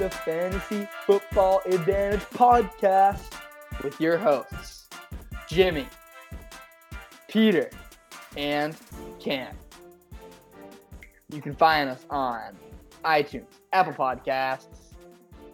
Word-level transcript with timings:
the 0.00 0.08
Fantasy 0.08 0.88
Football 1.04 1.60
Advantage 1.66 2.20
Podcast 2.30 3.34
with 3.84 4.00
your 4.00 4.16
hosts, 4.16 4.88
Jimmy, 5.46 5.86
Peter, 7.28 7.68
and 8.34 8.74
Cam. 9.18 9.54
You 11.28 11.42
can 11.42 11.54
find 11.54 11.90
us 11.90 12.06
on 12.08 12.56
iTunes, 13.04 13.44
Apple 13.74 13.92
Podcasts, 13.92 14.94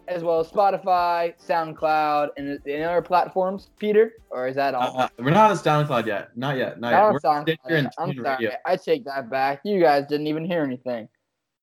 as 0.06 0.22
well 0.22 0.38
as 0.38 0.46
Spotify, 0.46 1.34
SoundCloud, 1.44 2.28
and, 2.36 2.60
other 2.84 3.02
platforms. 3.02 3.70
Peter, 3.80 4.12
or 4.30 4.46
is 4.46 4.54
that 4.54 4.76
all? 4.76 4.96
Uh, 4.96 5.08
we're 5.18 5.30
not 5.30 5.50
on 5.50 5.56
SoundCloud 5.56 6.06
yet. 6.06 6.36
Not 6.36 6.56
yet. 6.56 6.78
Not 6.78 6.92
Not 6.92 7.14
yet. 7.14 7.24
on 7.24 7.44
SoundCloud. 7.44 7.90
I'm 7.98 8.14
sorry. 8.14 8.36
Radio. 8.36 8.52
I 8.64 8.76
take 8.76 9.04
that 9.06 9.28
back. 9.28 9.62
You 9.64 9.80
guys 9.80 10.06
didn't 10.06 10.28
even 10.28 10.44
hear 10.44 10.62
anything. 10.62 11.08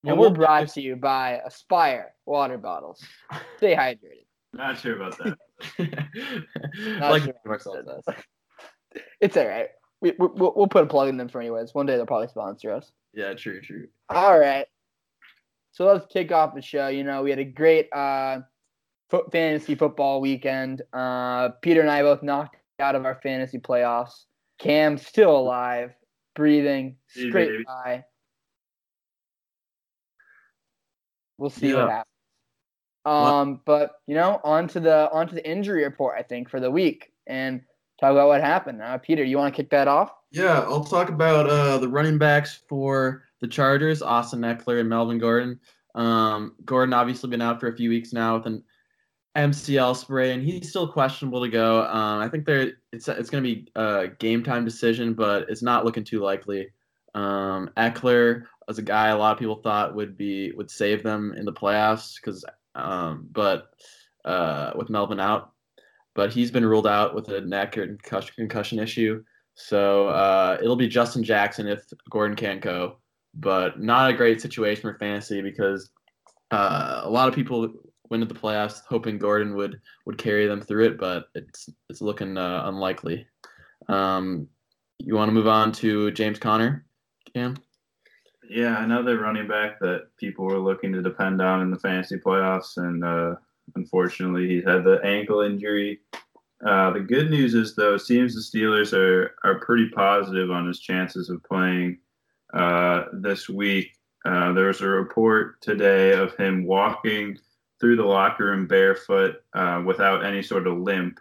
And 0.04 0.18
Well, 0.18 0.30
we're 0.30 0.36
brought 0.36 0.68
to 0.70 0.82
you 0.82 0.96
by 0.96 1.42
Aspire 1.46 2.14
water 2.26 2.58
bottles. 2.58 3.04
Stay 3.58 3.76
hydrated. 3.76 4.26
Not 4.52 4.78
sure 4.78 4.96
about 4.96 5.18
that. 5.18 5.38
Not 7.00 7.12
like 7.12 7.24
sure 7.24 7.34
to 7.34 7.84
give 7.84 7.86
that. 7.86 8.16
It's 9.20 9.36
all 9.38 9.48
right. 9.48 9.70
We, 10.02 10.12
we, 10.20 10.28
we'll 10.36 10.54
we'll 10.56 10.68
put 10.68 10.84
a 10.84 10.88
plug 10.88 11.10
in 11.10 11.18
them 11.18 11.28
for 11.28 11.42
anyways. 11.42 11.74
One 11.74 11.88
day 11.88 11.96
they'll 11.96 12.06
probably 12.06 12.28
sponsor 12.28 12.72
us. 12.72 12.92
Yeah, 13.14 13.34
true, 13.34 13.60
true. 13.60 13.88
All 14.10 14.38
right. 14.38 14.68
So 15.72 15.86
let's 15.86 16.06
kick 16.06 16.32
off 16.32 16.54
the 16.54 16.62
show. 16.62 16.90
You 16.90 17.04
know, 17.04 17.24
we 17.24 17.32
had 17.32 17.40
a 17.40 17.46
great 17.46 17.92
uh, 17.92 18.42
foot 19.10 19.32
fantasy 19.32 19.74
football 19.74 20.22
weekend. 20.22 20.84
Uh, 20.94 21.50
Peter 21.64 21.82
and 21.82 21.90
I 21.90 22.04
both 22.04 22.22
knocked 22.22 22.58
out 22.80 22.94
of 22.94 23.06
our 23.06 23.20
fantasy 23.24 23.58
playoffs. 23.58 24.26
Cam 24.60 25.00
still 25.00 25.36
alive, 25.36 25.94
breathing, 26.36 26.98
straight 27.08 27.50
baby. 27.50 27.64
by. 27.66 28.04
We'll 31.38 31.50
see 31.50 31.74
what 31.74 31.90
happens. 31.90 32.06
Um, 33.06 33.62
but 33.66 33.92
you 34.08 34.16
know, 34.16 34.40
on 34.44 34.68
to 34.70 34.80
the 34.80 35.12
on 35.12 35.28
to 35.28 35.36
the 35.36 35.48
injury 35.50 35.84
report. 35.84 36.16
I 36.18 36.24
think 36.24 36.50
for 36.50 36.60
the 36.60 36.72
week 36.72 37.12
and 37.28 37.62
talk 38.00 38.12
about 38.12 38.28
what 38.28 38.42
happened. 38.42 38.82
Uh, 38.82 38.98
Peter, 38.98 39.24
you 39.24 39.38
want 39.38 39.54
to 39.54 39.62
kick 39.62 39.70
that 39.72 39.88
off? 39.88 40.14
Yeah, 40.32 40.60
I'll 40.62 40.84
talk 40.84 41.10
about 41.10 41.50
uh, 41.50 41.78
the 41.78 41.88
running 41.88 42.18
backs 42.18 42.62
for 42.68 43.26
the 43.42 43.48
Chargers, 43.48 44.02
Austin 44.02 44.42
Ekeler 44.42 44.80
and 44.80 44.90
Melvin 44.90 45.20
Gordon. 45.20 45.60
Um, 45.96 46.56
Gordon 46.66 46.94
obviously 46.94 47.30
been 47.30 47.42
out 47.42 47.60
for 47.60 47.68
a 47.68 47.76
few 47.76 47.90
weeks 47.90 48.14
now 48.14 48.38
with 48.38 48.48
an 48.48 48.64
MCL 49.36 49.96
sprain, 49.96 50.40
and 50.40 50.44
he's 50.44 50.70
still 50.70 50.88
questionable 50.88 51.42
to 51.42 51.50
go. 51.50 51.84
Um, 51.86 52.20
I 52.20 52.30
think 52.30 52.46
there 52.46 52.74
it's 52.92 53.08
it's 53.08 53.30
going 53.30 53.44
to 53.44 53.56
be 53.56 53.68
a 53.76 54.08
game 54.20 54.44
time 54.44 54.66
decision, 54.66 55.14
but 55.14 55.50
it's 55.50 55.62
not 55.62 55.86
looking 55.86 56.04
too 56.04 56.20
likely. 56.20 56.70
Um, 57.16 57.70
Ekeler 57.78 58.46
was 58.68 58.80
a 58.80 58.84
guy 58.84 59.10
a 59.10 59.18
lot 59.18 59.34
of 59.34 59.40
people 59.40 59.56
thought 59.56 59.96
would 59.96 60.18
be 60.18 60.52
would 60.54 60.70
save 60.70 61.04
them 61.04 61.34
in 61.38 61.46
the 61.46 61.54
playoffs 61.54 62.16
because, 62.16 62.46
um, 62.76 63.28
but 63.32 63.74
uh, 64.26 64.72
with 64.76 64.90
Melvin 64.90 65.20
out, 65.20 65.52
but 66.16 66.32
he's 66.32 66.52
been 66.52 66.66
ruled 66.66 66.88
out 66.88 67.16
with 67.16 67.30
a 67.30 67.42
neck 67.42 67.78
or 67.78 67.88
concussion, 67.88 68.34
concussion 68.36 68.80
issue. 68.80 69.24
So 69.56 70.08
uh, 70.08 70.58
it'll 70.62 70.76
be 70.76 70.88
Justin 70.88 71.24
Jackson 71.24 71.68
if 71.68 71.84
Gordon 72.10 72.36
can't 72.36 72.62
go, 72.62 72.98
but 73.34 73.80
not 73.80 74.10
a 74.10 74.14
great 74.14 74.42
situation 74.42 74.82
for 74.82 74.98
fantasy 74.98 75.42
because 75.42 75.92
uh, 76.52 77.02
a 77.04 77.10
lot 77.10 77.28
of 77.28 77.36
people 77.36 77.70
went 78.10 78.24
into 78.24 78.34
the 78.34 78.40
playoffs 78.40 78.82
hoping 78.88 79.18
Gordon 79.18 79.56
would 79.56 79.80
would 80.06 80.18
carry 80.18 80.48
them 80.48 80.62
through 80.62 80.86
it, 80.86 80.98
but 81.00 81.26
it's 81.36 81.70
it's 81.90 82.02
looking 82.02 82.38
uh, 82.38 82.64
unlikely. 82.66 83.28
Um, 83.88 84.48
you 85.00 85.16
want 85.16 85.30
to 85.30 85.34
move 85.34 85.48
on 85.48 85.72
to 85.74 86.12
James 86.12 86.40
Conner, 86.40 86.86
Cam? 87.34 87.58
Yeah, 88.50 88.84
another 88.84 89.20
running 89.20 89.48
back 89.48 89.80
that 89.80 90.08
people 90.18 90.46
were 90.46 90.60
looking 90.60 90.92
to 90.94 91.02
depend 91.02 91.42
on 91.42 91.62
in 91.62 91.72
the 91.72 91.80
fantasy 91.80 92.18
playoffs, 92.18 92.78
and 92.78 93.04
uh, 93.04 93.36
unfortunately, 93.76 94.48
he 94.48 94.56
had 94.58 94.84
the 94.84 95.00
ankle 95.04 95.42
injury. 95.42 96.00
Uh, 96.66 96.92
the 96.92 97.00
good 97.00 97.30
news 97.30 97.54
is, 97.54 97.76
though, 97.76 97.96
it 97.96 98.00
seems 98.00 98.34
the 98.34 98.60
Steelers 98.60 98.94
are 98.94 99.36
are 99.44 99.60
pretty 99.60 99.90
positive 99.90 100.52
on 100.52 100.68
his 100.68 100.80
chances 100.80 101.30
of 101.30 101.44
playing 101.44 101.98
uh, 102.54 103.06
this 103.14 103.50
week. 103.50 103.92
Uh, 104.26 104.54
there 104.54 104.68
was 104.68 104.82
a 104.82 104.88
report 104.88 105.62
today 105.62 106.14
of 106.14 106.36
him 106.38 106.66
walking 106.66 107.38
through 107.80 107.98
the 107.98 108.04
locker 108.04 108.46
room 108.46 108.66
barefoot 108.66 109.44
uh, 109.54 109.82
without 109.86 110.24
any 110.24 110.42
sort 110.42 110.68
of 110.68 110.78
limp. 110.78 111.20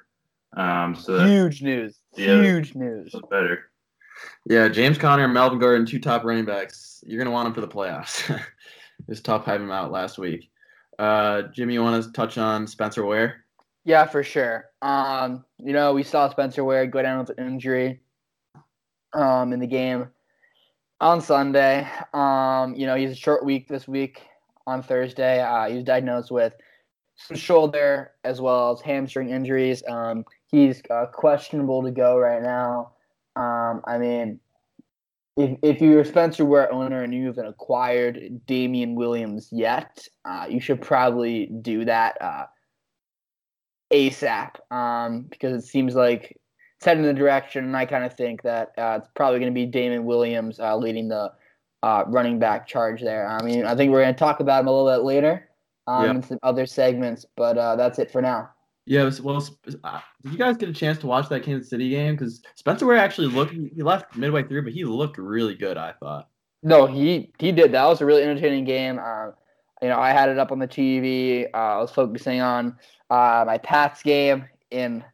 Um, 0.57 0.95
so 0.95 1.25
Huge 1.27 1.63
news. 1.63 1.99
Yeah. 2.17 2.41
Huge 2.41 2.75
news. 2.77 3.13
better. 3.31 3.72
Yeah, 4.47 4.69
James 4.69 4.99
Conner 4.99 5.29
Melvin 5.29 5.59
Gordon, 5.59 5.87
two 5.87 6.01
top 6.01 6.25
running 6.25 6.45
backs. 6.45 7.03
You're 7.07 7.19
gonna 7.19 7.31
want 7.31 7.47
them 7.47 7.55
for 7.55 7.61
the 7.61 7.69
playoffs. 7.69 8.41
was 9.07 9.21
tough 9.21 9.45
having 9.45 9.67
him 9.67 9.73
out 9.73 9.91
last 9.91 10.19
week. 10.19 10.51
Uh, 10.99 11.43
Jimmy, 11.55 11.75
you 11.75 11.83
want 11.83 12.03
to 12.03 12.13
touch 12.13 12.39
on 12.39 12.67
Spencer 12.67 13.05
Ware? 13.05 13.45
Yeah, 13.85 14.07
for 14.07 14.23
sure. 14.23 14.67
Um, 14.81 15.45
you 15.59 15.73
know, 15.73 15.93
we 15.93 16.03
saw 16.03 16.29
Spencer 16.29 16.65
Ware 16.65 16.87
go 16.87 17.03
down 17.03 17.19
with 17.19 17.37
an 17.37 17.47
injury 17.47 18.01
um, 19.13 19.53
in 19.53 19.61
the 19.61 19.67
game 19.67 20.09
on 21.01 21.21
Sunday. 21.21 21.89
Um, 22.15 22.75
you 22.77 22.87
know, 22.87 22.95
he's 22.95 23.11
a 23.11 23.17
short 23.17 23.45
week 23.45 23.69
this 23.69 23.89
week 23.89 24.23
on 24.67 24.83
Thursday. 24.83 25.41
Uh, 25.41 25.69
he 25.69 25.77
was 25.77 25.85
diagnosed 25.85 26.31
with 26.31 26.55
some 27.17 27.37
shoulder 27.37 28.13
as 28.25 28.41
well 28.41 28.73
as 28.73 28.81
hamstring 28.81 29.31
injuries. 29.31 29.83
Um, 29.89 30.25
he's 30.47 30.81
uh, 30.91 31.07
questionable 31.07 31.83
to 31.83 31.91
go 31.91 32.19
right 32.19 32.43
now. 32.43 32.93
Um, 33.37 33.83
I 33.87 33.99
mean, 33.99 34.41
if, 35.37 35.59
if 35.63 35.81
you're 35.81 36.01
a 36.01 36.05
Spencer 36.05 36.45
Ware 36.45 36.73
owner 36.73 37.03
and 37.03 37.15
you 37.15 37.27
haven't 37.27 37.47
acquired 37.47 38.47
Damien 38.47 38.95
Williams 38.95 39.49
yet, 39.51 40.07
uh, 40.25 40.47
you 40.49 40.61
should 40.61 40.81
probably 40.83 41.47
do 41.47 41.85
that. 41.87 42.21
Uh, 42.21 42.47
ASAP 43.93 44.57
um, 44.75 45.23
because 45.31 45.63
it 45.63 45.67
seems 45.67 45.95
like 45.95 46.39
it's 46.77 46.87
heading 46.87 47.05
in 47.05 47.15
the 47.15 47.19
direction, 47.19 47.65
and 47.65 47.77
I 47.77 47.85
kind 47.87 48.05
of 48.05 48.15
think 48.15 48.43
that 48.43 48.73
uh, 48.79 48.99
it's 49.01 49.09
probably 49.15 49.39
going 49.39 49.53
to 49.53 49.55
be 49.55 49.67
Damien 49.67 50.05
Williams 50.05 50.59
uh, 50.59 50.77
leading 50.77 51.09
the 51.09 51.33
uh, 51.83 52.05
running 52.07 52.39
back 52.39 52.67
charge 52.67 53.03
there. 53.03 53.29
I 53.29 53.43
mean, 53.43 53.65
I 53.65 53.77
think 53.77 53.93
we're 53.93 54.03
going 54.03 54.15
to 54.15 54.19
talk 54.19 54.41
about 54.41 54.61
him 54.63 54.69
a 54.69 54.73
little 54.73 54.99
bit 54.99 55.05
later 55.05 55.49
um, 55.87 56.05
Yeah. 56.05 56.11
in 56.13 56.23
some 56.23 56.39
other 56.43 56.67
segments, 56.67 57.27
but 57.37 57.59
uh, 57.59 57.77
that's 57.77 57.99
it 57.99 58.11
for 58.11 58.23
now. 58.23 58.51
Yeah, 58.85 59.11
well, 59.23 59.47
uh, 59.85 60.01
did 60.25 60.33
you 60.33 60.39
guys 60.39 60.57
get 60.57 60.69
a 60.69 60.73
chance 60.73 60.99
to 60.99 61.07
watch 61.07 61.29
that 61.29 61.45
Kansas 61.45 61.71
City 61.71 61.89
game? 61.91 62.17
Because 62.17 62.43
Spencer 62.57 62.85
Ware 62.85 62.97
actually 62.97 63.29
looked, 63.29 63.53
he 63.53 63.83
left 63.83 64.17
midway 64.17 64.43
through, 64.43 64.63
but 64.63 64.73
he 64.73 64.85
looked 64.85 65.19
really 65.19 65.55
good, 65.55 65.77
I 65.77 65.93
thought. 65.93 66.29
No, 66.65 66.87
he 66.87 67.33
he 67.39 67.51
did. 67.53 67.73
That 67.73 67.87
was 67.87 68.01
a 68.01 68.07
really 68.07 68.23
entertaining 68.23 68.65
game. 68.65 68.99
Uh, 68.99 69.31
you 69.81 69.89
know, 69.89 69.99
I 69.99 70.11
had 70.13 70.29
it 70.29 70.39
up 70.39 70.53
on 70.53 70.61
the 70.61 70.69
TV. 70.69 71.47
Uh, 71.53 71.57
I 71.57 71.79
was 71.79 71.91
focusing 71.91 72.41
on 72.41 72.77
uh, 73.11 73.45
my 73.47 73.59
Pats 73.59 74.03
game 74.03 74.45
in 74.71 75.05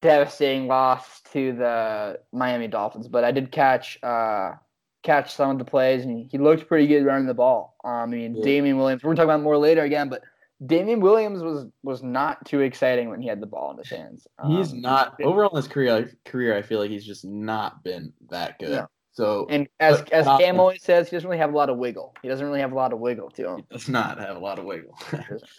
devastating 0.00 0.66
loss 0.68 1.20
to 1.32 1.52
the 1.52 2.20
Miami 2.32 2.68
Dolphins, 2.68 3.08
but 3.08 3.24
I 3.24 3.32
did 3.32 3.50
catch 3.50 3.98
uh, 4.02 4.52
catch 5.02 5.34
some 5.34 5.50
of 5.50 5.58
the 5.58 5.64
plays, 5.64 6.04
and 6.04 6.28
he 6.30 6.38
looked 6.38 6.68
pretty 6.68 6.86
good 6.86 7.04
running 7.04 7.26
the 7.26 7.34
ball. 7.34 7.76
Um, 7.84 7.92
I 7.92 8.06
mean, 8.06 8.36
Yeah. 8.36 8.44
Damien 8.44 8.78
Williams. 8.78 9.02
We're 9.02 9.14
talking 9.14 9.30
about 9.30 9.42
more 9.42 9.58
later 9.58 9.82
again, 9.82 10.08
but 10.08 10.22
Damien 10.66 11.00
Williams 11.00 11.42
was 11.42 11.66
was 11.82 12.02
not 12.02 12.44
too 12.44 12.60
exciting 12.60 13.08
when 13.08 13.20
he 13.22 13.28
had 13.28 13.40
the 13.40 13.46
ball 13.46 13.70
in 13.72 13.78
his 13.78 13.88
hands. 13.88 14.26
He's 14.46 14.72
Um, 14.72 14.80
not, 14.82 15.16
overall 15.22 15.50
in 15.50 15.56
his 15.56 15.68
career, 15.68 16.10
career, 16.26 16.56
I 16.56 16.62
feel 16.62 16.78
like 16.80 16.90
he's 16.90 17.06
just 17.06 17.24
not 17.24 17.82
been 17.82 18.12
that 18.28 18.58
good. 18.58 18.70
No. 18.70 18.86
So 19.12 19.46
and 19.50 19.68
as 19.80 20.02
as 20.12 20.26
not- 20.26 20.40
Cam 20.40 20.60
always 20.60 20.82
says, 20.82 21.08
he 21.08 21.16
doesn't 21.16 21.28
really 21.28 21.40
have 21.40 21.52
a 21.52 21.56
lot 21.56 21.70
of 21.70 21.78
wiggle. 21.78 22.14
He 22.22 22.28
doesn't 22.28 22.46
really 22.46 22.60
have 22.60 22.72
a 22.72 22.76
lot 22.76 22.92
of 22.92 22.98
wiggle 23.00 23.30
to 23.30 23.48
him. 23.48 23.56
he 23.58 23.64
does 23.76 23.88
not 23.88 24.18
have 24.20 24.36
a 24.36 24.38
lot 24.40 24.58
of 24.58 24.64
wiggle. 24.66 24.96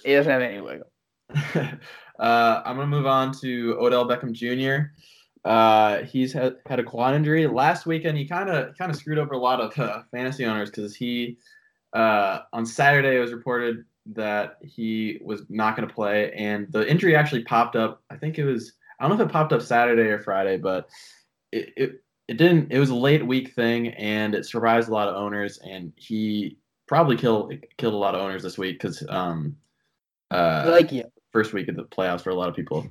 He 0.06 0.14
doesn't 0.14 0.32
have 0.32 0.42
any 0.42 0.62
wiggle. 0.62 0.88
uh, 2.20 2.62
I'm 2.66 2.76
gonna 2.76 2.88
move 2.88 3.06
on 3.08 3.32
to 3.42 3.78
Odell 3.80 4.08
Beckham 4.08 4.32
Jr. 4.34 4.92
Uh, 5.44 6.04
he's 6.04 6.32
had, 6.34 6.58
had 6.68 6.80
a 6.80 6.84
quad 6.84 7.16
injury 7.16 7.48
last 7.48 7.86
weekend. 7.88 8.18
He 8.18 8.28
kind 8.28 8.50
of 8.50 8.78
kind 8.78 8.92
of 8.92 8.98
screwed 8.98 9.18
over 9.18 9.34
a 9.34 9.38
lot 9.40 9.60
of 9.60 9.78
uh, 9.80 10.04
fantasy 10.12 10.46
owners 10.46 10.70
because 10.70 10.96
he 10.96 11.38
uh, 11.94 12.40
on 12.54 12.66
Saturday 12.66 13.18
it 13.18 13.20
was 13.20 13.34
reported 13.34 13.84
that 14.08 14.58
he 14.62 15.20
was 15.24 15.44
not 15.50 15.76
going 15.76 15.88
to 15.88 15.94
play, 15.94 16.32
and 16.34 16.72
the 16.72 16.90
injury 16.90 17.16
actually 17.16 17.44
popped 17.44 17.76
up. 17.76 18.02
I 18.10 18.18
think 18.18 18.38
it 18.40 18.46
was 18.46 18.74
I 19.00 19.08
don't 19.08 19.18
know 19.18 19.24
if 19.24 19.30
it 19.30 19.34
popped 19.34 19.54
up 19.54 19.62
Saturday 19.62 20.04
or 20.10 20.20
Friday, 20.20 20.58
but 20.58 20.90
it 21.52 21.70
it, 21.78 22.04
it 22.28 22.38
didn't. 22.38 22.72
It 22.72 22.80
was 22.80 22.90
a 22.90 22.96
late 22.96 23.26
week 23.26 23.54
thing, 23.54 23.90
and 23.90 24.34
it 24.36 24.46
surprised 24.46 24.90
a 24.90 24.94
lot 24.94 25.08
of 25.08 25.16
owners, 25.16 25.60
and 25.60 25.92
he 25.96 26.58
probably 26.88 27.16
killed 27.18 27.54
killed 27.78 27.94
a 27.94 27.98
lot 27.98 28.16
of 28.16 28.22
owners 28.22 28.44
this 28.44 28.58
week 28.58 28.80
because 28.80 29.04
um 29.10 29.56
uh 30.30 30.66
like 30.70 30.92
you. 30.92 31.04
first 31.32 31.54
week 31.54 31.68
of 31.68 31.76
the 31.76 31.84
playoffs 31.86 32.22
for 32.22 32.30
a 32.32 32.36
lot 32.36 32.50
of 32.50 32.56
people. 32.56 32.86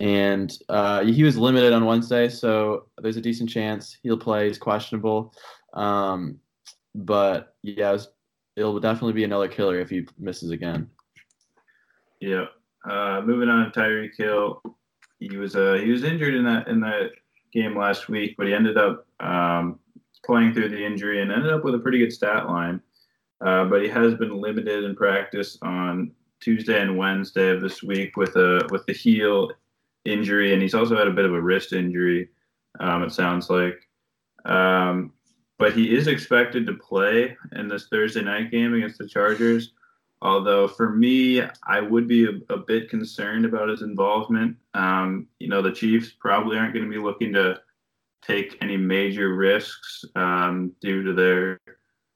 And 0.00 0.50
uh, 0.70 1.04
he 1.04 1.22
was 1.22 1.36
limited 1.36 1.74
on 1.74 1.84
Wednesday, 1.84 2.30
so 2.30 2.86
there's 3.02 3.18
a 3.18 3.20
decent 3.20 3.50
chance 3.50 3.98
he'll 4.02 4.16
play. 4.16 4.48
He's 4.48 4.56
questionable, 4.56 5.34
um, 5.74 6.38
but 6.94 7.54
yeah, 7.62 7.92
it's- 7.92 8.08
it'll 8.56 8.80
definitely 8.80 9.12
be 9.12 9.24
another 9.24 9.48
killer 9.48 9.80
if 9.80 9.90
he 9.90 10.06
misses 10.18 10.50
again. 10.50 10.88
Yeah. 12.20 12.46
Uh, 12.88 13.20
moving 13.24 13.48
on 13.48 13.70
to 13.70 13.78
Tyreek 13.78 14.16
Hill. 14.16 14.62
He 15.18 15.36
was 15.36 15.54
uh, 15.54 15.74
he 15.74 15.90
was 15.90 16.04
injured 16.04 16.34
in 16.34 16.44
that 16.44 16.68
in 16.68 16.80
that 16.80 17.10
game 17.52 17.76
last 17.76 18.08
week, 18.08 18.34
but 18.38 18.46
he 18.46 18.54
ended 18.54 18.78
up 18.78 19.06
um, 19.20 19.78
playing 20.24 20.54
through 20.54 20.70
the 20.70 20.84
injury 20.84 21.20
and 21.20 21.30
ended 21.30 21.52
up 21.52 21.64
with 21.64 21.74
a 21.74 21.78
pretty 21.78 21.98
good 21.98 22.12
stat 22.12 22.46
line. 22.46 22.80
Uh, 23.44 23.64
but 23.64 23.82
he 23.82 23.88
has 23.88 24.14
been 24.14 24.40
limited 24.40 24.84
in 24.84 24.94
practice 24.94 25.58
on 25.62 26.12
Tuesday 26.40 26.80
and 26.80 26.96
Wednesday 26.96 27.50
of 27.50 27.60
this 27.60 27.82
week 27.82 28.16
with 28.16 28.36
a 28.36 28.66
with 28.70 28.84
the 28.86 28.92
heel 28.92 29.50
injury, 30.04 30.52
and 30.52 30.62
he's 30.62 30.74
also 30.74 30.96
had 30.96 31.08
a 31.08 31.12
bit 31.12 31.24
of 31.24 31.34
a 31.34 31.40
wrist 31.40 31.72
injury. 31.72 32.28
Um, 32.78 33.02
it 33.02 33.12
sounds 33.12 33.50
like, 33.50 33.88
um, 34.44 35.12
but 35.60 35.74
he 35.74 35.94
is 35.94 36.06
expected 36.06 36.66
to 36.66 36.72
play 36.72 37.36
in 37.54 37.68
this 37.68 37.86
Thursday 37.88 38.22
night 38.22 38.50
game 38.50 38.72
against 38.72 38.96
the 38.96 39.06
Chargers. 39.06 39.72
Although 40.22 40.66
for 40.66 40.90
me, 40.90 41.42
I 41.66 41.80
would 41.80 42.08
be 42.08 42.24
a, 42.24 42.52
a 42.52 42.56
bit 42.56 42.88
concerned 42.88 43.44
about 43.44 43.68
his 43.68 43.82
involvement. 43.82 44.56
Um, 44.72 45.28
you 45.38 45.48
know, 45.48 45.60
the 45.60 45.70
Chiefs 45.70 46.12
probably 46.18 46.56
aren't 46.56 46.72
going 46.72 46.86
to 46.86 46.90
be 46.90 47.02
looking 47.02 47.34
to 47.34 47.60
take 48.22 48.56
any 48.62 48.78
major 48.78 49.34
risks 49.34 50.02
um, 50.16 50.72
due 50.80 51.02
to 51.02 51.12
their 51.12 51.60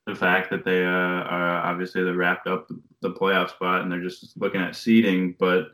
the 0.06 0.14
fact 0.14 0.50
that 0.50 0.64
they 0.64 0.85
uh, 0.85 0.88
are 0.88 1.62
obviously 1.62 2.02
they 2.02 2.11
wrapped 2.11 2.46
up 2.46 2.69
the 3.00 3.11
playoff 3.11 3.50
spot 3.50 3.82
and 3.82 3.93
they're 3.93 4.02
just 4.02 4.38
looking 4.38 4.61
at 4.61 4.76
seeding. 4.76 5.35
But 5.38 5.69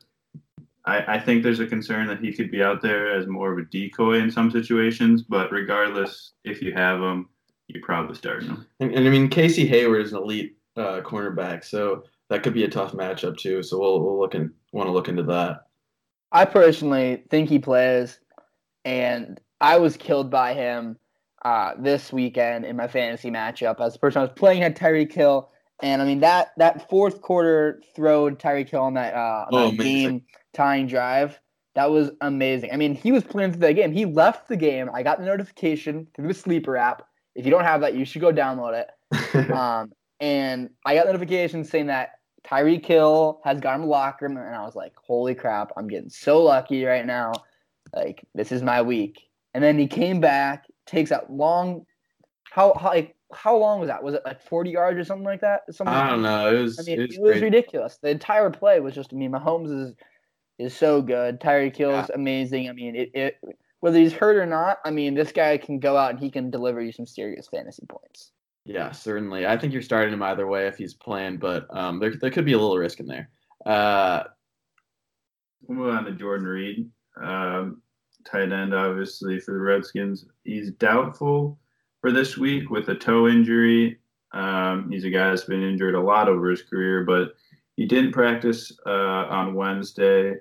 I, 0.87 1.15
I 1.15 1.21
think 1.21 1.43
there's 1.43 1.61
a 1.61 1.67
concern 1.67 2.09
that 2.09 2.21
he 2.21 2.33
could 2.33 2.51
be 2.51 2.63
out 2.63 2.83
there 2.83 3.13
as 3.13 3.27
more 3.27 3.53
of 3.53 3.59
a 3.59 3.69
decoy 3.71 4.19
in 4.19 4.31
some 4.31 4.51
situations. 4.51 5.23
But 5.23 5.53
regardless, 5.53 6.33
if 6.45 6.63
you 6.63 6.73
have 6.75 7.01
him, 7.01 7.29
you're 7.75 7.83
probably 7.83 8.15
starting 8.15 8.49
him. 8.49 8.67
And, 8.81 8.93
and 8.93 9.07
I 9.07 9.11
mean, 9.11 9.29
Casey 9.29 9.67
Hayward 9.67 10.03
is 10.03 10.13
an 10.13 10.19
elite 10.19 10.57
uh, 10.77 11.01
cornerback, 11.03 11.65
so 11.65 12.05
that 12.29 12.43
could 12.43 12.55
be 12.55 12.65
a 12.65 12.69
tough 12.69 12.93
matchup 12.93 13.37
too. 13.37 13.63
So 13.63 13.79
we'll 13.79 14.01
we'll 14.01 14.19
look 14.19 14.35
and 14.35 14.51
want 14.73 14.89
to 14.89 14.93
look 14.93 15.09
into 15.09 15.23
that. 15.25 15.67
I 16.33 16.45
personally 16.45 17.25
think 17.31 17.49
he 17.49 17.59
plays, 17.59 18.21
and 18.85 19.41
I 19.61 19.79
was 19.79 19.97
killed 19.97 20.31
by 20.31 20.55
him 20.55 20.97
uh, 21.45 21.73
this 21.79 22.13
weekend 22.13 22.65
in 22.65 22.77
my 22.77 22.87
fantasy 22.89 23.31
matchup. 23.31 23.81
As 23.81 23.95
the 23.95 23.99
person 23.99 24.21
I 24.21 24.25
was 24.25 24.33
playing 24.37 24.63
had 24.63 24.77
Tyreek 24.77 25.13
Hill, 25.13 25.51
and 25.83 26.01
I 26.01 26.05
mean 26.05 26.21
that 26.21 26.53
that 26.57 26.89
fourth 26.89 27.21
quarter 27.21 27.83
throw 27.95 28.31
to 28.31 28.37
Tyreek 28.37 28.69
Hill 28.69 28.83
on 28.83 28.95
that, 28.95 29.15
uh, 29.15 29.47
on 29.47 29.49
Oh, 29.53 29.71
that 29.71 29.79
game 29.79 30.23
tying 30.55 30.87
drive. 30.87 31.41
That 31.77 31.91
was 31.91 32.11
amazing. 32.21 32.73
I 32.73 32.77
mean, 32.77 32.95
he 32.95 33.13
was 33.13 33.23
playing 33.23 33.53
through 33.53 33.61
the 33.61 33.73
game. 33.73 33.93
He 33.93 34.05
left 34.05 34.49
the 34.49 34.57
game. 34.57 34.91
I 34.93 35.05
got 35.05 35.19
the 35.19 35.25
notification 35.25 36.09
through 36.15 36.29
the 36.29 36.35
sleeper 36.35 36.77
app. 36.77 37.07
If 37.41 37.47
you 37.47 37.51
don't 37.51 37.65
have 37.65 37.81
that, 37.81 37.95
you 37.95 38.05
should 38.05 38.21
go 38.21 38.33
download 38.33 38.81
it. 38.83 38.91
Um, 39.51 39.93
and 40.21 40.71
I 40.85 40.95
got 40.95 41.07
notifications 41.07 41.71
saying 41.71 41.87
that 41.87 42.11
Tyreek 42.47 42.85
Hill 42.85 43.41
has 43.43 43.59
got 43.59 43.77
him 43.77 43.83
a 43.83 43.87
locker 43.87 44.27
room, 44.27 44.37
and 44.37 44.55
I 44.55 44.65
was 44.65 44.77
like, 44.77 44.93
"Holy 45.03 45.35
crap! 45.35 45.73
I'm 45.77 45.89
getting 45.89 46.11
so 46.11 46.43
lucky 46.43 46.85
right 46.85 47.07
now. 47.07 47.33
Like 47.95 48.25
this 48.35 48.53
is 48.53 48.63
my 48.63 48.83
week." 48.83 49.19
And 49.55 49.65
then 49.65 49.79
he 49.79 49.87
came 49.87 50.21
back, 50.21 50.67
takes 50.87 51.11
that 51.11 51.33
long. 51.33 51.87
How, 52.51 52.75
how 52.75 52.89
like 52.91 53.17
how 53.33 53.57
long 53.57 53.81
was 53.81 53.89
that? 53.89 54.03
Was 54.03 54.15
it 54.15 54.23
like 54.25 54.43
40 54.43 54.71
yards 54.71 54.99
or 54.99 55.05
something 55.05 55.25
like 55.25 55.41
that? 55.41 55.63
Something 55.71 55.95
I 55.95 56.11
don't 56.11 56.23
know. 56.23 56.55
It 56.55 56.61
was 56.61 56.79
I 56.79 56.83
mean, 56.83 57.01
it 57.01 57.09
was, 57.09 57.17
it 57.17 57.23
was 57.23 57.41
ridiculous. 57.41 57.99
The 58.03 58.11
entire 58.11 58.51
play 58.51 58.81
was 58.81 58.95
just. 58.95 59.13
I 59.13 59.17
mean, 59.17 59.33
Mahomes 59.33 59.89
is 59.89 59.95
is 60.59 60.77
so 60.77 61.01
good. 61.01 61.41
Tyreek 61.41 61.77
Hill 61.77 61.99
is 61.99 62.11
amazing. 62.11 62.69
I 62.69 62.73
mean, 62.73 62.95
it, 62.95 63.11
it 63.15 63.41
whether 63.81 63.99
he's 63.99 64.13
hurt 64.13 64.37
or 64.37 64.47
not. 64.47 64.79
I 64.85 64.91
mean, 64.91 65.15
this 65.15 65.33
guy 65.33 65.59
can 65.59 65.79
go 65.79 65.97
out 65.97 66.11
and 66.11 66.21
he 66.21 66.31
can 66.31 66.51
deliver 66.51 66.81
you 66.81 66.93
some 66.93 67.07
serious 67.07 67.49
fantasy 67.49 67.85
points. 67.89 68.33
Yeah, 68.65 68.93
certainly. 68.93 69.47
I 69.47 69.57
think 69.57 69.73
you're 69.73 69.83
starting 69.83 70.13
him 70.15 70.23
either 70.23 70.47
way 70.47 70.67
if 70.67 70.77
he's 70.77 70.95
playing, 70.95 71.39
but 71.39 71.67
um, 71.71 71.99
there 71.99 72.15
there 72.15 72.31
could 72.31 72.45
be 72.45 72.53
a 72.53 72.59
little 72.59 72.79
risk 72.79 73.01
in 73.01 73.07
there. 73.07 73.31
Uh, 73.67 74.25
We'll 75.63 75.79
move 75.79 75.95
on 75.95 76.05
to 76.05 76.13
Jordan 76.13 76.47
Reed, 76.47 76.91
um, 77.23 77.83
tight 78.25 78.51
end, 78.53 78.75
obviously 78.75 79.39
for 79.39 79.53
the 79.53 79.61
Redskins. 79.61 80.27
He's 80.45 80.71
doubtful 80.73 81.59
for 82.01 82.11
this 82.11 82.37
week 82.37 82.71
with 82.71 82.89
a 82.89 82.95
toe 82.95 83.29
injury. 83.29 83.99
Um, 84.33 84.91
he's 84.91 85.05
a 85.05 85.11
guy 85.11 85.29
that's 85.29 85.45
been 85.45 85.63
injured 85.63 85.95
a 85.95 86.01
lot 86.01 86.29
over 86.29 86.51
his 86.51 86.63
career, 86.63 87.05
but 87.05 87.35
he 87.77 87.87
didn't 87.87 88.13
practice 88.13 88.73
uh, 88.87 89.27
on 89.29 89.55
Wednesday. 89.55 90.37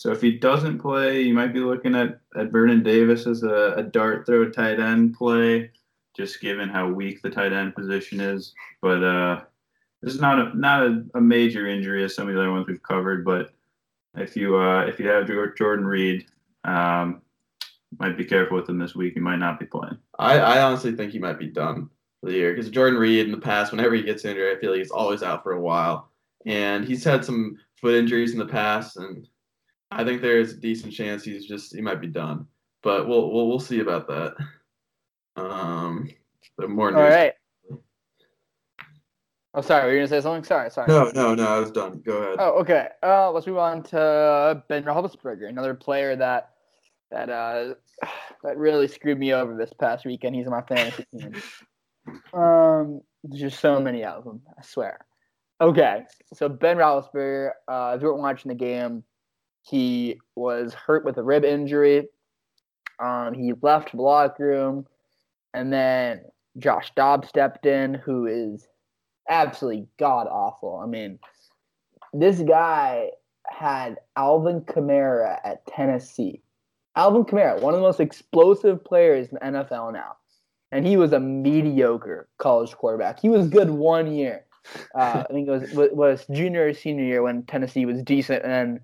So 0.00 0.10
if 0.10 0.22
he 0.22 0.38
doesn't 0.38 0.78
play, 0.78 1.20
you 1.20 1.34
might 1.34 1.52
be 1.52 1.60
looking 1.60 1.94
at, 1.94 2.20
at 2.34 2.50
Vernon 2.50 2.82
Davis 2.82 3.26
as 3.26 3.42
a, 3.42 3.74
a 3.76 3.82
dart 3.82 4.24
throw 4.24 4.48
tight 4.48 4.80
end 4.80 5.12
play, 5.12 5.72
just 6.16 6.40
given 6.40 6.70
how 6.70 6.88
weak 6.88 7.20
the 7.20 7.28
tight 7.28 7.52
end 7.52 7.74
position 7.74 8.18
is. 8.18 8.54
But 8.80 9.04
uh, 9.04 9.42
this 10.00 10.14
is 10.14 10.20
not 10.20 10.38
a 10.38 10.58
not 10.58 10.86
a, 10.86 11.04
a 11.16 11.20
major 11.20 11.66
injury 11.66 12.02
as 12.02 12.14
some 12.14 12.30
of 12.30 12.34
the 12.34 12.40
other 12.40 12.50
ones 12.50 12.66
we've 12.66 12.82
covered, 12.82 13.26
but 13.26 13.52
if 14.14 14.36
you 14.36 14.56
uh, 14.56 14.86
if 14.86 14.98
you 14.98 15.06
have 15.06 15.28
Jordan 15.58 15.84
Reed, 15.84 16.24
um, 16.64 17.20
might 17.98 18.16
be 18.16 18.24
careful 18.24 18.56
with 18.56 18.70
him 18.70 18.78
this 18.78 18.94
week. 18.94 19.12
He 19.12 19.20
might 19.20 19.36
not 19.36 19.60
be 19.60 19.66
playing. 19.66 19.98
I, 20.18 20.38
I 20.38 20.62
honestly 20.62 20.92
think 20.92 21.12
he 21.12 21.18
might 21.18 21.38
be 21.38 21.48
done 21.48 21.90
for 22.22 22.30
the 22.30 22.38
year 22.38 22.54
because 22.54 22.70
Jordan 22.70 22.98
Reed 22.98 23.26
in 23.26 23.32
the 23.32 23.36
past, 23.36 23.70
whenever 23.70 23.94
he 23.94 24.02
gets 24.02 24.24
injured, 24.24 24.56
I 24.56 24.58
feel 24.62 24.70
like 24.70 24.78
he's 24.78 24.90
always 24.90 25.22
out 25.22 25.42
for 25.42 25.52
a 25.52 25.60
while, 25.60 26.08
and 26.46 26.86
he's 26.86 27.04
had 27.04 27.22
some 27.22 27.58
foot 27.78 27.96
injuries 27.96 28.32
in 28.32 28.38
the 28.38 28.46
past, 28.46 28.96
and 28.96 29.28
I 29.90 30.04
think 30.04 30.22
there's 30.22 30.52
a 30.52 30.56
decent 30.56 30.92
chance 30.92 31.24
he's 31.24 31.46
just 31.46 31.74
he 31.74 31.80
might 31.80 32.00
be 32.00 32.06
done. 32.06 32.46
But 32.82 33.08
we'll 33.08 33.32
we'll, 33.32 33.48
we'll 33.48 33.60
see 33.60 33.80
about 33.80 34.08
that. 34.08 34.34
Um, 35.36 36.08
but 36.56 36.70
more 36.70 36.90
news. 36.90 37.00
All 37.00 37.08
right. 37.08 37.32
Oh, 39.52 39.60
sorry. 39.62 39.86
Were 39.86 39.92
you 39.92 39.98
gonna 39.98 40.08
say 40.08 40.20
something? 40.20 40.44
Sorry, 40.44 40.70
sorry. 40.70 40.86
No, 40.88 41.10
no, 41.14 41.34
no. 41.34 41.46
I 41.46 41.58
was 41.58 41.72
done. 41.72 42.00
Go 42.04 42.18
ahead. 42.18 42.36
Oh, 42.38 42.60
okay. 42.60 42.88
Uh, 43.02 43.32
let's 43.32 43.46
move 43.46 43.58
on 43.58 43.82
to 43.84 44.62
Ben 44.68 44.84
Roethlisberger, 44.84 45.48
another 45.48 45.74
player 45.74 46.14
that 46.16 46.50
that 47.10 47.28
uh 47.28 47.74
that 48.44 48.56
really 48.56 48.86
screwed 48.86 49.18
me 49.18 49.32
over 49.32 49.56
this 49.56 49.72
past 49.72 50.04
weekend. 50.04 50.36
He's 50.36 50.46
on 50.46 50.52
my 50.52 50.62
fantasy 50.62 51.04
team. 51.16 51.32
Um, 52.32 53.02
there's 53.22 53.42
just 53.42 53.60
so 53.60 53.78
many 53.78 54.04
of 54.04 54.24
them. 54.24 54.40
I 54.58 54.62
swear. 54.62 55.04
Okay, 55.60 56.04
so 56.32 56.48
Ben 56.48 56.78
Roethlisberger, 56.78 57.50
uh, 57.68 57.92
if 57.94 58.02
you 58.02 58.08
weren't 58.08 58.20
watching 58.20 58.48
the 58.48 58.54
game, 58.54 59.04
he 59.62 60.18
was 60.34 60.74
hurt 60.74 61.04
with 61.04 61.16
a 61.18 61.22
rib 61.22 61.44
injury. 61.44 62.08
Um, 62.98 63.34
he 63.34 63.52
left 63.62 63.92
the 63.92 64.02
locker 64.02 64.46
room, 64.46 64.86
and 65.54 65.72
then 65.72 66.22
Josh 66.58 66.92
Dobbs 66.96 67.28
stepped 67.28 67.66
in, 67.66 67.94
who 67.94 68.26
is 68.26 68.66
absolutely 69.28 69.86
god 69.98 70.26
awful. 70.26 70.80
I 70.82 70.86
mean, 70.86 71.18
this 72.12 72.40
guy 72.40 73.10
had 73.48 73.98
Alvin 74.16 74.62
Kamara 74.62 75.38
at 75.44 75.66
Tennessee. 75.66 76.42
Alvin 76.96 77.24
Kamara, 77.24 77.60
one 77.60 77.74
of 77.74 77.80
the 77.80 77.86
most 77.86 78.00
explosive 78.00 78.84
players 78.84 79.28
in 79.28 79.34
the 79.34 79.58
NFL 79.58 79.92
now. 79.92 80.16
And 80.72 80.86
he 80.86 80.96
was 80.96 81.12
a 81.12 81.20
mediocre 81.20 82.28
college 82.38 82.72
quarterback. 82.72 83.20
He 83.20 83.28
was 83.28 83.48
good 83.48 83.70
one 83.70 84.12
year. 84.12 84.44
Uh, 84.94 85.24
I 85.28 85.32
think 85.32 85.48
it 85.48 85.74
was 85.74 85.90
was 85.92 86.26
junior 86.30 86.68
or 86.68 86.74
senior 86.74 87.04
year 87.04 87.22
when 87.22 87.42
Tennessee 87.44 87.86
was 87.86 88.02
decent, 88.02 88.44
and 88.44 88.80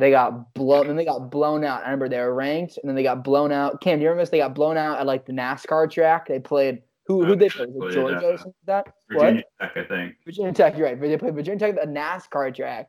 they 0.00 0.10
got 0.10 0.52
blown. 0.54 0.86
Then 0.86 0.96
they 0.96 1.04
got 1.04 1.30
blown 1.30 1.64
out. 1.64 1.82
I 1.82 1.84
remember 1.84 2.08
they 2.08 2.18
were 2.18 2.34
ranked, 2.34 2.78
and 2.78 2.88
then 2.88 2.96
they 2.96 3.02
got 3.02 3.22
blown 3.22 3.52
out. 3.52 3.80
Cam, 3.80 3.98
do 3.98 4.02
you 4.02 4.08
remember 4.08 4.22
this? 4.22 4.30
They 4.30 4.38
got 4.38 4.54
blown 4.54 4.76
out 4.76 4.98
at 4.98 5.06
like 5.06 5.26
the 5.26 5.32
NASCAR 5.32 5.90
track. 5.90 6.26
They 6.26 6.40
played 6.40 6.82
who? 7.06 7.24
Who 7.24 7.34
they 7.34 7.48
played? 7.48 7.70
Was 7.74 7.94
it 7.94 8.00
Played, 8.00 8.12
Georgia 8.12 8.26
uh, 8.26 8.30
or 8.30 8.38
something 8.38 8.54
like 8.66 8.84
that? 8.84 8.94
Virginia 9.10 9.42
Tech, 9.60 9.72
I 9.76 9.84
think. 9.84 10.14
Virginia 10.24 10.52
Tech, 10.52 10.78
you're 10.78 10.86
right. 10.86 11.00
They 11.00 11.16
played 11.16 11.34
Virginia 11.34 11.58
Tech 11.58 11.76
at 11.76 11.86
the 11.86 11.92
NASCAR 11.92 12.54
track, 12.54 12.88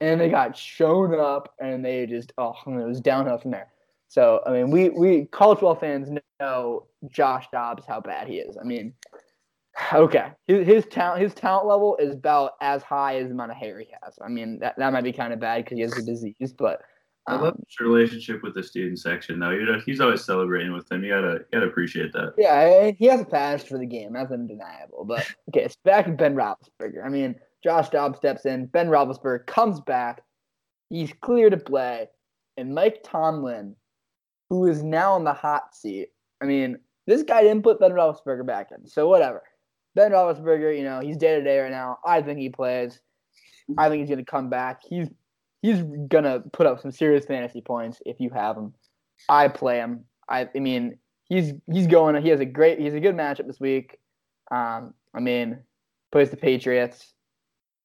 and 0.00 0.20
they 0.20 0.28
got 0.28 0.56
shown 0.56 1.18
up, 1.18 1.54
and 1.60 1.84
they 1.84 2.06
just 2.06 2.32
oh, 2.38 2.54
it 2.66 2.70
was 2.70 3.00
downhill 3.00 3.38
from 3.38 3.52
there. 3.52 3.68
So 4.08 4.42
I 4.46 4.50
mean, 4.50 4.70
we 4.70 4.88
we 4.90 5.26
college 5.26 5.58
football 5.58 5.76
fans 5.76 6.10
know 6.40 6.86
Josh 7.08 7.46
Dobbs 7.52 7.84
how 7.86 8.00
bad 8.00 8.26
he 8.26 8.38
is. 8.38 8.56
I 8.56 8.64
mean, 8.64 8.94
okay, 9.92 10.32
his 10.46 10.66
his 10.66 10.86
talent 10.86 11.22
his 11.22 11.34
talent 11.34 11.66
level 11.66 11.96
is 11.96 12.14
about 12.14 12.52
as 12.60 12.82
high 12.82 13.16
as 13.16 13.28
the 13.28 13.34
amount 13.34 13.50
of 13.50 13.56
hair 13.56 13.78
he 13.78 13.88
has. 14.02 14.18
I 14.24 14.28
mean, 14.28 14.58
that 14.60 14.76
that 14.78 14.92
might 14.92 15.04
be 15.04 15.12
kind 15.12 15.32
of 15.32 15.40
bad 15.40 15.64
because 15.64 15.76
he 15.76 15.82
has 15.82 15.96
a 15.96 16.02
disease, 16.02 16.52
but 16.56 16.82
I 17.28 17.34
love 17.34 17.54
um, 17.54 17.62
his 17.68 17.80
relationship 17.80 18.42
with 18.42 18.54
the 18.54 18.62
student 18.62 18.98
section, 18.98 19.38
though. 19.38 19.50
You 19.50 19.64
know, 19.64 19.80
he's 19.86 20.00
always 20.00 20.24
celebrating 20.24 20.72
with 20.72 20.88
them. 20.88 21.04
You 21.04 21.10
gotta, 21.10 21.32
you 21.34 21.44
gotta 21.52 21.66
appreciate 21.66 22.12
that. 22.12 22.34
Yeah, 22.36 22.90
he 22.90 23.06
has 23.06 23.20
a 23.20 23.24
passion 23.24 23.68
for 23.68 23.78
the 23.78 23.86
game. 23.86 24.12
That's 24.12 24.32
undeniable. 24.32 25.04
But 25.04 25.20
okay, 25.48 25.64
it's 25.64 25.76
back 25.76 26.06
to 26.06 26.12
Ben 26.12 26.34
Roethlisberger. 26.34 27.04
I 27.04 27.08
mean, 27.08 27.36
Josh 27.62 27.90
Dobbs 27.90 28.18
steps 28.18 28.44
in. 28.44 28.66
Ben 28.66 28.88
Roethlisberger 28.88 29.46
comes 29.46 29.80
back. 29.80 30.22
He's 30.90 31.12
clear 31.20 31.48
to 31.48 31.56
play, 31.56 32.08
and 32.56 32.74
Mike 32.74 33.02
Tomlin, 33.04 33.76
who 34.50 34.66
is 34.66 34.82
now 34.82 35.16
in 35.16 35.24
the 35.24 35.32
hot 35.32 35.76
seat. 35.76 36.08
I 36.42 36.46
mean, 36.46 36.78
this 37.06 37.22
guy 37.22 37.42
didn't 37.42 37.62
put 37.62 37.78
Ben 37.78 37.92
Roethlisberger 37.92 38.44
back 38.44 38.70
in, 38.76 38.88
so 38.88 39.08
whatever. 39.08 39.44
Ben 39.94 40.12
Roethlisberger, 40.12 40.76
you 40.76 40.84
know, 40.84 41.00
he's 41.00 41.16
day 41.16 41.36
to 41.36 41.44
day 41.44 41.60
right 41.60 41.70
now. 41.70 41.98
I 42.04 42.22
think 42.22 42.38
he 42.38 42.48
plays. 42.48 43.00
I 43.78 43.88
think 43.88 44.00
he's 44.00 44.10
gonna 44.10 44.24
come 44.24 44.50
back. 44.50 44.80
He's 44.88 45.08
he's 45.60 45.82
gonna 46.08 46.40
put 46.52 46.66
up 46.66 46.80
some 46.80 46.92
serious 46.92 47.24
fantasy 47.24 47.60
points 47.60 48.00
if 48.06 48.20
you 48.20 48.30
have 48.30 48.56
him. 48.56 48.74
I 49.28 49.48
play 49.48 49.78
him. 49.78 50.04
I, 50.28 50.48
I 50.54 50.58
mean, 50.58 50.98
he's 51.24 51.52
he's 51.70 51.86
going. 51.86 52.20
He 52.22 52.28
has 52.30 52.40
a 52.40 52.44
great. 52.44 52.80
He's 52.80 52.94
a 52.94 53.00
good 53.00 53.14
matchup 53.14 53.46
this 53.46 53.60
week. 53.60 53.98
Um, 54.50 54.94
I 55.14 55.20
mean, 55.20 55.58
plays 56.10 56.30
the 56.30 56.36
Patriots. 56.36 57.12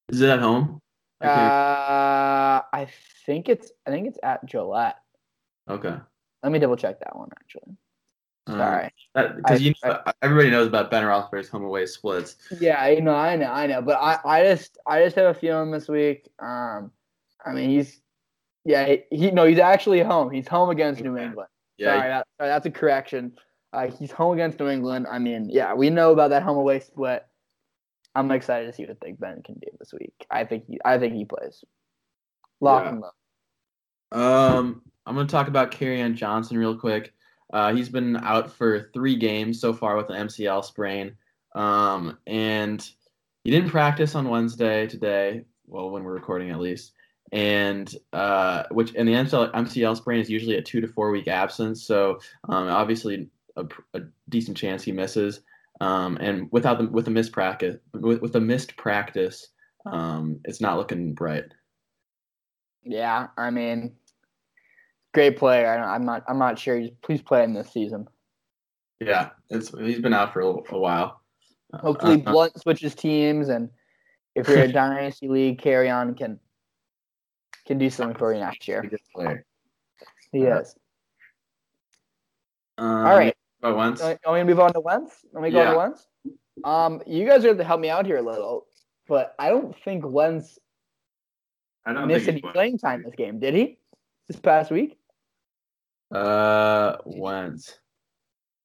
Is 0.09 0.21
it 0.21 0.29
at 0.29 0.39
home? 0.39 0.81
Uh, 1.21 2.61
I 2.71 2.87
think 3.25 3.49
it's 3.49 3.71
I 3.85 3.91
think 3.91 4.07
it's 4.07 4.19
at 4.23 4.45
Gillette. 4.45 4.97
okay. 5.69 5.95
Let 6.43 6.51
me 6.51 6.59
double 6.59 6.77
check 6.77 6.99
that 6.99 7.17
one 7.17 7.29
actually. 7.39 7.75
Um, 8.47 8.57
Sorry. 8.57 8.93
because 9.13 9.59
I- 9.61 9.63
you 9.63 9.73
know, 9.83 10.01
everybody 10.21 10.49
knows 10.49 10.67
about 10.67 10.89
Ben 10.91 11.03
Roethlisberger's 11.03 11.49
home 11.49 11.63
away 11.63 11.85
splits. 11.85 12.37
Yeah, 12.59 12.87
you 12.87 13.01
know, 13.01 13.13
I 13.15 13.35
know, 13.35 13.51
I 13.51 13.67
know. 13.67 13.81
But 13.81 13.97
I, 14.01 14.19
I 14.25 14.43
just, 14.43 14.77
I 14.87 15.03
just 15.03 15.15
have 15.15 15.35
a 15.35 15.39
feeling 15.39 15.71
this 15.71 15.87
week. 15.87 16.27
Um, 16.39 16.91
I 17.45 17.51
mean, 17.53 17.69
he's, 17.69 17.99
yeah, 18.65 18.85
he, 18.85 19.03
he 19.11 19.31
no, 19.31 19.45
he's 19.45 19.59
actually 19.59 20.01
home. 20.01 20.31
He's 20.31 20.47
home 20.47 20.69
against 20.69 21.01
New 21.01 21.17
England. 21.17 21.49
Yeah, 21.77 21.95
Sorry, 21.97 22.09
that, 22.09 22.27
sorry, 22.37 22.49
that's 22.49 22.65
a 22.65 22.71
correction. 22.71 23.33
Uh, 23.73 23.87
he's 23.87 24.11
home 24.11 24.33
against 24.33 24.59
New 24.59 24.67
England. 24.69 25.07
I 25.09 25.19
mean, 25.19 25.49
yeah, 25.49 25.73
we 25.73 25.89
know 25.89 26.11
about 26.11 26.29
that 26.31 26.43
home 26.43 26.57
away 26.57 26.79
split. 26.79 27.25
I'm 28.15 28.31
excited 28.31 28.65
to 28.65 28.73
see 28.73 28.85
what 28.85 28.99
Big 28.99 29.19
Ben 29.19 29.43
can 29.43 29.55
do 29.55 29.67
this 29.79 29.93
week. 29.93 30.13
I 30.31 30.43
think 30.45 30.65
he, 30.67 30.79
I 30.83 30.97
think 30.97 31.13
he 31.13 31.25
plays. 31.25 31.63
Lock 32.61 32.85
Yeah. 32.85 32.89
him 32.91 33.03
up. 33.03 34.17
Um, 34.19 34.81
I'm 35.05 35.15
going 35.15 35.27
to 35.27 35.31
talk 35.31 35.47
about 35.49 35.71
Kerryon 35.71 36.15
Johnson 36.15 36.57
real 36.57 36.75
quick. 36.77 37.13
Uh, 37.51 37.73
he's 37.73 37.89
been 37.89 38.17
out 38.17 38.51
for 38.51 38.89
three 38.93 39.15
games 39.15 39.59
so 39.59 39.73
far 39.73 39.95
with 39.95 40.09
an 40.09 40.27
MCL 40.27 40.65
sprain. 40.65 41.15
Um, 41.55 42.17
and 42.27 42.87
he 43.43 43.51
didn't 43.51 43.69
practice 43.69 44.15
on 44.15 44.29
Wednesday 44.29 44.87
today. 44.87 45.45
Well, 45.65 45.89
when 45.89 46.03
we're 46.03 46.13
recording 46.13 46.51
at 46.51 46.59
least. 46.59 46.93
And 47.31 47.93
uh, 48.13 48.63
which 48.71 48.93
and 48.95 49.07
the 49.07 49.13
MCL, 49.13 49.53
MCL 49.53 49.97
sprain 49.97 50.19
is 50.21 50.29
usually 50.29 50.55
a 50.55 50.61
two 50.61 50.79
to 50.81 50.87
four 50.87 51.11
week 51.11 51.27
absence. 51.27 51.83
So 51.83 52.19
um, 52.47 52.67
obviously 52.69 53.29
a, 53.57 53.65
a 53.93 54.01
decent 54.29 54.55
chance 54.55 54.83
he 54.83 54.91
misses. 54.91 55.41
Um, 55.81 56.17
and 56.21 56.47
without 56.51 56.79
the 56.79 56.87
with 56.87 57.07
a 57.07 57.11
missed 57.11 57.33
practice 57.33 57.77
with, 57.93 58.21
with 58.21 58.35
a 58.35 58.39
missed 58.39 58.77
practice, 58.77 59.49
um, 59.85 60.39
it's 60.45 60.61
not 60.61 60.77
looking 60.77 61.13
bright. 61.13 61.45
Yeah, 62.83 63.27
I 63.37 63.49
mean, 63.49 63.95
great 65.17 65.35
player. 65.37 65.67
I 65.67 65.95
I'm 65.95 66.05
not, 66.05 66.23
I'm 66.27 66.37
not 66.37 66.59
sure. 66.59 66.77
He's, 66.77 66.91
please 67.01 67.23
play 67.23 67.43
him 67.43 67.53
this 67.55 67.71
season. 67.71 68.07
Yeah, 68.99 69.29
it's 69.49 69.75
he's 69.77 69.99
been 69.99 70.13
out 70.13 70.31
for 70.31 70.41
a, 70.41 70.45
a 70.75 70.79
while. 70.79 71.21
Hopefully, 71.73 72.21
Uh, 72.25 72.31
Blount 72.31 72.59
switches 72.59 72.93
teams, 72.93 73.49
and 73.49 73.69
if 74.35 74.47
you're 74.47 74.59
a 74.59 74.67
dynasty 74.81 75.27
league, 75.27 75.59
Kerryon 75.59 76.15
can 76.15 76.39
can 77.65 77.79
do 77.79 77.89
something 77.89 78.15
for 78.17 78.31
you 78.33 78.39
next 78.39 78.67
year. 78.67 78.81
good 78.83 78.99
player. 79.15 79.43
He 80.31 80.47
Uh, 80.47 80.59
is. 80.59 80.75
Um, 82.77 82.85
All 83.07 83.15
right. 83.17 83.35
About 83.59 83.75
once. 83.75 84.01
Want 84.01 84.19
me 84.25 84.39
to 84.39 84.45
move 84.45 84.59
on 84.59 84.71
to 84.73 84.79
Wentz? 84.79 85.25
Let 85.33 85.41
me 85.41 85.49
go 85.49 85.63
Yeah. 85.63 85.71
to 85.71 85.77
Wentz. 85.77 86.07
Um, 86.63 87.01
you 87.07 87.25
guys 87.27 87.43
are 87.43 87.55
to 87.55 87.63
help 87.63 87.81
me 87.81 87.89
out 87.89 88.05
here 88.05 88.17
a 88.17 88.21
little, 88.21 88.67
but 89.07 89.33
I 89.39 89.49
don't 89.49 89.75
think 89.83 90.05
Wentz 90.05 90.59
I 91.87 91.93
don't 91.93 92.07
missed 92.07 92.25
think 92.27 92.43
any 92.43 92.53
playing 92.53 92.77
time 92.77 93.01
this 93.03 93.15
game, 93.15 93.39
did 93.39 93.55
he? 93.55 93.79
This 94.27 94.39
past 94.39 94.69
week, 94.71 94.97
Uh, 96.11 96.97
once. 97.05 97.79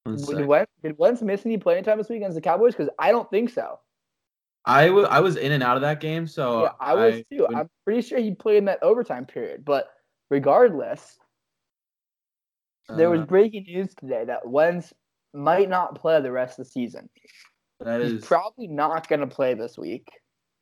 One 0.04 0.16
did 0.16 0.26
sec. 0.26 0.46
Wentz, 0.46 0.72
did 0.82 0.98
Wentz 0.98 1.22
miss 1.22 1.46
any 1.46 1.58
playing 1.58 1.84
time 1.84 1.98
this 1.98 2.08
week 2.08 2.18
against 2.18 2.34
the 2.34 2.40
Cowboys? 2.40 2.74
Because 2.74 2.90
I 2.98 3.10
don't 3.12 3.30
think 3.30 3.50
so. 3.50 3.78
I 4.64 4.88
I 4.88 5.20
was 5.20 5.36
in 5.36 5.50
and 5.52 5.62
out 5.62 5.76
of 5.76 5.82
that 5.82 6.00
game, 6.00 6.26
so 6.26 6.62
yeah, 6.64 6.72
I 6.80 6.94
was 6.94 7.14
too. 7.30 7.46
would- 7.48 7.54
I'm 7.54 7.68
pretty 7.84 8.02
sure 8.02 8.18
he 8.20 8.34
played 8.34 8.58
in 8.58 8.64
that 8.66 8.80
overtime 8.82 9.26
period, 9.26 9.64
but 9.64 9.88
regardless, 10.30 11.18
there 12.88 13.10
was 13.10 13.22
uh, 13.22 13.26
breaking 13.26 13.64
news 13.64 13.92
today 13.94 14.24
that 14.24 14.46
Wentz 14.48 14.92
might 15.34 15.68
not 15.68 15.96
play 15.96 16.20
the 16.20 16.30
rest 16.30 16.58
of 16.60 16.66
the 16.66 16.70
season. 16.70 17.08
that 17.80 18.00
He's 18.02 18.12
is 18.12 18.24
probably 18.24 18.68
not 18.68 19.08
going 19.08 19.20
to 19.20 19.26
play 19.26 19.54
this 19.54 19.76
week. 19.76 20.08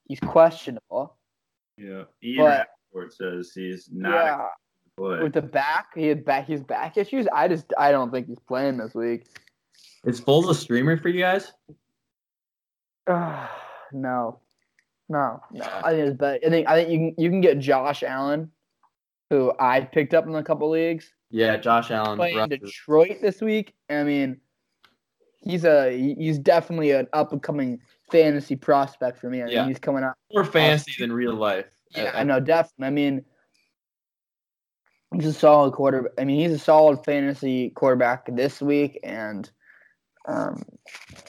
He's 0.09 0.21
questionable. 0.21 1.19
Yeah. 1.77 2.05
Ian 2.23 2.37
But- 2.45 2.69
Rapoport 2.93 3.13
says 3.15 3.53
he's 3.55 3.89
not 3.93 4.13
yeah, 4.13 4.47
with 5.01 5.33
the 5.33 5.43
back, 5.43 5.87
he 5.95 6.07
had 6.07 6.25
back 6.25 6.47
his 6.47 6.63
back 6.63 6.97
issues. 6.97 7.27
I 7.35 7.49
just 7.49 7.73
I 7.79 7.91
don't 7.91 8.11
think 8.11 8.27
he's 8.29 8.39
playing 8.47 8.77
this 8.77 8.95
week. 8.95 9.27
is 10.05 10.21
Foles 10.21 10.49
a 10.51 10.55
streamer 10.55 10.97
for 10.97 11.09
you 11.09 11.21
guys? 11.21 11.53
no, 13.09 13.49
no, 13.93 14.39
no. 15.09 15.41
I 15.53 15.91
think 15.93 16.07
it's 16.09 16.17
better. 16.17 16.39
I 16.47 16.49
think 16.51 16.69
I 16.69 16.75
think 16.75 16.91
you 16.91 16.99
can 16.99 17.15
you 17.19 17.31
can 17.31 17.41
get 17.41 17.59
Josh 17.59 18.03
Allen, 18.03 18.51
who 19.31 19.53
I 19.59 19.81
picked 19.81 20.15
up 20.15 20.27
in 20.27 20.35
a 20.35 20.43
couple 20.43 20.71
leagues, 20.71 21.13
Yeah, 21.31 21.57
Josh 21.57 21.91
Allen. 21.91 22.17
playing 22.17 22.37
Russ- 22.37 22.49
Detroit 22.51 23.19
this 23.21 23.41
week. 23.41 23.75
I 23.89 24.03
mean, 24.05 24.39
he's 25.43 25.65
a 25.65 25.97
he's 25.97 26.39
definitely 26.39 26.93
an 26.93 27.09
up 27.13 27.33
and 27.33 27.43
coming 27.43 27.81
fantasy 28.11 28.57
prospect 28.57 29.19
for 29.19 29.31
me. 29.31 29.41
I 29.43 29.45
mean, 29.47 29.55
Yeah. 29.55 29.67
he's 29.67 29.79
coming 29.79 30.05
out. 30.05 30.15
more 30.33 30.45
fancy 30.45 30.93
than 30.99 31.13
real 31.13 31.35
life. 31.35 31.67
Yeah, 31.97 32.13
I- 32.15 32.21
I 32.21 32.25
know, 32.25 32.39
definitely. 32.39 32.87
I 32.87 32.91
mean, 32.91 33.25
he's 35.15 35.27
a 35.27 35.33
solid 35.33 35.73
quarter. 35.73 36.13
I 36.19 36.25
mean, 36.25 36.41
he's 36.41 36.53
a 36.53 36.63
solid 36.63 37.05
fantasy 37.05 37.71
quarterback 37.71 38.29
this 38.35 38.61
week, 38.61 38.99
and 39.03 39.51
um, 40.27 40.63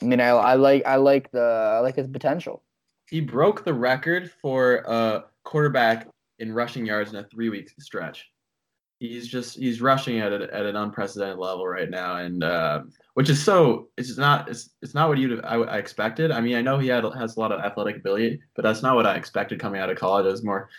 I 0.01 0.05
mean, 0.05 0.21
I, 0.21 0.29
I 0.29 0.53
like 0.55 0.85
I 0.85 0.95
like 0.97 1.31
the 1.31 1.73
I 1.77 1.79
like 1.79 1.95
his 1.95 2.07
potential. 2.07 2.63
He 3.09 3.21
broke 3.21 3.65
the 3.65 3.73
record 3.73 4.31
for 4.41 4.83
a 4.87 5.25
quarterback 5.43 6.07
in 6.39 6.53
rushing 6.53 6.85
yards 6.85 7.11
in 7.11 7.17
a 7.17 7.23
three 7.23 7.49
week 7.49 7.69
stretch. 7.79 8.29
He's 8.99 9.27
just 9.27 9.57
he's 9.57 9.81
rushing 9.81 10.19
at 10.19 10.31
a, 10.31 10.53
at 10.53 10.65
an 10.65 10.75
unprecedented 10.75 11.39
level 11.39 11.67
right 11.67 11.89
now, 11.89 12.17
and 12.17 12.43
uh, 12.43 12.83
which 13.15 13.29
is 13.29 13.43
so 13.43 13.89
it's 13.97 14.15
not 14.17 14.47
it's, 14.47 14.69
it's 14.83 14.93
not 14.93 15.09
what 15.09 15.17
you 15.17 15.41
I, 15.41 15.55
I 15.55 15.77
expected. 15.77 16.29
I 16.29 16.39
mean, 16.39 16.55
I 16.55 16.61
know 16.61 16.77
he 16.77 16.87
had 16.87 17.03
has 17.17 17.35
a 17.35 17.39
lot 17.39 17.51
of 17.51 17.61
athletic 17.61 17.95
ability, 17.95 18.39
but 18.55 18.61
that's 18.61 18.83
not 18.83 18.95
what 18.95 19.07
I 19.07 19.15
expected 19.15 19.59
coming 19.59 19.81
out 19.81 19.89
of 19.89 19.97
college. 19.97 20.27
It 20.27 20.31
was 20.31 20.43
more 20.43 20.69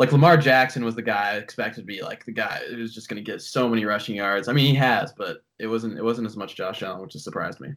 like 0.00 0.12
Lamar 0.12 0.38
Jackson 0.38 0.82
was 0.82 0.94
the 0.94 1.02
guy 1.02 1.32
I 1.32 1.36
expected 1.36 1.82
to 1.82 1.86
be 1.86 2.00
like 2.00 2.24
the 2.24 2.32
guy 2.32 2.62
who 2.70 2.78
was 2.78 2.94
just 2.94 3.10
going 3.10 3.22
to 3.22 3.30
get 3.30 3.42
so 3.42 3.68
many 3.68 3.84
rushing 3.84 4.16
yards. 4.16 4.48
I 4.48 4.54
mean, 4.54 4.64
he 4.64 4.74
has, 4.76 5.12
but 5.12 5.44
it 5.58 5.66
wasn't 5.66 5.98
it 5.98 6.02
wasn't 6.02 6.26
as 6.26 6.38
much 6.38 6.56
Josh 6.56 6.82
Allen, 6.82 7.02
which 7.02 7.12
has 7.12 7.22
surprised 7.22 7.60
me. 7.60 7.74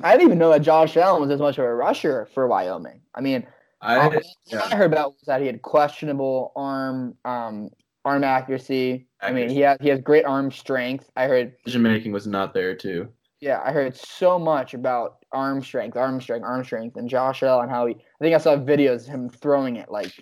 I 0.00 0.12
didn't 0.12 0.28
even 0.28 0.38
know 0.38 0.50
that 0.50 0.62
Josh 0.62 0.96
Allen 0.96 1.20
was 1.20 1.32
as 1.32 1.40
much 1.40 1.58
of 1.58 1.64
a 1.64 1.74
rusher 1.74 2.28
for 2.32 2.46
Wyoming. 2.46 3.00
I 3.12 3.22
mean, 3.22 3.44
I 3.80 3.96
all 3.96 4.14
yeah. 4.46 4.68
I 4.70 4.76
heard 4.76 4.92
about 4.92 5.14
was 5.14 5.22
that 5.26 5.40
he 5.40 5.48
had 5.48 5.60
questionable 5.62 6.52
arm 6.54 7.16
um, 7.24 7.70
arm 8.04 8.22
accuracy. 8.22 9.08
I 9.20 9.32
mean, 9.32 9.48
he 9.48 9.58
has 9.62 9.78
he 9.80 9.88
has 9.88 10.00
great 10.00 10.26
arm 10.26 10.52
strength. 10.52 11.10
I 11.16 11.26
heard 11.26 11.54
decision 11.64 11.82
making 11.82 12.12
was 12.12 12.28
not 12.28 12.54
there 12.54 12.76
too. 12.76 13.08
Yeah, 13.40 13.60
I 13.64 13.72
heard 13.72 13.96
so 13.96 14.38
much 14.38 14.74
about 14.74 15.24
arm 15.32 15.64
strength, 15.64 15.96
arm 15.96 16.20
strength, 16.20 16.44
arm 16.44 16.62
strength, 16.62 16.96
and 16.96 17.08
Josh 17.08 17.42
Allen 17.42 17.68
how 17.68 17.86
he. 17.86 17.94
I 17.94 18.24
think 18.24 18.36
I 18.36 18.38
saw 18.38 18.54
videos 18.54 19.08
of 19.08 19.14
him 19.14 19.28
throwing 19.28 19.74
it 19.74 19.90
like 19.90 20.12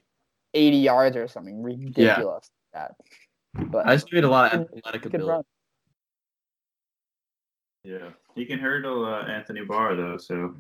eighty 0.57 0.79
yards 0.79 1.17
or 1.17 1.29
something 1.29 1.63
ridiculous. 1.63 2.51
Like 2.75 2.89
that, 3.55 3.71
but 3.71 3.87
I 3.87 3.95
just 3.95 4.13
need 4.13 4.25
a 4.25 4.29
lot 4.29 4.53
of 4.53 4.69
athletic 4.77 5.07
ability. 5.07 5.29
run. 5.31 5.43
Yeah. 7.85 8.11
He 8.35 8.45
can 8.45 8.59
hurdle 8.59 9.07
uh, 9.07 9.23
Anthony 9.23 9.65
Barr, 9.65 9.97
though, 9.97 10.19
so 10.19 10.55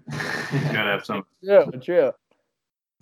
he's 0.50 0.62
got 0.72 0.84
to 0.84 0.90
have 0.90 1.04
some. 1.04 1.24
True, 1.44 1.70
true. 1.82 2.12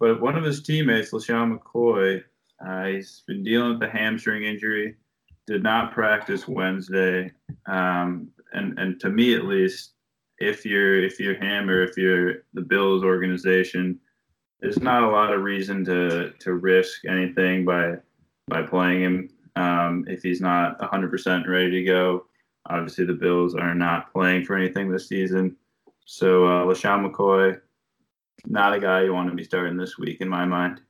But 0.00 0.20
one 0.20 0.36
of 0.36 0.42
his 0.42 0.62
teammates, 0.62 1.12
LeSean 1.12 1.56
McCoy, 1.56 2.24
uh, 2.66 2.84
he's 2.86 3.22
been 3.28 3.44
dealing 3.44 3.74
with 3.74 3.88
a 3.88 3.90
hamstring 3.90 4.42
injury. 4.42 4.96
Did 5.46 5.62
not 5.62 5.92
practice 5.92 6.48
Wednesday, 6.48 7.30
um, 7.66 8.28
and 8.52 8.78
and 8.78 8.98
to 9.00 9.10
me 9.10 9.34
at 9.34 9.44
least, 9.44 9.92
if 10.38 10.64
you're 10.64 11.02
if 11.04 11.20
you're 11.20 11.34
him 11.34 11.68
or 11.68 11.82
if 11.82 11.96
you're 11.98 12.44
the 12.54 12.62
Bills 12.62 13.04
organization, 13.04 14.00
there's 14.60 14.80
not 14.80 15.02
a 15.02 15.08
lot 15.08 15.32
of 15.32 15.42
reason 15.42 15.84
to 15.84 16.32
to 16.40 16.54
risk 16.54 17.04
anything 17.06 17.64
by 17.64 17.94
by 18.48 18.62
playing 18.62 19.02
him 19.02 19.28
um, 19.56 20.04
if 20.08 20.22
he's 20.22 20.40
not 20.40 20.78
100% 20.80 21.48
ready 21.48 21.70
to 21.70 21.84
go. 21.84 22.26
Obviously, 22.68 23.04
the 23.04 23.12
Bills 23.12 23.54
are 23.54 23.74
not 23.74 24.12
playing 24.12 24.44
for 24.44 24.56
anything 24.56 24.90
this 24.90 25.08
season, 25.08 25.56
so 26.04 26.46
uh, 26.46 26.64
LeSean 26.64 27.10
McCoy 27.10 27.60
not 28.46 28.74
a 28.74 28.80
guy 28.80 29.02
you 29.02 29.12
want 29.14 29.28
to 29.30 29.34
be 29.34 29.44
starting 29.44 29.76
this 29.76 29.98
week 29.98 30.20
in 30.20 30.28
my 30.28 30.44
mind. 30.44 30.80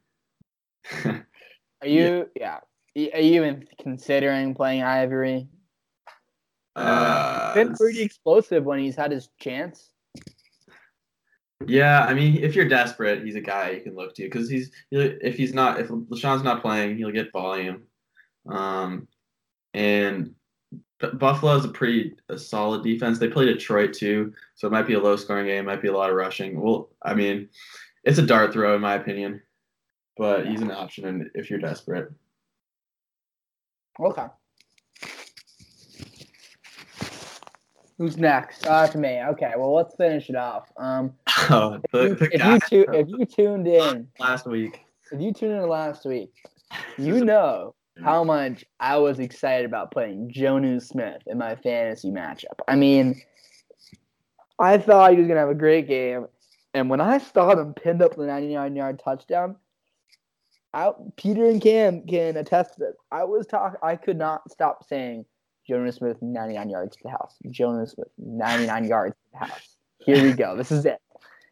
Are 1.04 1.22
you? 1.86 2.28
Yeah. 2.34 2.60
Y- 2.96 3.10
Are 3.14 3.20
you 3.20 3.36
even 3.44 3.66
considering 3.80 4.54
playing 4.54 4.82
Ivory? 4.82 5.48
Uh, 6.76 7.54
Been 7.54 7.74
pretty 7.74 8.02
explosive 8.02 8.64
when 8.64 8.80
he's 8.80 8.96
had 8.96 9.12
his 9.12 9.28
chance. 9.40 9.90
Yeah, 11.66 12.04
I 12.04 12.14
mean, 12.14 12.42
if 12.42 12.54
you're 12.54 12.68
desperate, 12.68 13.24
he's 13.24 13.36
a 13.36 13.40
guy 13.40 13.70
you 13.70 13.80
can 13.80 13.94
look 13.94 14.14
to 14.16 14.24
because 14.24 14.50
he's 14.50 14.70
if 14.90 15.36
he's 15.36 15.54
not 15.54 15.80
if 15.80 15.88
LeSean's 15.88 16.42
not 16.42 16.60
playing, 16.60 16.96
he'll 16.96 17.10
get 17.10 17.32
volume. 17.32 17.84
Um, 18.46 19.08
and 19.72 20.34
Buffalo 21.00 21.56
is 21.56 21.64
a 21.64 21.68
pretty 21.68 22.16
a 22.28 22.38
solid 22.38 22.82
defense. 22.82 23.18
They 23.18 23.28
play 23.28 23.46
Detroit 23.46 23.92
too, 23.92 24.34
so 24.54 24.66
it 24.66 24.72
might 24.72 24.86
be 24.86 24.94
a 24.94 25.00
low 25.00 25.16
scoring 25.16 25.46
game. 25.46 25.66
Might 25.66 25.82
be 25.82 25.88
a 25.88 25.96
lot 25.96 26.10
of 26.10 26.16
rushing. 26.16 26.60
Well, 26.60 26.90
I 27.02 27.14
mean, 27.14 27.48
it's 28.04 28.18
a 28.18 28.26
dart 28.26 28.52
throw 28.52 28.74
in 28.74 28.80
my 28.80 28.94
opinion, 28.94 29.40
but 30.16 30.46
he's 30.46 30.60
an 30.60 30.70
option 30.70 31.30
if 31.34 31.50
you're 31.50 31.58
desperate. 31.58 32.10
Okay. 34.00 34.26
Who's 37.98 38.16
next? 38.16 38.66
Uh, 38.66 38.86
to 38.88 38.98
me. 38.98 39.20
Okay. 39.22 39.52
Well, 39.56 39.74
let's 39.74 39.94
finish 39.94 40.28
it 40.28 40.36
off. 40.36 40.70
Um, 40.76 41.12
Oh, 41.50 41.74
if 41.74 41.92
you, 41.92 42.08
the, 42.08 42.14
the 42.14 42.34
if 42.34 42.40
guy 42.40 42.54
you, 42.54 42.60
tu- 42.60 42.86
if 42.92 43.08
you 43.08 43.24
tuned 43.26 43.68
in 43.68 44.08
last 44.18 44.46
week. 44.46 44.80
if 45.12 45.20
you 45.20 45.32
tuned 45.32 45.52
in 45.52 45.68
last 45.68 46.06
week, 46.06 46.32
you 46.98 47.24
know 47.24 47.74
how 48.02 48.24
much 48.24 48.64
I 48.80 48.96
was 48.96 49.18
excited 49.18 49.66
about 49.66 49.90
playing 49.90 50.32
Jonnu 50.34 50.82
Smith 50.82 51.22
in 51.26 51.36
my 51.38 51.54
fantasy 51.56 52.10
matchup. 52.10 52.58
I 52.66 52.76
mean, 52.76 53.20
I 54.58 54.78
thought 54.78 55.12
he 55.12 55.18
was 55.18 55.28
gonna 55.28 55.40
have 55.40 55.50
a 55.50 55.54
great 55.54 55.86
game, 55.86 56.26
and 56.72 56.88
when 56.88 57.00
I 57.00 57.18
saw 57.18 57.50
him 57.56 57.74
pinned 57.74 58.00
up 58.00 58.16
the 58.16 58.24
99 58.26 58.74
yard 58.74 59.00
touchdown, 59.04 59.56
I, 60.72 60.92
Peter 61.16 61.44
and 61.44 61.60
Cam 61.60 62.06
can 62.06 62.36
attest 62.36 62.74
to 62.74 62.80
this. 62.80 62.96
I 63.12 63.24
was 63.24 63.46
talking. 63.46 63.78
I 63.82 63.96
could 63.96 64.16
not 64.16 64.50
stop 64.50 64.84
saying 64.88 65.26
Jonnu 65.68 65.92
Smith 65.92 66.16
99 66.20 66.68
yards 66.68 66.96
to 66.96 67.02
the 67.04 67.10
house. 67.10 67.36
Jonnu 67.46 67.88
Smith 67.88 68.08
99 68.18 68.84
yards 68.84 69.14
to 69.14 69.30
the 69.32 69.46
house. 69.46 69.76
Here 69.98 70.22
we 70.22 70.32
go. 70.32 70.56
This 70.56 70.70
is 70.70 70.84
it. 70.84 71.00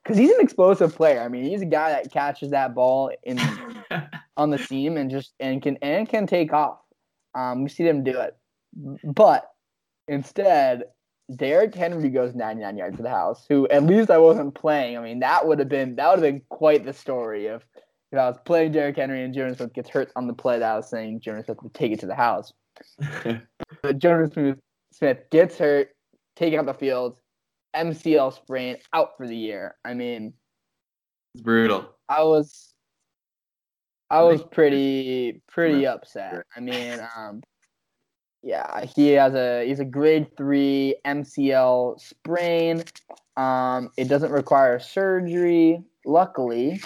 Because 0.03 0.19
he's 0.19 0.31
an 0.31 0.41
explosive 0.41 0.95
player. 0.95 1.21
I 1.21 1.29
mean, 1.29 1.45
he's 1.45 1.63
a 1.63 1.67
guy 1.67 1.91
that 1.91 2.13
catches 2.13 2.51
that 2.51 2.75
ball 2.75 3.13
in 3.23 3.41
on 4.37 4.51
the 4.51 4.59
seam 4.59 4.97
and 4.97 5.11
just 5.11 5.33
and 5.39 5.63
can 5.63 5.77
and 5.81 6.09
can 6.09 6.27
take 6.27 6.53
off. 6.53 6.79
Um, 7.35 7.63
we 7.63 7.69
see 7.69 7.85
them 7.85 8.05
do 8.05 8.21
it, 8.21 8.37
but 9.05 9.49
instead, 10.09 10.85
Derrick 11.35 11.75
Henry 11.75 12.11
goes 12.11 12.35
99 12.35 12.77
yards 12.77 12.97
to 12.97 13.03
the 13.03 13.09
house. 13.09 13.47
Who 13.49 13.69
at 13.69 13.85
least 13.85 14.11
I 14.11 14.19
wasn't 14.19 14.55
playing. 14.55 14.99
I 14.99 15.01
mean, 15.01 15.21
that 15.21 15.47
would 15.47 15.59
have 15.61 15.69
been 15.69 15.97
that 15.97 16.09
would 16.09 16.23
have 16.23 16.35
been 16.35 16.43
quite 16.49 16.85
the 16.85 16.93
story 16.93 17.47
if 17.47 17.63
if 18.11 18.19
I 18.19 18.29
was 18.29 18.39
playing 18.45 18.73
Derrick 18.73 18.97
Henry 18.97 19.23
and 19.25 19.35
Jonnu 19.35 19.57
Smith 19.57 19.73
gets 19.73 19.89
hurt 19.89 20.13
on 20.17 20.27
the 20.27 20.35
play 20.35 20.59
that 20.59 20.73
I 20.73 20.77
was 20.77 20.91
saying 20.91 21.21
Jonnu 21.21 21.45
Smith 21.45 21.63
would 21.63 21.75
take 21.75 21.93
it 21.93 22.01
to 22.01 22.07
the 22.07 22.15
house. 22.15 22.53
Jonnu 23.85 24.33
Smith, 24.33 24.59
Smith 24.93 25.19
gets 25.31 25.59
hurt, 25.59 25.91
taking 26.37 26.59
out 26.59 26.67
the 26.67 26.75
field, 26.75 27.17
MCL 27.75 28.35
sprain, 28.35 28.77
out 28.93 29.17
for 29.17 29.27
the 29.27 29.37
year. 29.37 29.77
I 29.85 29.95
mean, 29.95 30.35
it's 31.35 31.43
brutal. 31.43 31.89
I 32.09 32.23
was, 32.23 32.75
I 34.11 34.23
was 34.23 34.43
pretty 34.43 35.43
pretty 35.49 35.87
upset. 35.87 36.45
I 36.55 36.61
mean, 36.61 37.01
um, 37.17 37.43
yeah, 38.43 38.85
he 38.85 39.11
has 39.13 39.35
a 39.35 39.67
he's 39.67 39.81
a 39.81 39.85
grade 39.85 40.37
three 40.37 40.97
MCL 41.07 42.01
sprain. 42.01 42.85
Um, 43.37 43.91
it 43.97 44.09
doesn't 44.09 44.33
require 44.33 44.79
surgery, 44.79 45.83
luckily 46.05 46.81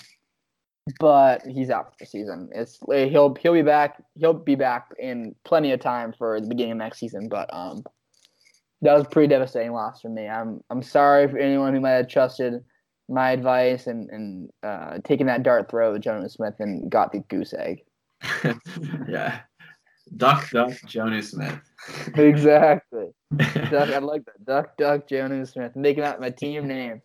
but 1.01 1.43
he's 1.47 1.71
out 1.71 1.87
for 1.87 1.97
the 2.01 2.07
season. 2.07 2.49
It's 2.55 2.79
he'll 2.87 3.35
he'll 3.35 3.53
be 3.53 3.63
back. 3.63 4.03
He'll 4.15 4.35
be 4.35 4.55
back 4.55 4.89
in 4.99 5.35
plenty 5.45 5.73
of 5.73 5.81
time 5.81 6.15
for 6.17 6.41
the 6.41 6.47
beginning 6.47 6.73
of 6.73 6.79
next 6.79 6.99
season. 6.99 7.29
But 7.29 7.53
um, 7.53 7.83
that 8.83 8.95
was 8.95 9.05
a 9.05 9.09
pretty 9.09 9.29
devastating 9.29 9.73
loss 9.73 10.01
for 10.01 10.09
me. 10.09 10.29
I'm 10.29 10.61
I'm 10.71 10.83
sorry 10.83 11.29
for 11.29 11.39
anyone 11.39 11.75
who 11.75 11.81
might 11.81 11.93
have 11.93 12.09
trusted 12.09 12.63
my 13.09 13.31
advice 13.31 13.87
and 13.87 14.09
and 14.11 14.51
uh, 14.63 14.99
taken 15.05 15.27
that 15.27 15.43
dart 15.43 15.71
throw 15.71 15.93
with 15.93 16.03
Jonnu 16.03 16.31
Smith 16.31 16.55
and 16.61 16.91
got 16.91 17.13
the 17.13 17.21
goose 17.21 17.53
egg. 17.53 17.83
yeah, 19.09 19.41
duck 20.17 20.49
duck 20.51 20.71
Jonnu 20.87 21.23
Smith. 21.23 21.59
exactly. 22.15 23.09
duck, 23.37 23.91
I 23.91 23.99
like 23.99 24.25
that. 24.25 24.45
Duck 24.45 24.77
duck 24.77 25.09
Jonnu 25.09 25.51
Smith. 25.51 25.75
Making 25.75 26.05
that 26.05 26.21
my 26.21 26.31
team 26.31 26.69
name. 26.69 27.03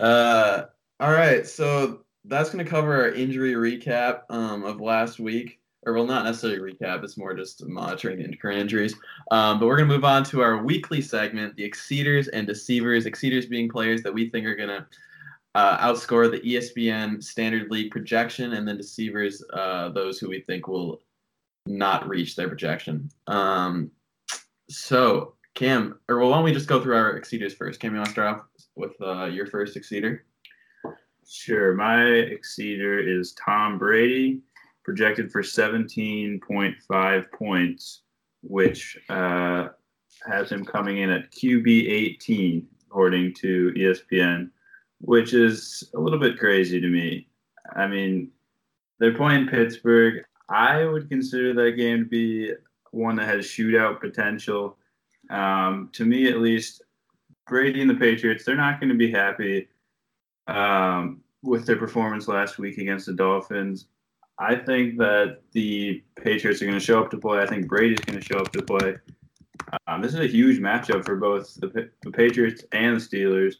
Uh, 0.00 0.64
all 0.98 1.12
right. 1.12 1.46
So 1.46 2.04
that's 2.24 2.50
going 2.50 2.64
to 2.64 2.70
cover 2.70 2.94
our 3.02 3.10
injury 3.10 3.54
recap 3.54 4.22
um, 4.30 4.64
of 4.64 4.80
last 4.80 5.18
week. 5.18 5.58
Or, 5.84 5.94
well, 5.94 6.06
not 6.06 6.24
necessarily 6.24 6.60
recap, 6.60 7.02
it's 7.02 7.16
more 7.16 7.34
just 7.34 7.66
monitoring 7.66 8.22
the 8.22 8.36
current 8.36 8.60
injuries. 8.60 8.94
Um, 9.32 9.58
but 9.58 9.66
we're 9.66 9.76
going 9.76 9.88
to 9.88 9.94
move 9.94 10.04
on 10.04 10.22
to 10.24 10.40
our 10.40 10.62
weekly 10.62 11.00
segment 11.00 11.56
the 11.56 11.68
Exceeders 11.68 12.28
and 12.28 12.46
Deceivers. 12.46 13.04
Exceeders 13.04 13.46
being 13.50 13.68
players 13.68 14.00
that 14.04 14.14
we 14.14 14.30
think 14.30 14.46
are 14.46 14.54
going 14.54 14.68
to 14.68 14.86
uh, 15.56 15.78
outscore 15.78 16.30
the 16.30 16.38
ESPN 16.40 17.22
Standard 17.22 17.70
League 17.72 17.90
projection, 17.90 18.52
and 18.52 18.66
then 18.66 18.76
Deceivers, 18.76 19.42
uh, 19.52 19.88
those 19.88 20.20
who 20.20 20.28
we 20.28 20.40
think 20.42 20.68
will 20.68 21.02
not 21.66 22.08
reach 22.08 22.36
their 22.36 22.48
projection. 22.48 23.10
Um, 23.26 23.90
so, 24.70 25.34
Cam, 25.54 25.98
or 26.08 26.20
well, 26.20 26.30
why 26.30 26.36
don't 26.36 26.44
we 26.44 26.52
just 26.52 26.68
go 26.68 26.80
through 26.80 26.96
our 26.96 27.18
Exceeders 27.18 27.56
first? 27.56 27.80
Cam, 27.80 27.92
you 27.92 27.98
want 27.98 28.06
to 28.06 28.12
start 28.12 28.36
off 28.36 28.44
with 28.76 28.92
uh, 29.02 29.24
your 29.24 29.46
first 29.46 29.76
Exceeder? 29.76 30.20
Sure. 31.28 31.74
My 31.74 31.98
exceeder 31.98 33.04
is 33.04 33.32
Tom 33.32 33.78
Brady, 33.78 34.40
projected 34.84 35.30
for 35.30 35.42
17.5 35.42 37.32
points, 37.32 38.02
which 38.42 38.98
uh, 39.08 39.68
has 40.26 40.50
him 40.50 40.64
coming 40.64 40.98
in 40.98 41.10
at 41.10 41.30
QB 41.30 41.90
18, 41.90 42.66
according 42.86 43.34
to 43.34 43.72
ESPN, 43.76 44.50
which 45.00 45.32
is 45.34 45.90
a 45.94 46.00
little 46.00 46.18
bit 46.18 46.38
crazy 46.38 46.80
to 46.80 46.88
me. 46.88 47.28
I 47.74 47.86
mean, 47.86 48.30
they're 48.98 49.16
playing 49.16 49.48
Pittsburgh. 49.48 50.24
I 50.48 50.84
would 50.84 51.08
consider 51.08 51.54
that 51.54 51.76
game 51.76 52.04
to 52.04 52.08
be 52.08 52.52
one 52.90 53.16
that 53.16 53.28
has 53.28 53.46
shootout 53.46 54.00
potential. 54.00 54.76
Um, 55.30 55.88
to 55.92 56.04
me, 56.04 56.28
at 56.28 56.38
least, 56.38 56.82
Brady 57.48 57.80
and 57.80 57.90
the 57.90 57.94
Patriots, 57.94 58.44
they're 58.44 58.54
not 58.54 58.80
going 58.80 58.90
to 58.90 58.96
be 58.96 59.10
happy 59.10 59.68
um, 60.46 61.20
with 61.42 61.66
their 61.66 61.76
performance 61.76 62.28
last 62.28 62.58
week 62.58 62.78
against 62.78 63.06
the 63.06 63.12
Dolphins. 63.12 63.86
I 64.38 64.56
think 64.56 64.98
that 64.98 65.42
the 65.52 66.02
Patriots 66.16 66.62
are 66.62 66.66
going 66.66 66.78
to 66.78 66.84
show 66.84 67.02
up 67.02 67.10
to 67.10 67.18
play. 67.18 67.40
I 67.40 67.46
think 67.46 67.68
Brady's 67.68 68.00
going 68.00 68.18
to 68.18 68.24
show 68.24 68.38
up 68.38 68.50
to 68.52 68.62
play. 68.62 68.96
Um, 69.86 70.02
this 70.02 70.14
is 70.14 70.20
a 70.20 70.26
huge 70.26 70.58
matchup 70.58 71.04
for 71.04 71.16
both 71.16 71.54
the, 71.54 71.90
the 72.02 72.10
Patriots 72.10 72.64
and 72.72 72.96
the 72.96 73.00
Steelers. 73.00 73.54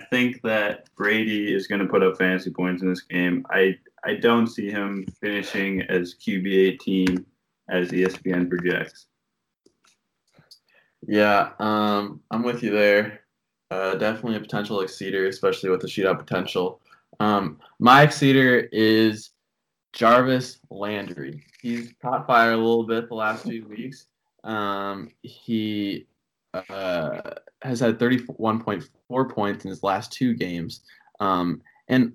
I 0.00 0.04
think 0.06 0.42
that 0.42 0.88
Brady 0.96 1.54
is 1.54 1.66
going 1.66 1.80
to 1.80 1.86
put 1.86 2.02
up 2.02 2.18
fantasy 2.18 2.50
points 2.50 2.82
in 2.82 2.88
this 2.88 3.02
game. 3.02 3.46
I 3.50 3.78
I 4.04 4.14
don't 4.14 4.46
see 4.46 4.70
him 4.70 5.06
finishing 5.20 5.82
as 5.82 6.14
QB 6.14 6.46
18 6.74 7.24
as 7.70 7.88
ESPN 7.90 8.50
projects. 8.50 9.06
Yeah, 11.06 11.50
um, 11.58 12.20
I'm 12.30 12.42
with 12.42 12.62
you 12.62 12.70
there. 12.70 13.23
Uh, 13.74 13.96
definitely 13.96 14.36
a 14.36 14.40
potential 14.40 14.78
exceeder, 14.78 15.26
especially 15.26 15.68
with 15.68 15.80
the 15.80 15.88
shootout 15.88 16.16
potential. 16.16 16.80
Um, 17.18 17.58
my 17.80 18.06
exceeder 18.06 18.68
is 18.70 19.30
Jarvis 19.92 20.60
Landry. 20.70 21.44
He's 21.60 21.92
caught 22.00 22.24
fire 22.24 22.52
a 22.52 22.56
little 22.56 22.84
bit 22.84 23.08
the 23.08 23.16
last 23.16 23.42
few 23.42 23.66
weeks. 23.66 24.06
Um, 24.44 25.08
he 25.22 26.06
uh, 26.54 27.20
has 27.62 27.80
had 27.80 27.98
31.4 27.98 29.34
points 29.34 29.64
in 29.64 29.70
his 29.70 29.82
last 29.82 30.12
two 30.12 30.34
games. 30.34 30.82
Um, 31.18 31.60
and 31.88 32.12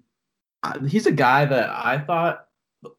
he's 0.87 1.07
a 1.07 1.11
guy 1.11 1.43
that 1.43 1.69
I 1.71 1.97
thought 1.97 2.45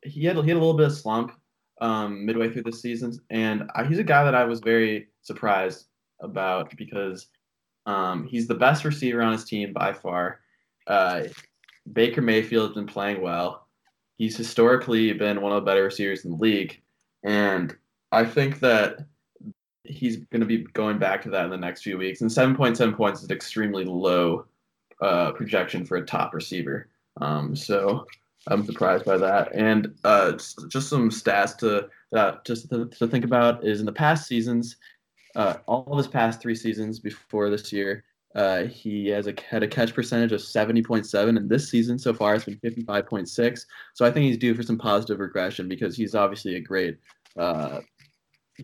he 0.02 0.24
had, 0.24 0.36
he 0.36 0.48
had 0.48 0.56
a 0.58 0.60
little 0.60 0.74
bit 0.74 0.88
of 0.88 0.92
slump 0.92 1.32
um, 1.80 2.26
midway 2.26 2.50
through 2.50 2.64
the 2.64 2.72
season. 2.72 3.18
And 3.30 3.70
he's 3.88 3.98
a 3.98 4.04
guy 4.04 4.22
that 4.22 4.34
I 4.34 4.44
was 4.44 4.60
very 4.60 5.08
surprised 5.22 5.86
about 6.20 6.76
because 6.76 7.28
um, 7.86 8.26
he's 8.26 8.46
the 8.46 8.54
best 8.54 8.84
receiver 8.84 9.22
on 9.22 9.32
his 9.32 9.44
team 9.44 9.72
by 9.72 9.92
far. 9.92 10.40
Uh, 10.86 11.24
Baker 11.92 12.22
Mayfield 12.22 12.68
has 12.68 12.74
been 12.74 12.86
playing 12.86 13.20
well. 13.20 13.66
He's 14.16 14.36
historically 14.36 15.12
been 15.12 15.40
one 15.40 15.52
of 15.52 15.62
the 15.62 15.70
better 15.70 15.84
receivers 15.84 16.24
in 16.24 16.32
the 16.32 16.36
league, 16.36 16.80
and 17.22 17.74
I 18.12 18.24
think 18.24 18.60
that 18.60 19.06
he's 19.84 20.16
going 20.16 20.40
to 20.40 20.46
be 20.46 20.64
going 20.74 20.98
back 20.98 21.22
to 21.22 21.30
that 21.30 21.44
in 21.44 21.50
the 21.50 21.56
next 21.56 21.82
few 21.82 21.98
weeks. 21.98 22.20
And 22.20 22.30
7.7 22.30 22.96
points 22.96 23.20
is 23.20 23.26
an 23.26 23.34
extremely 23.34 23.84
low 23.84 24.46
uh, 25.00 25.32
projection 25.32 25.84
for 25.84 25.96
a 25.96 26.06
top 26.06 26.34
receiver. 26.34 26.88
Um, 27.20 27.56
so 27.56 28.06
I'm 28.46 28.64
surprised 28.64 29.04
by 29.04 29.16
that. 29.18 29.54
And 29.54 29.94
uh, 30.04 30.32
just 30.32 30.88
some 30.88 31.10
stats 31.10 31.56
to 31.58 31.88
uh, 32.16 32.36
just 32.44 32.68
to, 32.70 32.86
to, 32.86 33.06
think 33.06 33.24
about 33.24 33.64
is 33.64 33.80
in 33.80 33.86
the 33.86 33.92
past 33.92 34.26
seasons, 34.26 34.76
uh, 35.36 35.54
all 35.66 35.86
of 35.90 35.98
his 35.98 36.08
past 36.08 36.40
three 36.40 36.54
seasons 36.54 36.98
before 36.98 37.50
this 37.50 37.72
year, 37.72 38.04
uh, 38.34 38.64
he 38.64 39.08
has 39.08 39.26
a, 39.26 39.34
had 39.48 39.62
a 39.62 39.68
catch 39.68 39.94
percentage 39.94 40.32
of 40.32 40.40
70.7, 40.40 41.28
and 41.36 41.48
this 41.48 41.68
season 41.68 41.98
so 41.98 42.14
far 42.14 42.34
it's 42.34 42.44
been 42.44 42.60
55.6. 42.64 43.60
So 43.94 44.04
I 44.04 44.10
think 44.10 44.26
he's 44.26 44.38
due 44.38 44.54
for 44.54 44.62
some 44.62 44.78
positive 44.78 45.18
regression 45.18 45.68
because 45.68 45.96
he's 45.96 46.14
obviously 46.14 46.54
a 46.56 46.60
great, 46.60 46.98
uh, 47.36 47.80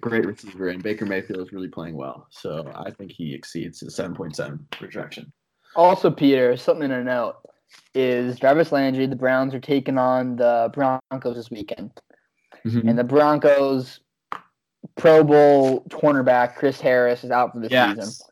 great 0.00 0.24
receiver, 0.24 0.68
and 0.68 0.82
Baker 0.82 1.06
Mayfield 1.06 1.40
is 1.40 1.52
really 1.52 1.68
playing 1.68 1.96
well. 1.96 2.28
So 2.30 2.70
I 2.74 2.90
think 2.90 3.10
he 3.10 3.34
exceeds 3.34 3.80
his 3.80 3.96
7.7 3.96 4.70
projection. 4.70 5.32
Also, 5.74 6.10
Peter, 6.10 6.56
something 6.56 6.88
to 6.88 7.02
note 7.02 7.36
is 7.94 8.38
Jarvis 8.38 8.72
Landry. 8.72 9.06
The 9.06 9.16
Browns 9.16 9.52
are 9.52 9.60
taking 9.60 9.98
on 9.98 10.36
the 10.36 10.70
Broncos 10.72 11.36
this 11.36 11.50
weekend, 11.50 11.90
mm-hmm. 12.64 12.88
and 12.88 12.98
the 12.98 13.04
Broncos 13.04 14.00
Pro 14.96 15.24
Bowl 15.24 15.84
cornerback 15.90 16.56
Chris 16.56 16.80
Harris 16.80 17.24
is 17.24 17.30
out 17.30 17.52
for 17.52 17.60
the 17.60 17.68
yes. 17.68 17.96
season. 17.96 18.26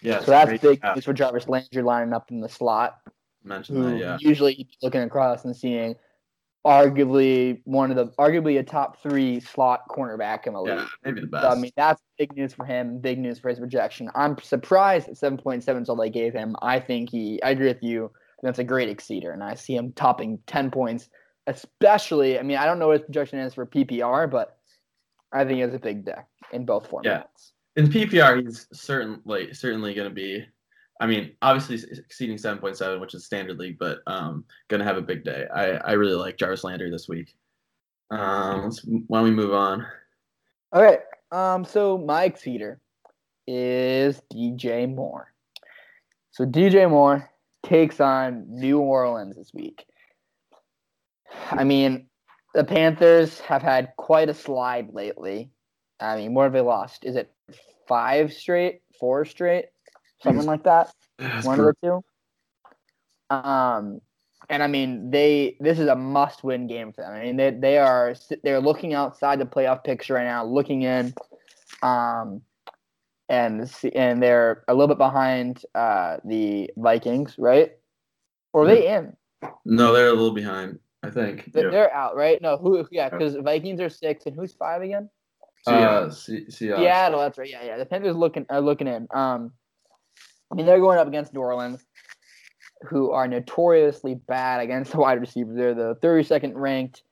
Yeah, 0.00 0.20
so 0.20 0.30
that's 0.30 0.60
big 0.62 0.80
news 0.94 1.04
for 1.04 1.12
Jarvis 1.12 1.48
Landry 1.48 1.82
lining 1.82 2.12
up 2.12 2.30
in 2.30 2.40
the 2.40 2.48
slot. 2.48 2.98
Mentioned 3.42 3.84
that, 3.84 3.98
yeah. 3.98 4.16
Usually 4.20 4.68
looking 4.82 5.02
across 5.02 5.44
and 5.44 5.56
seeing 5.56 5.96
arguably 6.64 7.60
one 7.64 7.90
of 7.90 7.96
the 7.96 8.06
arguably 8.18 8.58
a 8.58 8.62
top 8.62 9.02
three 9.02 9.40
slot 9.40 9.88
cornerback 9.90 10.46
in 10.46 10.52
the 10.52 10.60
league. 10.60 10.78
Yeah, 10.78 10.86
maybe 11.04 11.20
the 11.22 11.26
best. 11.26 11.42
So, 11.42 11.50
I 11.50 11.54
mean, 11.56 11.72
that's 11.76 12.00
big 12.16 12.36
news 12.36 12.54
for 12.54 12.64
him. 12.64 13.00
Big 13.00 13.18
news 13.18 13.38
for 13.40 13.48
his 13.48 13.58
projection. 13.58 14.08
I'm 14.14 14.38
surprised 14.38 15.08
that 15.08 15.16
7.7 15.16 15.82
is 15.82 15.88
all 15.88 15.96
they 15.96 16.10
gave 16.10 16.32
him. 16.32 16.54
I 16.62 16.78
think 16.78 17.10
he. 17.10 17.42
I 17.42 17.50
agree 17.50 17.68
with 17.68 17.82
you. 17.82 18.12
That's 18.42 18.60
a 18.60 18.64
great 18.64 18.96
exceeder, 18.96 19.32
and 19.32 19.42
I 19.42 19.54
see 19.54 19.74
him 19.74 19.92
topping 19.92 20.38
10 20.46 20.70
points 20.70 21.08
especially. 21.48 22.38
I 22.38 22.42
mean, 22.42 22.58
I 22.58 22.66
don't 22.66 22.78
know 22.78 22.88
what 22.88 22.98
his 22.98 23.06
projection 23.06 23.40
is 23.40 23.54
for 23.54 23.66
PPR, 23.66 24.30
but 24.30 24.57
I 25.32 25.44
think 25.44 25.60
it's 25.60 25.74
a 25.74 25.78
big 25.78 26.04
day 26.04 26.20
in 26.52 26.64
both 26.64 26.90
formats. 26.90 27.04
Yeah. 27.04 27.22
In 27.76 27.88
PPR, 27.88 28.42
he's 28.42 28.66
certainly 28.72 29.52
certainly 29.54 29.94
going 29.94 30.08
to 30.08 30.14
be. 30.14 30.44
I 31.00 31.06
mean, 31.06 31.32
obviously 31.42 31.88
exceeding 31.96 32.38
seven 32.38 32.58
point 32.58 32.76
seven, 32.76 33.00
which 33.00 33.14
is 33.14 33.24
standard 33.24 33.58
league, 33.58 33.78
but 33.78 33.98
um, 34.08 34.44
going 34.68 34.80
to 34.80 34.86
have 34.86 34.96
a 34.96 35.02
big 35.02 35.24
day. 35.24 35.46
I 35.54 35.72
I 35.76 35.92
really 35.92 36.16
like 36.16 36.38
Jarvis 36.38 36.64
Landry 36.64 36.90
this 36.90 37.08
week. 37.08 37.34
Um, 38.10 38.64
let's, 38.64 38.82
why 39.06 39.18
don't 39.18 39.24
we 39.24 39.30
move 39.30 39.52
on? 39.52 39.86
All 40.72 40.82
right. 40.82 41.00
Um, 41.30 41.64
so 41.64 41.98
my 41.98 42.28
exceeder 42.28 42.78
is 43.46 44.20
DJ 44.32 44.92
Moore. 44.92 45.32
So 46.32 46.44
DJ 46.44 46.88
Moore 46.88 47.28
takes 47.64 48.00
on 48.00 48.46
New 48.48 48.78
Orleans 48.78 49.36
this 49.36 49.52
week. 49.52 49.84
I 51.50 51.64
mean, 51.64 52.07
the 52.58 52.64
Panthers 52.64 53.38
have 53.38 53.62
had 53.62 53.92
quite 53.96 54.28
a 54.28 54.34
slide 54.34 54.92
lately. 54.92 55.52
I 56.00 56.16
mean, 56.16 56.34
what 56.34 56.42
have 56.42 56.52
they 56.52 56.60
lost? 56.60 57.04
Is 57.04 57.14
it 57.14 57.30
five 57.86 58.32
straight, 58.32 58.80
four 58.98 59.24
straight, 59.24 59.66
something 60.24 60.44
like 60.44 60.64
that? 60.64 60.90
That's 61.20 61.46
One 61.46 61.60
of 61.60 61.66
the 61.66 61.74
two. 61.80 62.04
Um, 63.30 64.00
and 64.48 64.64
I 64.64 64.66
mean, 64.66 65.12
they 65.12 65.56
this 65.60 65.78
is 65.78 65.86
a 65.86 65.94
must-win 65.94 66.66
game 66.66 66.92
for 66.92 67.02
them. 67.02 67.12
I 67.12 67.22
mean, 67.22 67.36
they 67.36 67.50
they 67.50 67.78
are 67.78 68.16
they're 68.42 68.60
looking 68.60 68.92
outside 68.92 69.38
the 69.38 69.46
playoff 69.46 69.84
picture 69.84 70.14
right 70.14 70.24
now, 70.24 70.44
looking 70.44 70.82
in, 70.82 71.14
um, 71.84 72.42
and 73.28 73.72
and 73.94 74.20
they're 74.20 74.64
a 74.66 74.74
little 74.74 74.88
bit 74.88 74.98
behind 74.98 75.64
uh, 75.76 76.16
the 76.24 76.70
Vikings, 76.76 77.36
right? 77.38 77.76
Or 78.52 78.64
are 78.64 78.66
they 78.66 78.88
in? 78.88 79.16
No, 79.64 79.92
they're 79.92 80.08
a 80.08 80.12
little 80.12 80.34
behind. 80.34 80.80
I 81.02 81.10
think. 81.10 81.52
They- 81.52 81.62
Yeah. 81.62 81.70
They're 81.70 81.94
out, 81.94 82.16
right? 82.16 82.40
No, 82.42 82.56
who? 82.56 82.86
Yeah, 82.90 83.08
because 83.08 83.36
Vikings 83.36 83.80
are 83.80 83.88
six, 83.88 84.26
and 84.26 84.34
who's 84.34 84.52
five 84.54 84.82
again? 84.82 85.08
Uh, 85.66 86.10
Se- 86.10 86.46
Seahawks. 86.46 86.78
Seattle. 86.78 87.20
That's 87.20 87.38
right. 87.38 87.50
Yeah, 87.50 87.64
yeah. 87.64 87.76
The 87.76 87.86
Panthers 87.86 88.16
looking 88.16 88.46
are 88.48 88.60
looking 88.60 88.86
in. 88.86 89.06
Um, 89.12 89.52
I 90.50 90.54
mean, 90.54 90.66
they're 90.66 90.80
going 90.80 90.98
up 90.98 91.06
against 91.08 91.34
New 91.34 91.40
Orleans, 91.40 91.84
who 92.82 93.10
are 93.10 93.28
notoriously 93.28 94.14
bad 94.14 94.60
against 94.60 94.92
the 94.92 94.98
wide 94.98 95.20
receivers. 95.20 95.56
They're 95.56 95.74
the 95.74 95.96
32nd 95.96 96.52
ranked 96.54 97.02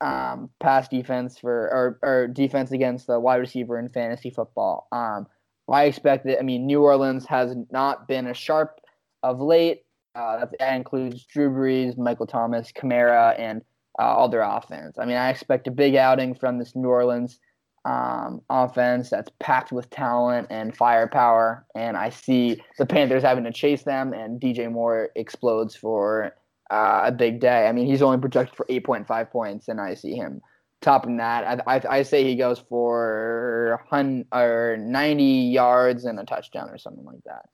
um, 0.00 0.50
pass 0.60 0.88
defense 0.88 1.38
for 1.38 1.50
or, 1.52 1.98
or 2.02 2.26
defense 2.28 2.72
against 2.72 3.06
the 3.06 3.18
wide 3.18 3.36
receiver 3.40 3.78
in 3.78 3.88
fantasy 3.88 4.30
football. 4.30 4.86
Um, 4.92 5.26
I 5.68 5.84
expect 5.84 6.26
that. 6.26 6.38
I 6.38 6.42
mean, 6.42 6.66
New 6.66 6.82
Orleans 6.82 7.24
has 7.26 7.54
not 7.70 8.06
been 8.06 8.26
as 8.26 8.36
sharp 8.36 8.80
of 9.22 9.40
late. 9.40 9.83
Uh, 10.14 10.46
that, 10.58 10.76
includes 10.76 11.24
Drew 11.24 11.50
Brees, 11.50 11.98
Michael 11.98 12.26
Thomas, 12.26 12.70
Kamara, 12.72 13.38
and 13.38 13.62
uh, 13.98 14.02
all 14.02 14.28
their 14.28 14.42
offense. 14.42 14.96
I 14.98 15.06
mean, 15.06 15.16
I 15.16 15.30
expect 15.30 15.66
a 15.66 15.72
big 15.72 15.96
outing 15.96 16.34
from 16.34 16.58
this 16.58 16.76
New 16.76 16.88
Orleans 16.88 17.38
um, 17.84 18.40
offense 18.48 19.10
that's 19.10 19.30
packed 19.40 19.72
with 19.72 19.90
talent 19.90 20.48
and 20.50 20.76
firepower. 20.76 21.66
And 21.74 21.96
I 21.96 22.10
see 22.10 22.62
the 22.78 22.86
Panthers 22.86 23.22
having 23.22 23.44
to 23.44 23.52
chase 23.52 23.82
them, 23.82 24.12
and 24.12 24.40
DJ 24.40 24.70
Moore 24.70 25.10
explodes 25.16 25.74
for 25.74 26.34
uh, 26.70 27.02
a 27.04 27.12
big 27.12 27.40
day. 27.40 27.66
I 27.66 27.72
mean, 27.72 27.86
he's 27.86 28.02
only 28.02 28.18
projected 28.18 28.56
for 28.56 28.66
8.5 28.66 29.30
points, 29.30 29.68
and 29.68 29.80
I 29.80 29.94
see 29.94 30.14
him 30.14 30.40
topping 30.80 31.16
that. 31.16 31.62
I, 31.66 31.76
I, 31.76 31.82
I 31.98 32.02
say 32.02 32.24
he 32.24 32.36
goes 32.36 32.62
for 32.68 33.84
hun- 33.90 34.26
or 34.32 34.76
90 34.78 35.24
yards 35.24 36.04
and 36.04 36.18
a 36.18 36.24
touchdown 36.24 36.70
or 36.70 36.78
something 36.78 37.04
like 37.04 37.22
that. 37.26 37.46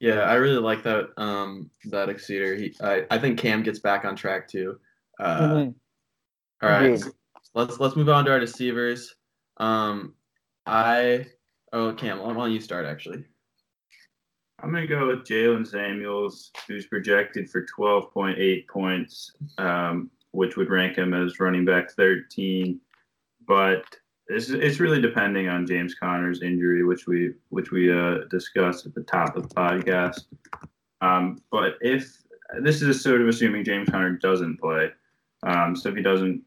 Yeah, 0.00 0.20
I 0.20 0.34
really 0.34 0.60
like 0.60 0.82
that 0.84 1.08
um 1.16 1.70
that 1.86 2.08
Exceeder. 2.08 2.58
He 2.58 2.74
I, 2.80 3.04
I 3.10 3.18
think 3.18 3.38
Cam 3.38 3.62
gets 3.62 3.80
back 3.80 4.04
on 4.04 4.14
track 4.16 4.48
too. 4.48 4.78
Uh, 5.18 5.40
Mhm. 5.40 5.74
All 6.62 6.68
right, 6.68 6.82
Agreed. 6.84 7.00
so 7.00 7.10
let's 7.54 7.80
let's 7.80 7.96
move 7.96 8.08
on 8.08 8.24
to 8.24 8.30
our 8.32 8.40
deceivers. 8.40 9.14
Um, 9.58 10.14
I 10.66 11.26
oh 11.72 11.92
Cam, 11.94 12.18
why 12.20 12.32
don't 12.32 12.52
you 12.52 12.60
start 12.60 12.86
actually? 12.86 13.24
I'm 14.60 14.72
gonna 14.72 14.86
go 14.86 15.06
with 15.08 15.24
Jaylen 15.24 15.66
Samuels, 15.66 16.50
who's 16.66 16.86
projected 16.86 17.48
for 17.48 17.64
12.8 17.78 18.66
points, 18.68 19.32
um, 19.58 20.10
which 20.32 20.56
would 20.56 20.68
rank 20.68 20.96
him 20.96 21.14
as 21.14 21.38
running 21.38 21.64
back 21.64 21.90
13. 21.92 22.80
But 23.46 23.84
it's, 24.28 24.50
it's 24.50 24.80
really 24.80 25.00
depending 25.00 25.48
on 25.48 25.66
James 25.66 25.94
Conner's 25.94 26.42
injury, 26.42 26.84
which 26.84 27.06
we 27.06 27.32
which 27.48 27.70
we 27.70 27.92
uh, 27.92 28.24
discussed 28.30 28.86
at 28.86 28.94
the 28.94 29.02
top 29.02 29.36
of 29.36 29.48
the 29.48 29.54
podcast. 29.54 30.24
Um, 31.00 31.40
but 31.50 31.74
if 31.80 32.22
this 32.60 32.82
is 32.82 33.02
sort 33.02 33.20
of 33.20 33.28
assuming 33.28 33.64
James 33.64 33.88
Conner 33.88 34.12
doesn't 34.12 34.60
play, 34.60 34.90
um, 35.46 35.74
so 35.76 35.88
if 35.88 35.96
he 35.96 36.02
doesn't, 36.02 36.42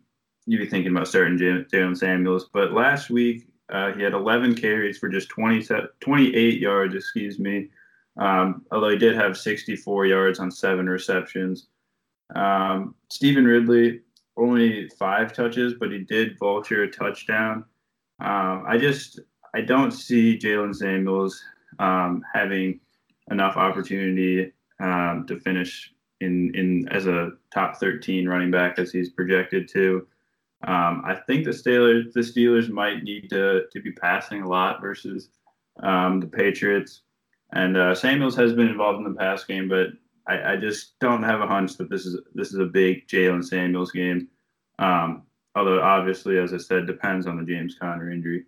you'd 0.45 0.59
be 0.59 0.67
thinking 0.67 0.91
about 0.91 1.07
starting 1.07 1.37
Jaylen 1.37 1.97
Samuels. 1.97 2.49
But 2.53 2.73
last 2.73 3.09
week 3.09 3.47
uh, 3.71 3.93
he 3.93 4.03
had 4.03 4.13
11 4.13 4.55
carries 4.55 4.97
for 4.97 5.09
just 5.09 5.29
20, 5.29 5.67
28 6.01 6.59
yards, 6.59 6.95
excuse 6.95 7.39
me. 7.39 7.69
Um, 8.17 8.65
although 8.71 8.89
he 8.89 8.97
did 8.97 9.15
have 9.15 9.37
64 9.37 10.05
yards 10.05 10.39
on 10.39 10.51
seven 10.51 10.89
receptions. 10.89 11.67
Um, 12.35 12.95
Stevan 13.09 13.45
Ridley 13.45 14.01
only 14.37 14.89
five 14.99 15.33
touches, 15.33 15.75
but 15.79 15.91
he 15.91 15.99
did 15.99 16.37
vulture 16.39 16.83
a 16.83 16.91
touchdown. 16.91 17.63
Um, 18.21 18.63
I 18.67 18.77
just 18.77 19.19
I 19.53 19.61
don't 19.61 19.91
see 19.91 20.37
Jaylen 20.37 20.75
Samuels 20.75 21.43
um, 21.79 22.23
having 22.33 22.79
enough 23.29 23.57
opportunity 23.57 24.51
um, 24.79 25.25
to 25.27 25.39
finish 25.39 25.93
in 26.19 26.53
in 26.55 26.87
as 26.89 27.07
a 27.07 27.31
top 27.53 27.77
13 27.77 28.27
running 28.27 28.51
back 28.51 28.79
as 28.79 28.91
he's 28.91 29.09
projected 29.09 29.67
to. 29.69 30.07
Um, 30.67 31.01
I 31.03 31.15
think 31.15 31.43
the 31.43 31.51
Steelers 31.51 32.13
the 32.13 32.19
Steelers 32.19 32.69
might 32.69 33.03
need 33.03 33.29
to 33.31 33.63
to 33.71 33.81
be 33.81 33.91
passing 33.91 34.43
a 34.43 34.47
lot 34.47 34.81
versus 34.81 35.29
um, 35.81 36.19
the 36.19 36.27
Patriots. 36.27 37.01
And 37.53 37.75
uh, 37.75 37.95
Samuels 37.95 38.35
has 38.35 38.53
been 38.53 38.69
involved 38.69 38.99
in 38.99 39.11
the 39.11 39.19
pass 39.19 39.43
game, 39.43 39.67
but 39.67 39.87
I, 40.27 40.53
I 40.53 40.55
just 40.55 40.97
don't 40.99 41.23
have 41.23 41.41
a 41.41 41.47
hunch 41.47 41.77
that 41.77 41.89
this 41.89 42.05
is 42.05 42.19
this 42.35 42.53
is 42.53 42.59
a 42.59 42.65
big 42.65 43.07
Jaylen 43.07 43.43
Samuels 43.43 43.91
game. 43.91 44.27
Um, 44.79 45.23
although 45.55 45.81
obviously, 45.81 46.37
as 46.37 46.53
I 46.53 46.57
said, 46.57 46.87
depends 46.87 47.27
on 47.27 47.37
the 47.37 47.43
James 47.43 47.75
Conner 47.79 48.11
injury. 48.11 48.45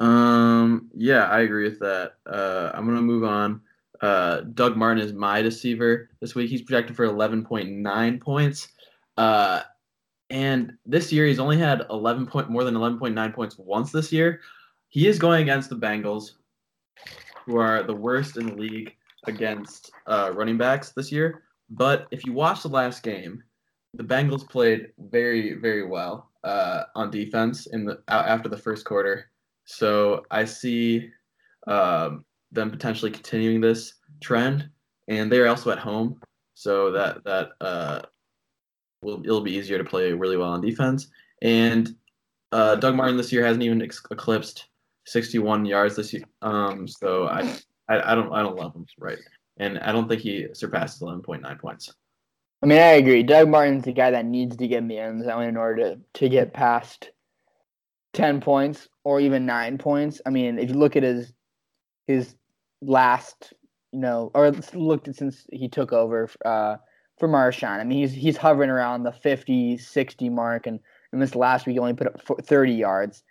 Um, 0.00 0.90
yeah, 0.94 1.24
I 1.24 1.40
agree 1.40 1.64
with 1.64 1.78
that. 1.80 2.14
Uh, 2.26 2.70
I'm 2.74 2.86
gonna 2.86 3.02
move 3.02 3.24
on. 3.24 3.60
Uh, 4.00 4.40
Doug 4.54 4.76
Martin 4.76 5.02
is 5.02 5.12
my 5.12 5.42
deceiver 5.42 6.08
this 6.20 6.34
week. 6.34 6.48
He's 6.48 6.62
projected 6.62 6.96
for 6.96 7.06
11.9 7.06 8.20
points. 8.20 8.68
Uh, 9.18 9.62
and 10.30 10.72
this 10.86 11.12
year 11.12 11.26
he's 11.26 11.40
only 11.40 11.58
had 11.58 11.84
11 11.90 12.26
point 12.26 12.48
more 12.48 12.64
than 12.64 12.74
11.9 12.74 13.34
points 13.34 13.58
once 13.58 13.92
this 13.92 14.10
year. 14.12 14.40
He 14.88 15.06
is 15.06 15.18
going 15.18 15.42
against 15.42 15.68
the 15.68 15.76
Bengals, 15.76 16.32
who 17.44 17.56
are 17.58 17.82
the 17.82 17.94
worst 17.94 18.36
in 18.36 18.46
the 18.46 18.54
league 18.54 18.94
against 19.26 19.90
uh, 20.06 20.32
running 20.34 20.56
backs 20.56 20.92
this 20.92 21.12
year. 21.12 21.42
But 21.68 22.08
if 22.10 22.24
you 22.24 22.32
watch 22.32 22.62
the 22.62 22.68
last 22.68 23.02
game, 23.02 23.42
the 23.94 24.04
Bengals 24.04 24.48
played 24.48 24.92
very, 24.98 25.54
very 25.54 25.84
well 25.84 26.30
uh, 26.44 26.84
on 26.94 27.10
defense 27.10 27.66
in 27.66 27.84
the 27.84 28.00
after 28.08 28.48
the 28.48 28.56
first 28.56 28.84
quarter. 28.84 29.30
So 29.64 30.24
I 30.30 30.44
see 30.44 31.10
um, 31.66 32.24
them 32.52 32.70
potentially 32.70 33.10
continuing 33.10 33.60
this 33.60 33.94
trend, 34.20 34.68
and 35.08 35.30
they're 35.30 35.48
also 35.48 35.70
at 35.70 35.78
home, 35.78 36.20
so 36.54 36.92
that 36.92 37.24
that 37.24 37.50
uh, 37.60 38.02
will 39.02 39.20
it'll 39.24 39.40
be 39.40 39.56
easier 39.56 39.78
to 39.78 39.84
play 39.84 40.12
really 40.12 40.36
well 40.36 40.52
on 40.52 40.60
defense. 40.60 41.08
And 41.42 41.94
uh, 42.52 42.76
Doug 42.76 42.94
Martin 42.94 43.16
this 43.16 43.32
year 43.32 43.44
hasn't 43.44 43.62
even 43.62 43.82
ex- 43.82 44.02
eclipsed 44.10 44.66
61 45.06 45.64
yards 45.64 45.96
this 45.96 46.12
year, 46.12 46.24
um, 46.42 46.86
so 46.86 47.26
I, 47.26 47.42
I 47.88 48.12
I 48.12 48.14
don't 48.14 48.32
I 48.32 48.42
don't 48.42 48.56
love 48.56 48.74
him 48.74 48.86
right, 48.98 49.18
and 49.58 49.78
I 49.80 49.90
don't 49.92 50.08
think 50.08 50.22
he 50.22 50.46
surpasses 50.52 51.00
11.9 51.00 51.58
points. 51.60 51.92
I 52.62 52.66
mean, 52.66 52.78
I 52.78 52.92
agree. 52.92 53.22
Doug 53.22 53.48
Martin's 53.48 53.84
the 53.84 53.92
guy 53.92 54.10
that 54.10 54.26
needs 54.26 54.56
to 54.56 54.68
get 54.68 54.78
in 54.78 54.88
the 54.88 54.98
end 54.98 55.24
zone 55.24 55.44
in 55.44 55.56
order 55.56 55.94
to, 55.96 56.00
to 56.14 56.28
get 56.28 56.52
past 56.52 57.10
ten 58.12 58.40
points 58.40 58.88
or 59.04 59.20
even 59.20 59.46
nine 59.46 59.78
points. 59.78 60.20
I 60.26 60.30
mean, 60.30 60.58
if 60.58 60.68
you 60.70 60.76
look 60.76 60.96
at 60.96 61.02
his 61.02 61.32
his 62.06 62.34
last, 62.82 63.54
you 63.92 64.00
know, 64.00 64.30
or 64.34 64.50
looked 64.74 65.08
at 65.08 65.16
since 65.16 65.46
he 65.52 65.68
took 65.68 65.92
over 65.92 66.28
uh, 66.44 66.76
for 67.18 67.28
Marshawn. 67.28 67.80
I 67.80 67.84
mean, 67.84 67.98
he's 68.00 68.12
he's 68.12 68.36
hovering 68.36 68.70
around 68.70 69.04
the 69.04 69.12
50, 69.12 69.78
60 69.78 70.28
mark, 70.28 70.66
and 70.66 70.80
in 71.12 71.20
this 71.20 71.34
last 71.34 71.66
week 71.66 71.74
he 71.74 71.78
only 71.80 71.94
put 71.94 72.08
up 72.08 72.20
thirty 72.46 72.74
yards. 72.74 73.22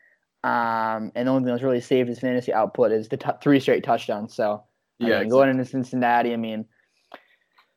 Um, 0.43 1.11
and 1.15 1.27
the 1.27 1.31
only 1.31 1.43
thing 1.43 1.53
that's 1.53 1.63
really 1.63 1.81
saved 1.81 2.09
his 2.09 2.19
fantasy 2.19 2.53
output 2.53 2.91
is 2.93 3.09
the 3.09 3.17
t- 3.17 3.29
three 3.41 3.59
straight 3.59 3.83
touchdowns. 3.83 4.33
So 4.33 4.63
I 5.03 5.09
Yeah, 5.09 5.19
mean, 5.19 5.29
going 5.29 5.49
into 5.49 5.65
Cincinnati, 5.65 6.33
I 6.33 6.37
mean. 6.37 6.65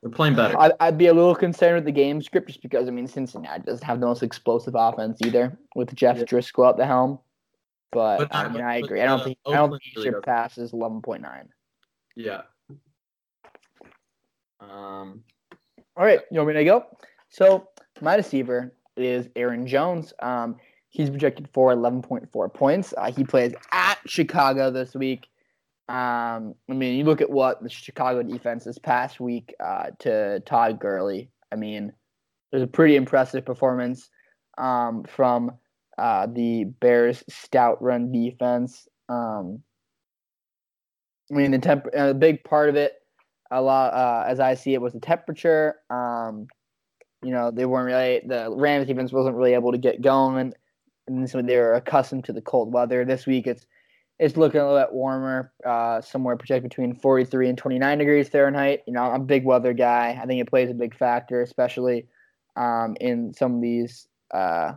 They're 0.03 0.11
playing 0.11 0.35
better. 0.35 0.59
I, 0.59 0.73
I'd 0.81 0.99
be 0.99 1.07
a 1.07 1.15
little 1.15 1.35
concerned 1.35 1.77
with 1.77 1.85
the 1.85 1.93
game 1.93 2.21
script 2.23 2.49
just 2.49 2.61
because 2.63 2.89
I 2.89 2.91
mean 2.91 3.07
Cincinnati 3.07 3.63
doesn't 3.63 3.85
have 3.85 4.01
the 4.01 4.07
most 4.07 4.23
explosive 4.23 4.75
offense 4.77 5.19
either 5.25 5.57
with 5.77 5.95
Jeff 5.95 6.19
Yeah. 6.19 6.25
Driskel 6.25 6.69
at 6.69 6.77
the 6.77 6.87
helm. 6.87 7.21
But, 7.93 8.19
But, 8.19 8.35
I 8.35 8.47
uh, 8.47 8.49
mean 8.49 8.63
I 8.63 8.81
but, 8.81 8.87
agree. 8.87 9.01
I 9.01 9.07
don't 9.07 9.21
uh, 9.21 9.25
think 9.25 9.39
I 9.47 9.53
don't 9.55 9.71
think 9.71 9.83
he 9.85 9.93
really 9.97 10.11
doesn't. 10.11 10.23
surpasses 10.23 10.73
eleven 10.73 11.03
point 11.03 11.23
nine. 11.23 11.49
Yeah. 12.17 12.43
Um. 14.61 15.23
All 15.97 16.05
right, 16.05 16.21
you 16.31 16.39
want 16.39 16.49
me 16.49 16.55
to 16.55 16.65
go? 16.65 16.85
So 17.29 17.69
my 18.01 18.17
deceiver 18.17 18.73
is 18.97 19.29
Aaron 19.37 19.67
Jones. 19.67 20.13
Um, 20.21 20.57
he's 20.89 21.11
projected 21.11 21.49
for 21.53 21.75
11.4 21.75 22.55
points. 22.55 22.95
Uh, 22.97 23.11
he 23.13 23.25
plays 23.25 23.53
at 23.73 23.99
Chicago 24.07 24.71
this 24.71 24.95
week. 24.95 25.27
Um, 25.93 26.55
I 26.71 26.73
mean, 26.73 26.97
you 26.97 27.05
look 27.05 27.21
at 27.21 27.29
what 27.29 27.63
the 27.63 27.69
Chicago 27.69 28.23
defense 28.23 28.65
this 28.65 28.79
past 28.79 29.21
week 29.21 29.55
uh, 29.63 29.89
to 29.99 30.41
Todd 30.41 30.81
Gurley. 30.81 31.29
I 31.53 31.57
mean, 31.57 31.93
was 32.51 32.63
a 32.63 32.67
pretty 32.67 32.97
impressive 32.97 33.45
performance 33.45 34.09
um, 34.57 35.05
from 35.05 35.53
uh, 35.99 36.27
the 36.27 36.65
Bears' 36.65 37.23
stout 37.29 37.83
run 37.83 38.11
defense. 38.11 38.89
Um, 39.11 39.63
I 41.31 41.35
mean, 41.35 41.51
the 41.51 41.59
temp- 41.59 41.89
uh, 41.95 42.09
a 42.09 42.15
big 42.15 42.43
part 42.45 42.71
of 42.71 42.77
it, 42.77 42.95
a 43.51 43.61
lot 43.61 43.93
uh, 43.93 44.25
as 44.27 44.41
I 44.41 44.55
see 44.55 44.73
it, 44.73 44.81
was 44.81 44.95
the 44.95 45.01
temperature. 45.01 45.77
Um, 45.91 46.47
you 47.23 47.33
know, 47.33 47.51
they 47.51 47.67
weren't 47.67 47.87
really 47.87 48.23
the 48.27 48.51
Rams 48.51 48.87
defense 48.87 49.13
wasn't 49.13 49.37
really 49.37 49.53
able 49.53 49.73
to 49.73 49.79
get 49.79 50.01
going, 50.01 50.55
and 51.07 51.29
so 51.29 51.43
they 51.43 51.59
were 51.59 51.75
accustomed 51.75 52.25
to 52.25 52.33
the 52.33 52.41
cold 52.41 52.73
weather. 52.73 53.05
This 53.05 53.27
week, 53.27 53.47
it's 53.47 53.67
it's 54.19 54.37
looking 54.37 54.61
a 54.61 54.65
little 54.65 54.81
bit 54.81 54.93
warmer, 54.93 55.53
uh, 55.65 56.01
somewhere 56.01 56.37
projected 56.37 56.71
between 56.71 56.95
43 56.95 57.49
and 57.49 57.59
29 57.59 57.99
degrees 57.99 58.29
Fahrenheit. 58.29 58.83
You 58.87 58.93
know, 58.93 59.03
I'm 59.03 59.23
a 59.23 59.25
big 59.25 59.45
weather 59.45 59.73
guy. 59.73 60.19
I 60.21 60.27
think 60.27 60.41
it 60.41 60.49
plays 60.49 60.71
a 60.71 60.75
big 60.75 60.97
factor, 60.97 61.43
especially 61.43 62.07
um, 62.57 62.97
in 63.01 63.33
some 63.35 63.57
of 63.57 63.63
these 63.63 64.07
uh, 64.33 64.75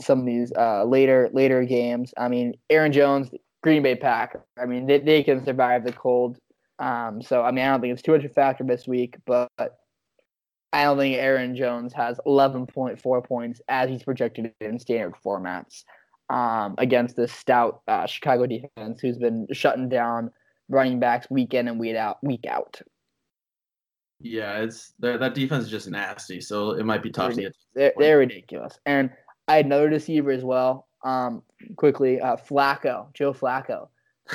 some 0.00 0.20
of 0.20 0.26
these 0.26 0.52
uh, 0.56 0.84
later 0.84 1.30
later 1.32 1.64
games. 1.64 2.12
I 2.16 2.28
mean, 2.28 2.54
Aaron 2.68 2.92
Jones, 2.92 3.30
Green 3.62 3.82
Bay 3.82 3.96
Pack. 3.96 4.36
I 4.60 4.66
mean, 4.66 4.86
they, 4.86 4.98
they 4.98 5.22
can 5.22 5.44
survive 5.44 5.84
the 5.84 5.92
cold. 5.92 6.38
Um, 6.78 7.22
so 7.22 7.42
I 7.42 7.50
mean, 7.50 7.64
I 7.64 7.68
don't 7.70 7.80
think 7.80 7.92
it's 7.92 8.02
too 8.02 8.12
much 8.12 8.24
of 8.24 8.30
a 8.30 8.34
factor 8.34 8.64
this 8.64 8.86
week, 8.86 9.16
but 9.26 9.50
I 10.72 10.84
don't 10.84 10.98
think 10.98 11.16
Aaron 11.16 11.56
Jones 11.56 11.92
has 11.94 12.20
11.4 12.26 13.24
points 13.26 13.60
as 13.68 13.90
he's 13.90 14.04
projected 14.04 14.52
in 14.60 14.78
standard 14.78 15.14
formats 15.24 15.82
um, 16.30 16.76
against 16.78 17.16
this 17.16 17.32
stout 17.32 17.82
uh, 17.88 18.06
Chicago 18.06 18.46
defense 18.46 19.00
who's 19.00 19.18
been 19.18 19.46
shutting 19.52 19.88
down 19.88 20.30
running 20.68 21.00
backs 21.00 21.28
week 21.28 21.52
in 21.52 21.68
and 21.68 21.78
week 21.78 21.96
out. 21.96 22.22
Week 22.22 22.46
out. 22.46 22.80
Yeah, 24.20 24.58
it's 24.58 24.92
that 25.00 25.34
defense 25.34 25.64
is 25.64 25.70
just 25.70 25.88
nasty, 25.88 26.40
so 26.40 26.72
it 26.72 26.84
might 26.84 27.02
be 27.02 27.10
tough 27.10 27.34
they're, 27.34 27.36
to 27.36 27.42
get. 27.42 27.56
They're, 27.74 27.92
they're 27.98 28.18
ridiculous, 28.18 28.78
and 28.86 29.10
I 29.48 29.56
had 29.56 29.66
another 29.66 29.88
deceiver 29.88 30.30
as 30.30 30.44
well. 30.44 30.88
Um, 31.02 31.42
quickly, 31.76 32.20
uh, 32.20 32.36
Flacco, 32.36 33.12
Joe 33.14 33.32
Flacco, 33.32 33.88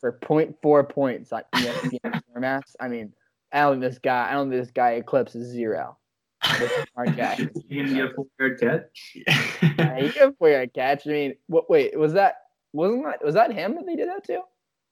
for 0.00 0.12
0.4 0.22 0.88
points 0.88 1.32
on 1.32 1.42
ESPN 1.56 2.22
formats. 2.32 2.76
I 2.78 2.86
mean, 2.86 3.12
I 3.52 3.62
don't 3.62 3.80
think 3.80 3.92
this 3.92 3.98
guy. 3.98 4.30
I 4.30 4.34
don't 4.34 4.50
think 4.50 4.62
this 4.62 4.70
guy 4.70 4.92
eclipses 4.92 5.50
zero. 5.50 5.98
Smart 6.42 7.16
guy. 7.16 7.36
You 7.68 7.84
can 7.84 7.94
get 7.94 8.04
a 8.06 8.14
full 8.14 8.28
yard 8.38 8.58
catch. 8.60 9.16
yeah, 9.26 9.96
he 10.00 10.10
can 10.10 10.34
play 10.34 10.54
a 10.54 10.66
catch. 10.66 11.06
I 11.06 11.10
mean, 11.10 11.34
what? 11.46 11.68
Wait, 11.68 11.98
was 11.98 12.12
that? 12.14 12.36
Wasn't 12.72 13.04
that? 13.04 13.24
Was 13.24 13.34
that 13.34 13.52
him 13.52 13.74
that 13.76 13.86
they 13.86 13.96
did 13.96 14.08
that 14.08 14.24
to? 14.24 14.40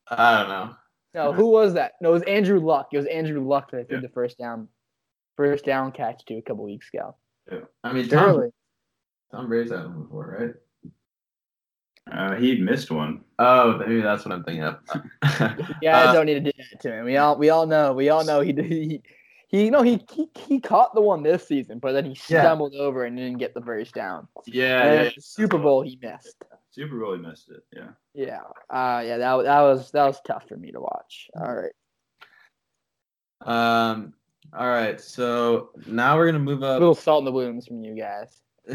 I 0.09 0.39
don't 0.39 0.49
know. 0.49 0.75
No, 1.15 1.33
who 1.33 1.47
was 1.47 1.75
that? 1.75 1.93
No, 2.01 2.11
it 2.11 2.13
was 2.15 2.23
Andrew 2.25 2.61
Luck. 2.61 2.89
It 2.93 2.99
was 2.99 3.07
Andrew 3.07 3.47
Luck 3.47 3.71
that 3.71 3.89
did 3.89 4.03
the 4.03 4.09
first 4.11 4.37
down, 4.39 4.69
first 5.37 5.65
down 5.65 5.93
catch 5.93 6.25
to 6.27 6.35
a 6.35 6.43
couple 6.43 6.65
weeks 6.65 6.91
ago. 6.93 7.17
Yeah. 7.51 7.61
I 7.83 7.93
mean, 7.93 8.09
Tom, 8.09 8.29
Early. 8.29 8.51
Tom 9.33 9.49
Brady's 9.49 9.71
had 9.71 9.85
one 9.85 10.03
before, 10.03 10.37
right? 10.39 10.55
Uh, 12.13 12.37
he 12.37 12.57
missed 12.61 12.91
one. 12.91 13.23
Oh, 13.39 13.79
maybe 13.79 14.01
that's 14.01 14.25
what 14.25 14.33
I'm 14.35 14.45
thinking 14.45 14.63
of. 14.65 14.77
You 15.83 15.89
guys 15.91 16.09
Uh, 16.09 16.13
don't 16.13 16.27
need 16.27 16.35
to 16.45 16.53
do 16.53 16.53
that 16.71 16.81
to 16.83 16.93
him. 16.93 17.05
We 17.07 17.17
all 17.17 17.37
we 17.37 17.51
all 17.51 17.67
know. 17.67 17.93
We 17.95 18.09
all 18.11 18.25
know 18.25 18.41
he 18.43 18.53
did. 18.53 18.67
He, 18.67 19.03
he 19.49 19.71
no 19.71 19.83
he, 19.83 20.05
he 20.13 20.29
he 20.37 20.61
caught 20.61 20.95
the 20.95 21.01
one 21.01 21.23
this 21.23 21.47
season, 21.47 21.79
but 21.79 21.93
then 21.93 22.05
he 22.05 22.17
Yeah. 22.29 22.43
stumbled 22.43 22.75
over 22.75 23.05
and 23.05 23.17
didn't 23.17 23.39
get 23.39 23.55
the 23.55 23.61
first 23.63 23.95
down. 23.95 24.27
yeah, 24.47 24.83
And 24.85 25.05
yeah, 25.05 25.11
Super 25.19 25.59
Bowl 25.59 25.83
he 25.83 25.99
missed. 26.03 26.43
Super 26.71 26.99
Bowl, 26.99 27.15
he 27.15 27.21
missed 27.21 27.51
it. 27.51 27.63
Yeah. 27.75 27.89
Yeah, 28.15 28.41
uh, 28.71 29.03
yeah, 29.05 29.19
that 29.19 29.43
that 29.45 29.61
was 29.61 29.91
that 29.93 30.05
was 30.07 30.21
tough 30.27 30.49
for 30.49 30.57
me 30.57 30.73
to 30.73 30.81
watch. 30.81 31.29
All 31.39 31.55
right, 31.55 31.73
Um. 33.43 34.15
All 34.57 34.69
right. 34.69 35.01
So 35.01 35.71
now 35.87 36.17
we're 36.17 36.27
gonna 36.27 36.39
move 36.39 36.63
a 36.63 36.67
up. 36.67 36.81
little 36.81 36.95
salt 36.95 37.21
in 37.21 37.25
the 37.27 37.33
wounds 37.33 37.67
from 37.67 37.83
you 37.83 37.95
guys. 37.95 38.41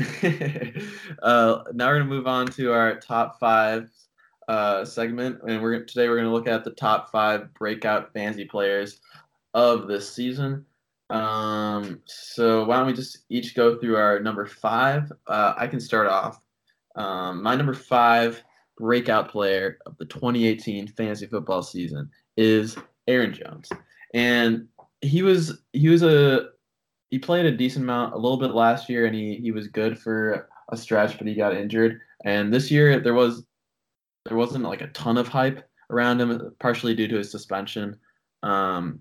uh, 1.21 1.63
now 1.73 1.87
we're 1.87 1.97
gonna 1.99 2.05
move 2.05 2.27
on 2.27 2.47
to 2.47 2.71
our 2.71 2.99
top 2.99 3.39
five 3.39 3.89
uh, 4.47 4.85
segment, 4.85 5.39
and 5.47 5.61
we're 5.61 5.83
today 5.85 6.07
we're 6.09 6.17
gonna 6.17 6.31
look 6.31 6.47
at 6.47 6.63
the 6.63 6.71
top 6.71 7.11
five 7.11 7.53
breakout 7.53 8.11
fantasy 8.13 8.45
players 8.45 8.99
of 9.53 9.87
this 9.87 10.11
season. 10.11 10.65
Um, 11.09 12.01
so 12.05 12.63
why 12.63 12.77
don't 12.77 12.87
we 12.87 12.93
just 12.93 13.19
each 13.29 13.53
go 13.53 13.77
through 13.77 13.97
our 13.97 14.19
number 14.19 14.45
five? 14.45 15.11
Uh, 15.27 15.53
I 15.57 15.67
can 15.67 15.79
start 15.79 16.07
off. 16.07 16.41
Um, 16.95 17.43
my 17.43 17.55
number 17.55 17.73
five 17.73 18.41
breakout 18.77 19.29
player 19.29 19.77
of 19.85 19.97
the 19.97 20.05
2018 20.05 20.87
fantasy 20.87 21.27
football 21.27 21.61
season 21.61 22.09
is 22.37 22.77
Aaron 23.07 23.33
Jones, 23.33 23.69
and 24.13 24.67
he 25.01 25.21
was 25.21 25.61
he 25.73 25.89
was 25.89 26.03
a 26.03 26.49
he 27.09 27.19
played 27.19 27.45
a 27.45 27.55
decent 27.55 27.83
amount 27.83 28.13
a 28.13 28.17
little 28.17 28.37
bit 28.37 28.51
last 28.51 28.89
year 28.89 29.05
and 29.05 29.13
he, 29.13 29.35
he 29.35 29.51
was 29.51 29.67
good 29.67 29.99
for 29.99 30.47
a 30.71 30.77
stretch 30.77 31.17
but 31.17 31.27
he 31.27 31.35
got 31.35 31.55
injured 31.55 31.99
and 32.23 32.53
this 32.53 32.71
year 32.71 32.99
there 32.99 33.13
was 33.13 33.43
there 34.25 34.37
wasn't 34.37 34.63
like 34.63 34.81
a 34.81 34.87
ton 34.87 35.17
of 35.17 35.27
hype 35.27 35.67
around 35.89 36.21
him 36.21 36.55
partially 36.59 36.95
due 36.95 37.07
to 37.07 37.17
his 37.17 37.29
suspension 37.29 37.97
um, 38.43 38.99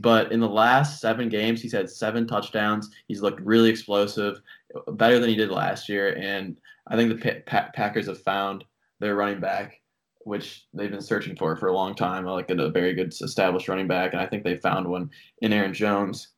but 0.00 0.32
in 0.32 0.40
the 0.40 0.48
last 0.48 1.00
seven 1.00 1.28
games 1.28 1.60
he's 1.60 1.72
had 1.72 1.88
seven 1.88 2.26
touchdowns 2.26 2.90
he's 3.08 3.22
looked 3.22 3.40
really 3.40 3.70
explosive 3.70 4.40
better 4.92 5.18
than 5.18 5.28
he 5.28 5.36
did 5.36 5.50
last 5.50 5.88
year 5.88 6.16
and 6.16 6.58
i 6.88 6.96
think 6.96 7.08
the 7.10 7.16
pa- 7.16 7.40
Pa- 7.46 7.70
packers 7.74 8.06
have 8.06 8.20
found 8.22 8.64
their 8.98 9.14
running 9.14 9.40
back 9.40 9.80
which 10.24 10.66
they've 10.74 10.90
been 10.90 11.00
searching 11.00 11.36
for 11.36 11.56
for 11.56 11.68
a 11.68 11.74
long 11.74 11.94
time 11.94 12.24
like 12.24 12.50
a, 12.50 12.54
a 12.54 12.70
very 12.70 12.94
good 12.94 13.12
established 13.22 13.68
running 13.68 13.88
back 13.88 14.12
and 14.12 14.20
i 14.20 14.26
think 14.26 14.44
they 14.44 14.56
found 14.56 14.86
one 14.86 15.10
in 15.42 15.52
aaron 15.52 15.74
jones 15.74 16.28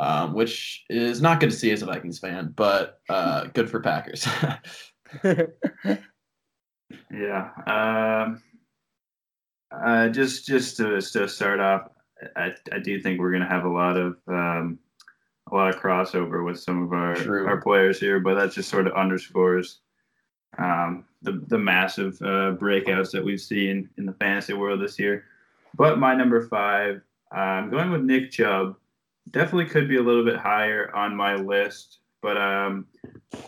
um, 0.00 0.34
which 0.34 0.84
is 0.90 1.22
not 1.22 1.38
good 1.38 1.50
to 1.50 1.56
see 1.56 1.70
as 1.70 1.82
a 1.82 1.86
Vikings 1.86 2.18
fan, 2.18 2.52
but 2.56 2.98
uh, 3.08 3.44
good 3.52 3.70
for 3.70 3.78
Packers. 3.78 4.26
Yeah. 7.10 7.50
Um, 7.66 8.42
uh, 9.70 10.08
just 10.08 10.46
just 10.46 10.76
to, 10.78 11.00
to 11.00 11.28
start 11.28 11.60
off, 11.60 11.88
I, 12.36 12.52
I 12.72 12.78
do 12.78 13.00
think 13.00 13.20
we're 13.20 13.30
going 13.30 13.42
to 13.42 13.48
have 13.48 13.64
a 13.64 13.68
lot 13.68 13.96
of 13.96 14.16
um, 14.28 14.78
a 15.50 15.54
lot 15.54 15.74
of 15.74 15.80
crossover 15.80 16.44
with 16.44 16.58
some 16.58 16.82
of 16.82 16.92
our 16.92 17.14
True. 17.14 17.46
our 17.46 17.60
players 17.60 18.00
here, 18.00 18.20
but 18.20 18.34
that 18.34 18.52
just 18.52 18.68
sort 18.70 18.86
of 18.86 18.94
underscores 18.94 19.80
um, 20.58 21.04
the 21.22 21.42
the 21.48 21.58
massive 21.58 22.20
uh, 22.22 22.56
breakouts 22.56 23.10
that 23.12 23.24
we've 23.24 23.40
seen 23.40 23.88
in 23.98 24.06
the 24.06 24.12
fantasy 24.14 24.52
world 24.52 24.80
this 24.80 24.98
year. 24.98 25.24
But 25.74 25.98
my 25.98 26.14
number 26.14 26.46
five, 26.48 27.02
I'm 27.30 27.70
going 27.70 27.90
with 27.90 28.02
Nick 28.02 28.30
Chubb. 28.30 28.76
Definitely 29.30 29.66
could 29.66 29.88
be 29.88 29.96
a 29.96 30.02
little 30.02 30.24
bit 30.24 30.36
higher 30.36 30.94
on 30.94 31.16
my 31.16 31.36
list, 31.36 31.98
but 32.20 32.36
um, 32.36 32.86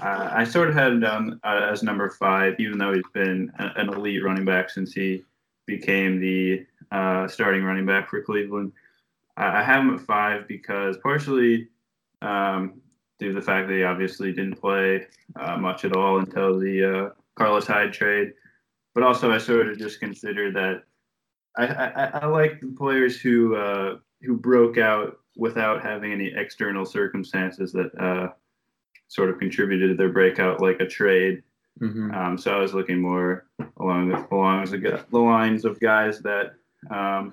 uh, 0.00 0.30
I 0.32 0.44
sort 0.44 0.68
of 0.68 0.74
had 0.74 0.92
him 0.92 1.00
down 1.00 1.40
uh, 1.44 1.68
as 1.70 1.82
number 1.82 2.08
five, 2.10 2.54
even 2.58 2.78
though 2.78 2.94
he's 2.94 3.02
been 3.12 3.52
an 3.58 3.88
elite 3.88 4.24
running 4.24 4.44
back 4.44 4.70
since 4.70 4.92
he 4.92 5.24
became 5.66 6.20
the 6.20 6.64
uh, 6.94 7.26
starting 7.28 7.64
running 7.64 7.86
back 7.86 8.08
for 8.08 8.22
Cleveland. 8.22 8.72
I 9.36 9.60
I 9.60 9.62
have 9.62 9.82
him 9.82 9.94
at 9.94 10.00
five 10.00 10.46
because 10.46 10.96
partially 10.98 11.68
um, 12.22 12.80
due 13.18 13.28
to 13.28 13.34
the 13.34 13.42
fact 13.42 13.68
that 13.68 13.74
he 13.74 13.82
obviously 13.82 14.32
didn't 14.32 14.60
play 14.60 15.06
uh, 15.36 15.56
much 15.56 15.84
at 15.84 15.96
all 15.96 16.18
until 16.18 16.58
the 16.58 16.76
uh, 16.84 17.10
Carlos 17.36 17.66
Hyde 17.66 17.92
trade, 17.92 18.32
but 18.94 19.02
also 19.02 19.32
I 19.32 19.38
sort 19.38 19.68
of 19.68 19.78
just 19.78 20.00
consider 20.00 20.52
that 20.52 20.84
I, 21.56 21.66
I, 21.66 22.04
I 22.22 22.26
like 22.26 22.60
the 22.60 22.74
players 22.78 23.20
who 23.20 23.56
uh, 23.56 23.98
who 24.22 24.36
broke 24.36 24.78
out 24.78 25.18
without 25.36 25.82
having 25.82 26.12
any 26.12 26.32
external 26.36 26.84
circumstances 26.84 27.72
that 27.72 27.90
uh, 27.98 28.28
sort 29.08 29.30
of 29.30 29.38
contributed 29.38 29.90
to 29.90 29.96
their 29.96 30.12
breakout, 30.12 30.60
like 30.60 30.80
a 30.80 30.86
trade. 30.86 31.42
Mhm. 31.80 32.14
Um, 32.14 32.38
so 32.38 32.56
I 32.56 32.60
was 32.60 32.72
looking 32.72 33.00
more 33.00 33.46
along 33.78 34.10
the, 34.10 34.24
along 34.30 34.66
the, 34.66 35.04
the 35.10 35.18
lines 35.18 35.64
of 35.64 35.80
guys 35.80 36.20
that 36.20 36.54
um, 36.90 37.32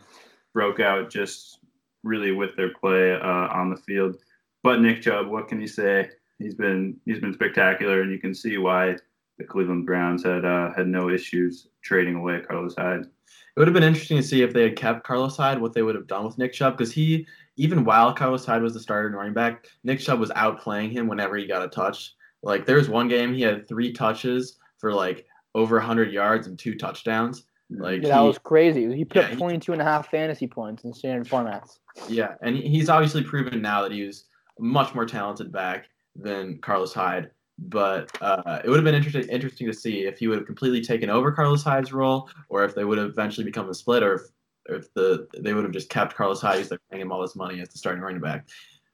broke 0.53 0.79
out 0.79 1.09
just 1.09 1.59
really 2.03 2.31
with 2.31 2.55
their 2.55 2.73
play 2.73 3.13
uh, 3.13 3.47
on 3.49 3.69
the 3.69 3.77
field. 3.77 4.17
But 4.63 4.81
Nick 4.81 5.01
Chubb, 5.01 5.27
what 5.27 5.47
can 5.47 5.61
you 5.61 5.67
say? 5.67 6.09
He's 6.39 6.55
been 6.55 6.99
he's 7.05 7.19
been 7.19 7.33
spectacular, 7.33 8.01
and 8.01 8.11
you 8.11 8.19
can 8.19 8.33
see 8.33 8.57
why 8.57 8.97
the 9.37 9.43
Cleveland 9.43 9.85
Browns 9.85 10.23
had 10.23 10.45
uh, 10.45 10.71
had 10.73 10.87
no 10.87 11.09
issues 11.09 11.67
trading 11.83 12.15
away 12.15 12.41
Carlos 12.41 12.75
Hyde. 12.75 13.01
It 13.01 13.59
would 13.59 13.67
have 13.67 13.73
been 13.73 13.83
interesting 13.83 14.17
to 14.17 14.23
see 14.23 14.43
if 14.43 14.53
they 14.53 14.63
had 14.63 14.77
kept 14.77 15.03
Carlos 15.03 15.35
Hyde, 15.35 15.59
what 15.59 15.73
they 15.73 15.81
would 15.81 15.95
have 15.95 16.07
done 16.07 16.25
with 16.25 16.37
Nick 16.37 16.53
Chubb, 16.53 16.77
because 16.77 16.93
he, 16.93 17.27
even 17.57 17.83
while 17.83 18.13
Carlos 18.13 18.45
Hyde 18.45 18.61
was 18.61 18.73
the 18.73 18.79
starter 18.79 19.07
and 19.07 19.15
running 19.15 19.33
back, 19.33 19.65
Nick 19.83 19.99
Chubb 19.99 20.19
was 20.19 20.29
outplaying 20.31 20.91
him 20.91 21.07
whenever 21.07 21.35
he 21.35 21.45
got 21.45 21.63
a 21.63 21.67
touch. 21.67 22.13
Like 22.43 22.65
there 22.65 22.77
was 22.77 22.89
one 22.89 23.07
game 23.07 23.33
he 23.33 23.41
had 23.41 23.67
three 23.67 23.91
touches 23.91 24.57
for 24.77 24.93
like 24.93 25.25
over 25.53 25.77
100 25.77 26.11
yards 26.13 26.47
and 26.47 26.57
two 26.57 26.75
touchdowns. 26.75 27.43
Like 27.71 28.01
Yeah, 28.03 28.09
that 28.09 28.21
he- 28.21 28.27
was 28.27 28.37
crazy. 28.37 28.93
He 28.95 29.05
put 29.05 29.17
Yeah, 29.17 29.23
up 29.23 29.29
he- 29.31 29.35
22 29.37 29.71
and 29.73 29.81
a 29.81 29.85
half 29.85 30.09
fantasy 30.11 30.47
points 30.47 30.83
in 30.83 30.93
standard 30.93 31.27
formats. 31.27 31.79
Yeah, 32.09 32.35
and 32.41 32.55
he's 32.55 32.89
obviously 32.89 33.23
proven 33.23 33.61
now 33.61 33.81
that 33.83 33.91
he 33.91 34.05
was 34.05 34.25
much 34.59 34.93
more 34.93 35.05
talented 35.05 35.51
back 35.51 35.85
than 36.15 36.59
Carlos 36.59 36.93
Hyde. 36.93 37.31
But 37.59 38.11
uh, 38.21 38.61
it 38.63 38.69
would 38.69 38.77
have 38.77 38.85
been 38.85 38.95
interesting 38.95 39.29
interesting 39.29 39.67
to 39.67 39.73
see 39.73 40.05
if 40.05 40.17
he 40.17 40.27
would 40.27 40.37
have 40.39 40.47
completely 40.47 40.81
taken 40.81 41.09
over 41.11 41.31
Carlos 41.31 41.63
Hyde's 41.63 41.93
role, 41.93 42.27
or 42.49 42.63
if 42.63 42.73
they 42.73 42.83
would 42.83 42.97
have 42.97 43.09
eventually 43.09 43.45
become 43.45 43.69
a 43.69 43.73
split, 43.73 44.01
or 44.01 44.15
if, 44.15 44.21
or 44.67 44.75
if 44.77 44.93
the 44.95 45.27
they 45.37 45.53
would 45.53 45.63
have 45.63 45.73
just 45.73 45.89
kept 45.89 46.15
Carlos 46.15 46.41
Hyde, 46.41 46.65
they're 46.65 46.79
paying 46.89 47.01
him 47.03 47.11
all 47.11 47.21
this 47.21 47.35
money 47.35 47.61
as 47.61 47.69
the 47.69 47.77
starting 47.77 48.01
running 48.01 48.19
back. 48.21 48.47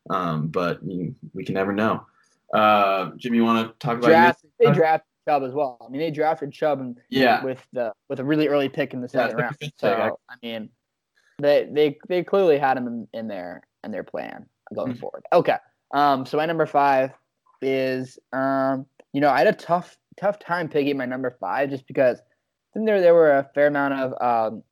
Um, 0.10 0.48
but 0.50 0.80
you, 0.84 1.16
we 1.34 1.46
can 1.46 1.54
never 1.56 1.72
know. 1.72 2.06
Uh, 2.54 3.12
Jimmy, 3.16 3.38
you 3.38 3.46
want 3.46 3.68
to 3.68 3.74
talk 3.86 4.00
about 4.00 4.08
Draft, 4.08 4.46
they 4.60 4.72
drafted 4.72 5.07
Chubb 5.28 5.44
as 5.44 5.54
well. 5.54 5.78
I 5.86 5.90
mean, 5.90 6.00
they 6.00 6.12
drafted 6.12 6.52
Chubb 6.52 6.80
and 6.80 6.98
Yeah. 7.10 7.44
with 7.44 7.66
the 7.74 7.92
with 8.10 8.20
a 8.20 8.24
really 8.24 8.48
early 8.48 8.70
pick 8.70 8.94
in 8.94 9.02
the 9.02 9.10
second 9.10 9.36
like 9.36 9.44
round. 9.44 9.58
So 9.78 9.96
pick. 9.96 10.14
I 10.30 10.36
mean, 10.42 10.70
they 11.40 11.68
they 11.72 11.98
they 12.08 12.24
clearly 12.24 12.58
had 12.58 12.78
him 12.78 12.88
in, 12.88 13.08
in 13.14 13.28
their 13.28 13.62
in 13.84 13.92
their 13.92 14.04
plan 14.04 14.46
going 14.74 14.94
Mhm. 14.94 15.00
forward. 15.00 15.24
Okay. 15.34 15.58
Um. 15.94 16.26
So 16.26 16.38
my 16.38 16.46
number 16.46 16.66
five 16.66 17.12
is 17.62 18.18
um. 18.34 18.86
You 19.14 19.22
know, 19.22 19.30
I 19.30 19.40
had 19.40 19.48
a 19.48 19.54
tough 19.54 19.98
tough 20.18 20.40
time 20.40 20.70
picking 20.70 20.98
my 20.98 21.06
number 21.06 21.36
five 21.40 21.70
just 21.70 21.88
because 21.88 22.20
I 22.20 22.24
think 22.74 22.86
there 22.86 23.02
there 23.02 23.14
were 23.14 23.32
a 23.32 23.50
fair 23.54 23.68
amount 23.68 23.94
of 23.96 24.14
um 24.22 24.64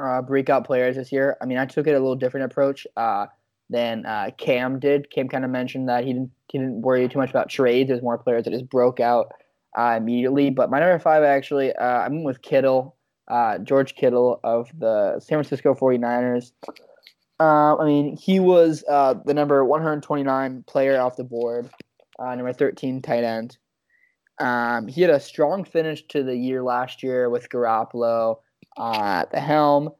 uh, 0.00 0.22
breakout 0.22 0.64
players 0.64 0.94
this 0.96 1.10
year. 1.10 1.36
I 1.42 1.46
mean, 1.46 1.58
I 1.58 1.66
took 1.66 1.88
it 1.88 1.90
a 1.90 1.98
little 1.98 2.14
different 2.14 2.46
approach 2.52 2.86
uh, 2.96 3.26
than 3.68 4.06
uh, 4.06 4.30
Cam 4.38 4.78
did. 4.78 5.10
Cam 5.10 5.28
kind 5.28 5.44
of 5.44 5.50
mentioned 5.50 5.88
that 5.88 6.04
he 6.04 6.12
didn't 6.12 6.30
he 6.52 6.58
didn't 6.58 6.82
worry 6.82 7.08
too 7.08 7.18
much 7.18 7.30
about 7.30 7.48
trades. 7.50 7.88
There's 7.88 8.00
more 8.02 8.16
players 8.16 8.44
that 8.44 8.52
just 8.52 8.68
broke 8.70 9.00
out 9.00 9.32
uh, 9.78 9.94
immediately. 9.96 10.50
But 10.50 10.70
my 10.70 10.80
number 10.80 10.98
five 10.98 11.22
actually, 11.22 11.72
uh, 11.72 12.00
I'm 12.00 12.24
with 12.24 12.42
Kittle, 12.42 12.96
uh, 13.28 13.58
George 13.58 13.94
Kittle 13.94 14.40
of 14.42 14.68
the 14.76 15.20
San 15.20 15.36
Francisco 15.36 15.74
49ers. 15.74 16.52
Uh, 17.40 17.76
I 17.76 17.84
mean, 17.86 18.16
he 18.16 18.40
was 18.40 18.84
uh, 18.90 19.14
the 19.24 19.32
number 19.32 19.64
129 19.64 20.64
player 20.66 21.00
off 21.00 21.16
the 21.16 21.24
board, 21.24 21.70
uh, 22.18 22.34
number 22.34 22.52
13 22.52 23.00
tight 23.00 23.22
end. 23.22 23.56
Um, 24.40 24.88
he 24.88 25.02
had 25.02 25.10
a 25.10 25.20
strong 25.20 25.64
finish 25.64 26.04
to 26.08 26.24
the 26.24 26.36
year 26.36 26.62
last 26.62 27.02
year 27.02 27.30
with 27.30 27.48
Garoppolo 27.48 28.38
at 28.76 29.30
the 29.30 29.40
helm. 29.40 29.90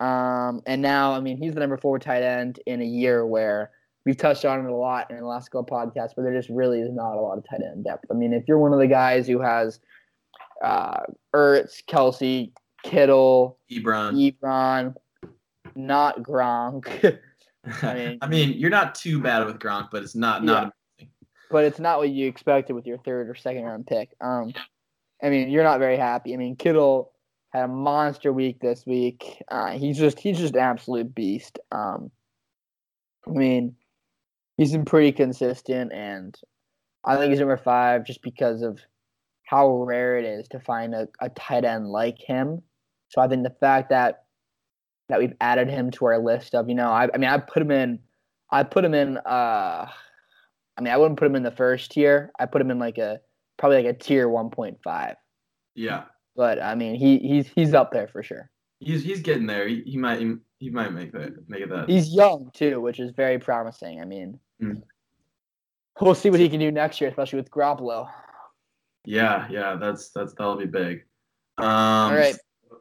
Um, 0.00 0.62
and 0.66 0.80
now, 0.82 1.12
I 1.12 1.20
mean, 1.20 1.36
he's 1.38 1.54
the 1.54 1.60
number 1.60 1.76
four 1.76 1.98
tight 1.98 2.22
end 2.22 2.60
in 2.66 2.80
a 2.80 2.84
year 2.84 3.26
where 3.26 3.70
we've 4.06 4.16
touched 4.16 4.44
on 4.46 4.64
it 4.64 4.70
a 4.70 4.74
lot 4.74 5.10
in 5.10 5.18
the 5.18 5.26
last 5.26 5.50
couple 5.50 5.76
podcasts, 5.76 6.12
but 6.16 6.22
there 6.22 6.32
just 6.32 6.48
really 6.48 6.80
is 6.80 6.90
not 6.92 7.16
a 7.16 7.20
lot 7.20 7.36
of 7.36 7.44
tight 7.46 7.60
end 7.60 7.84
depth. 7.84 8.04
I 8.10 8.14
mean, 8.14 8.32
if 8.32 8.44
you're 8.48 8.58
one 8.58 8.72
of 8.72 8.78
the 8.78 8.86
guys 8.86 9.26
who 9.26 9.40
has 9.40 9.80
uh, 10.64 11.00
Ertz, 11.34 11.84
Kelce, 11.84 12.52
Kittle, 12.82 13.58
Ebron. 13.70 14.32
Ebron, 14.40 14.94
not 15.74 16.22
Gronk, 16.22 17.18
I 17.82 17.94
mean- 17.94 18.18
I 18.22 18.28
mean, 18.28 18.52
you're 18.54 18.70
not 18.70 18.94
too 18.94 19.20
bad 19.20 19.44
with 19.44 19.58
Gronk, 19.58 19.88
but 19.90 20.02
it's 20.02 20.14
not 20.14 20.44
not. 20.44 20.72
but 21.50 21.64
it's 21.64 21.80
not 21.80 21.98
what 21.98 22.08
you 22.10 22.28
expected 22.28 22.72
with 22.74 22.86
your 22.86 22.98
third 22.98 23.28
or 23.28 23.34
second 23.34 23.64
round 23.64 23.86
pick. 23.86 24.10
Um, 24.20 24.54
I 25.22 25.30
mean, 25.30 25.50
you're 25.50 25.64
not 25.64 25.80
very 25.80 25.96
happy. 25.96 26.32
I 26.32 26.36
mean, 26.36 26.54
Kittle 26.56 27.12
had 27.50 27.64
a 27.64 27.68
monster 27.68 28.32
week 28.32 28.60
this 28.60 28.84
week. 28.86 29.42
Uh, 29.50 29.70
he's 29.72 29.98
just 29.98 30.20
he's 30.20 30.38
just 30.38 30.54
an 30.54 30.60
absolute 30.60 31.12
beast. 31.14 31.58
Um, 31.72 32.10
I 33.26 33.30
mean, 33.30 33.74
he's 34.56 34.72
been 34.72 34.84
pretty 34.84 35.12
consistent, 35.12 35.92
and 35.92 36.34
I 37.04 37.16
think 37.16 37.30
he's 37.30 37.40
number 37.40 37.56
five 37.56 38.04
just 38.04 38.22
because 38.22 38.62
of 38.62 38.80
how 39.44 39.82
rare 39.84 40.18
it 40.18 40.24
is 40.24 40.48
to 40.48 40.60
find 40.60 40.94
a, 40.94 41.08
a 41.20 41.28
tight 41.30 41.64
end 41.64 41.88
like 41.88 42.18
him. 42.18 42.62
So 43.08 43.20
I 43.20 43.28
think 43.28 43.44
the 43.44 43.54
fact 43.60 43.90
that 43.90 44.24
that 45.08 45.20
we've 45.20 45.34
added 45.40 45.70
him 45.70 45.90
to 45.92 46.04
our 46.06 46.18
list 46.18 46.54
of, 46.54 46.68
you 46.68 46.74
know, 46.74 46.90
I, 46.90 47.08
I 47.14 47.18
mean, 47.18 47.30
I 47.30 47.38
put 47.38 47.62
him 47.62 47.70
in, 47.70 48.00
I 48.50 48.64
put 48.64 48.84
him 48.84 48.94
in. 48.94 49.18
Uh, 49.18 49.88
I 50.76 50.80
mean, 50.82 50.92
I 50.92 50.96
wouldn't 50.96 51.18
put 51.18 51.26
him 51.26 51.36
in 51.36 51.42
the 51.44 51.50
first 51.52 51.92
tier. 51.92 52.32
I 52.38 52.46
put 52.46 52.60
him 52.60 52.70
in 52.70 52.78
like 52.78 52.98
a 52.98 53.20
probably 53.56 53.78
like 53.84 53.94
a 53.94 53.98
tier 53.98 54.28
one 54.28 54.50
point 54.50 54.78
five. 54.82 55.14
Yeah, 55.76 56.04
But 56.34 56.60
I 56.62 56.74
mean, 56.74 56.96
he 56.96 57.18
he's 57.18 57.48
he's 57.48 57.74
up 57.74 57.92
there 57.92 58.08
for 58.08 58.22
sure. 58.22 58.50
he's 58.80 59.02
he's 59.04 59.20
getting 59.22 59.46
there. 59.46 59.68
He, 59.68 59.82
he 59.86 59.96
might 59.96 60.20
he 60.58 60.70
might 60.70 60.92
make 60.92 61.12
that 61.12 61.48
make 61.48 61.62
it 61.62 61.70
that. 61.70 61.88
He's 61.88 62.12
young 62.14 62.50
too, 62.54 62.80
which 62.80 62.98
is 63.00 63.12
very 63.12 63.38
promising. 63.38 64.00
I 64.00 64.04
mean, 64.04 64.38
Mm. 64.62 64.82
we'll 66.00 66.14
see 66.14 66.30
what 66.30 66.40
he 66.40 66.48
can 66.48 66.60
do 66.60 66.70
next 66.72 67.00
year, 67.00 67.10
especially 67.10 67.38
with 67.38 67.50
Garoppolo. 67.50 68.08
Yeah, 69.04 69.46
yeah, 69.50 69.76
that's 69.76 70.10
that's 70.10 70.34
that'll 70.34 70.56
be 70.56 70.66
big. 70.66 71.04
Um, 71.58 71.66
All 71.66 72.14
right, 72.14 72.36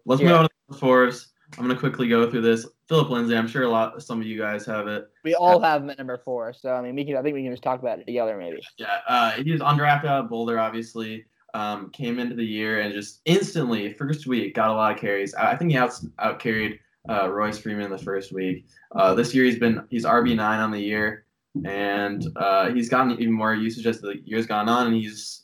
let's 0.06 0.22
Yeah. 0.22 0.28
move 0.30 0.38
on 0.38 0.44
to 0.46 0.50
the 0.70 0.78
fours. 0.78 1.32
I'm 1.58 1.68
gonna 1.68 1.80
quickly 1.80 2.08
go 2.08 2.30
through 2.30 2.42
this. 2.42 2.68
Philip 2.88 3.10
Lindsay, 3.10 3.36
I'm 3.36 3.48
sure 3.48 3.64
a 3.64 3.70
lot 3.70 4.02
some 4.02 4.20
of 4.22 4.28
you 4.28 4.38
guys 4.38 4.66
have 4.66 4.88
it. 4.88 5.10
we 5.24 5.34
all 5.36 5.60
have 5.60 5.82
him 5.84 5.90
at 5.90 5.98
number 5.98 6.18
four, 6.18 6.54
so 6.54 6.74
I 6.74 6.82
mean, 6.82 6.96
we 6.96 7.06
can. 7.06 7.18
I 7.18 7.22
think 7.22 7.34
we 7.36 7.44
can 7.44 7.52
just 7.52 7.64
talk 7.64 7.80
about 7.80 8.00
it 8.00 8.06
together, 8.06 8.38
maybe. 8.38 8.62
Yeah, 8.78 9.00
uh, 9.08 9.32
he 9.32 9.52
was 9.52 9.62
undrafted 9.62 10.06
out 10.06 10.26
of 10.26 10.30
Boulder, 10.30 10.60
obviously. 10.60 11.26
Um, 11.54 11.90
came 11.92 12.20
into 12.20 12.36
the 12.36 12.44
year 12.46 12.82
and 12.82 12.94
just 12.94 13.22
instantly, 13.24 13.94
first 13.94 14.28
week, 14.28 14.56
got 14.56 14.72
a 14.72 14.74
lot 14.74 14.92
of 14.94 15.00
carries. 15.00 15.34
I, 15.36 15.52
I 15.52 15.56
think 15.56 15.72
he 15.72 15.78
out 15.78 15.94
out 16.20 16.40
carried 16.40 16.80
uh, 17.10 17.30
Royce 17.32 17.58
Freeman 17.58 17.86
in 17.86 17.92
the 17.92 17.98
first 17.98 18.32
week. 18.32 18.66
Uh, 18.96 19.14
this 19.14 19.34
year 19.34 19.46
he's 19.46 19.60
been 19.60 19.86
he's 19.90 20.06
RB 20.06 20.36
nine 20.36 20.60
on 20.60 20.72
the 20.72 20.80
year, 20.80 21.26
and 21.66 22.26
uh, 22.36 22.72
he's 22.72 22.90
gotten 22.90 23.12
even 23.20 23.34
more 23.34 23.54
usage 23.54 23.86
as 23.88 24.02
the 24.02 24.22
years 24.26 24.46
gone 24.46 24.70
on, 24.70 24.88
and 24.88 24.96
he's 24.96 25.44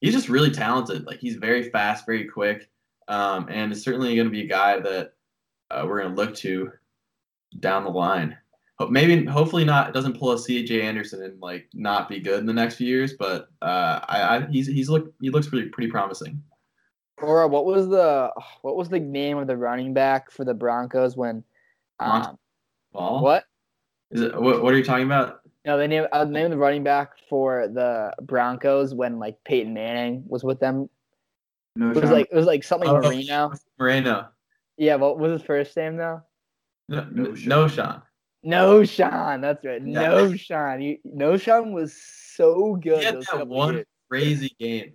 he's 0.00 0.14
just 0.14 0.28
really 0.28 0.50
talented. 0.50 1.06
Like 1.06 1.18
he's 1.18 1.36
very 1.36 1.70
fast, 1.70 2.06
very 2.06 2.24
quick, 2.24 2.70
um, 3.08 3.46
and 3.50 3.72
is 3.72 3.82
certainly 3.82 4.14
going 4.14 4.26
to 4.26 4.32
be 4.32 4.42
a 4.42 4.48
guy 4.48 4.78
that 4.80 5.14
uh, 5.70 5.84
we're 5.86 6.00
going 6.00 6.14
to 6.14 6.20
look 6.20 6.34
to 6.36 6.72
down 7.58 7.84
the 7.84 7.90
line. 7.90 8.36
Maybe, 8.88 9.26
hopefully 9.26 9.64
not. 9.64 9.92
Doesn't 9.92 10.18
pull 10.18 10.32
a 10.32 10.38
C.J. 10.38 10.80
Anderson 10.80 11.22
and 11.22 11.38
like 11.38 11.68
not 11.74 12.08
be 12.08 12.18
good 12.18 12.40
in 12.40 12.46
the 12.46 12.52
next 12.54 12.76
few 12.76 12.86
years. 12.86 13.12
But 13.12 13.48
uh, 13.60 14.00
I, 14.08 14.36
I 14.36 14.46
he's 14.50 14.66
he's 14.66 14.88
look 14.88 15.12
he 15.20 15.28
looks 15.28 15.48
pretty 15.48 15.68
pretty 15.68 15.90
promising. 15.90 16.42
Or 17.22 17.46
what 17.48 17.66
was 17.66 17.88
the 17.88 18.32
what 18.62 18.76
was 18.76 18.88
the 18.88 19.00
name 19.00 19.38
of 19.38 19.46
the 19.46 19.56
running 19.56 19.92
back 19.94 20.30
for 20.30 20.44
the 20.44 20.54
Broncos 20.54 21.16
when? 21.16 21.44
Um, 21.98 22.38
Ball. 22.92 23.22
what? 23.22 23.44
is 24.10 24.22
it? 24.22 24.40
What, 24.40 24.62
what 24.62 24.72
are 24.72 24.76
you 24.78 24.84
talking 24.84 25.04
about? 25.06 25.40
No, 25.66 25.76
the 25.76 25.86
name 25.86 26.06
uh, 26.12 26.24
the 26.24 26.30
name 26.30 26.46
of 26.46 26.50
the 26.50 26.56
running 26.56 26.82
back 26.82 27.12
for 27.28 27.68
the 27.68 28.12
Broncos 28.22 28.94
when 28.94 29.18
like 29.18 29.36
Peyton 29.44 29.74
Manning 29.74 30.24
was 30.26 30.42
with 30.42 30.60
them. 30.60 30.88
No, 31.76 31.90
It 31.90 31.96
was 31.96 32.04
Sean. 32.04 32.12
like 32.12 32.28
it 32.32 32.34
was 32.36 32.46
like 32.46 32.64
something 32.64 32.88
Oh, 32.88 33.00
Marino. 33.00 33.52
Moreno. 33.78 34.28
Yeah, 34.78 34.96
what 34.96 35.18
was 35.18 35.32
his 35.32 35.42
first 35.42 35.76
name 35.76 35.96
though? 35.96 36.22
No, 36.88 37.06
No, 37.10 37.34
Sean. 37.34 37.50
no 37.50 37.68
Sean. 37.68 38.02
Knowshon, 38.42 39.40
that's 39.42 39.62
right. 39.66 39.82
Yeah. 39.86 40.00
No 40.08 40.34
Sean. 40.34 40.80
You, 40.80 40.96
Knowshon 41.06 41.72
was 41.72 41.94
so 41.94 42.76
good. 42.76 43.00
He 43.00 43.04
had 43.04 43.20
that 43.20 43.46
one 43.46 43.74
years. 43.74 43.86
crazy 44.08 44.56
game. 44.58 44.94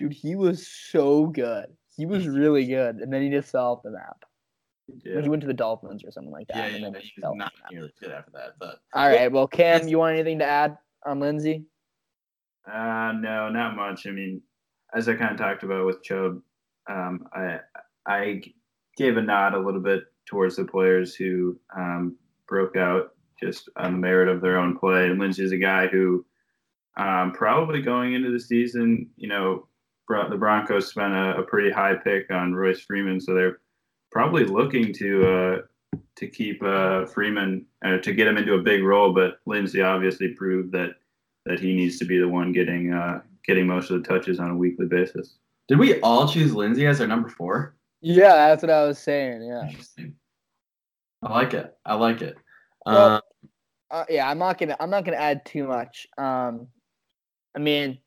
Dude, 0.00 0.14
he 0.14 0.34
was 0.34 0.66
so 0.66 1.26
good. 1.26 1.66
He 1.94 2.06
was 2.06 2.26
really 2.26 2.64
good, 2.64 2.96
and 2.96 3.12
then 3.12 3.20
he 3.20 3.28
just 3.28 3.52
fell 3.52 3.72
off 3.72 3.82
the 3.82 3.90
map. 3.90 4.24
Yeah. 5.04 5.20
He 5.20 5.28
went 5.28 5.42
to 5.42 5.46
the 5.46 5.52
Dolphins 5.52 6.02
or 6.02 6.10
something 6.10 6.32
like 6.32 6.48
that. 6.48 6.56
Yeah, 6.56 6.64
and 6.64 6.80
yeah, 6.80 6.90
then 6.90 7.02
he 7.02 7.12
was 7.18 7.24
off 7.24 7.36
not 7.36 7.52
the 7.70 7.76
map. 7.76 7.90
good 8.00 8.10
after 8.10 8.30
that. 8.32 8.54
But 8.58 8.80
All 8.94 9.06
right. 9.06 9.30
Well, 9.30 9.46
Cam, 9.46 9.86
you 9.86 9.98
want 9.98 10.14
anything 10.14 10.38
to 10.38 10.46
add 10.46 10.78
on 11.04 11.20
Lindsay? 11.20 11.64
Uh, 12.66 13.12
no, 13.20 13.50
not 13.50 13.76
much. 13.76 14.06
I 14.06 14.10
mean, 14.10 14.40
as 14.94 15.06
I 15.06 15.16
kind 15.16 15.32
of 15.32 15.36
talked 15.36 15.64
about 15.64 15.84
with 15.84 16.02
Chubb, 16.02 16.40
um, 16.88 17.26
I 17.34 17.60
I 18.06 18.42
gave 18.96 19.18
a 19.18 19.22
nod 19.22 19.52
a 19.52 19.60
little 19.60 19.82
bit 19.82 20.04
towards 20.24 20.56
the 20.56 20.64
players 20.64 21.14
who 21.14 21.60
um, 21.76 22.16
broke 22.48 22.76
out 22.76 23.12
just 23.38 23.68
on 23.76 23.92
the 23.92 23.98
merit 23.98 24.28
of 24.28 24.40
their 24.40 24.58
own 24.58 24.78
play. 24.78 25.08
And 25.08 25.18
Lynch 25.18 25.38
is 25.38 25.52
a 25.52 25.58
guy 25.58 25.88
who 25.88 26.24
um, 26.96 27.32
probably 27.32 27.82
going 27.82 28.14
into 28.14 28.30
the 28.30 28.40
season, 28.40 29.10
you 29.16 29.28
know, 29.28 29.44
bro- 29.44 29.68
the 30.30 30.36
Broncos 30.36 30.88
spent 30.88 31.14
a, 31.14 31.38
a 31.38 31.42
pretty 31.42 31.70
high 31.70 31.94
pick 31.94 32.30
on 32.30 32.54
Royce 32.54 32.80
Freeman, 32.80 33.20
so 33.20 33.34
they're 33.34 33.60
probably 34.10 34.44
looking 34.44 34.92
to 34.94 35.26
uh, 35.28 35.98
to 36.16 36.26
keep 36.26 36.62
uh, 36.62 37.06
Freeman 37.06 37.64
uh, 37.84 37.98
to 37.98 38.12
get 38.12 38.26
him 38.26 38.36
into 38.36 38.54
a 38.54 38.62
big 38.62 38.82
role. 38.84 39.12
But 39.12 39.38
Lindsay 39.46 39.82
obviously 39.82 40.28
proved 40.28 40.72
that 40.72 40.90
that 41.46 41.60
he 41.60 41.74
needs 41.74 41.98
to 41.98 42.04
be 42.04 42.18
the 42.18 42.28
one 42.28 42.52
getting 42.52 42.92
uh, 42.92 43.22
getting 43.44 43.66
most 43.66 43.90
of 43.90 44.02
the 44.02 44.08
touches 44.08 44.38
on 44.40 44.50
a 44.50 44.56
weekly 44.56 44.86
basis. 44.86 45.36
did 45.68 45.78
we 45.78 46.00
all 46.00 46.28
choose 46.28 46.54
Lindsay 46.54 46.86
as 46.86 47.00
our 47.00 47.06
number 47.06 47.28
four? 47.28 47.76
Yeah, 48.02 48.48
that's 48.48 48.62
what 48.62 48.70
I 48.70 48.84
was 48.86 48.98
saying. 48.98 49.42
Yeah. 49.42 49.66
Interesting. 49.68 50.14
I 51.22 51.32
like 51.32 51.54
it. 51.54 51.76
I 51.84 51.94
like 51.94 52.22
it. 52.22 52.36
Well, 52.86 53.14
Um, 53.16 53.20
Uh, 53.90 54.04
yeah, 54.08 54.28
I'm 54.30 54.38
not 54.38 54.56
gonna. 54.58 54.76
I'm 54.80 54.90
not 54.90 55.04
gonna 55.04 55.16
add 55.16 55.44
too 55.44 55.66
much. 55.66 56.06
Um, 56.16 56.68
I 57.56 57.58
mean, 57.58 57.98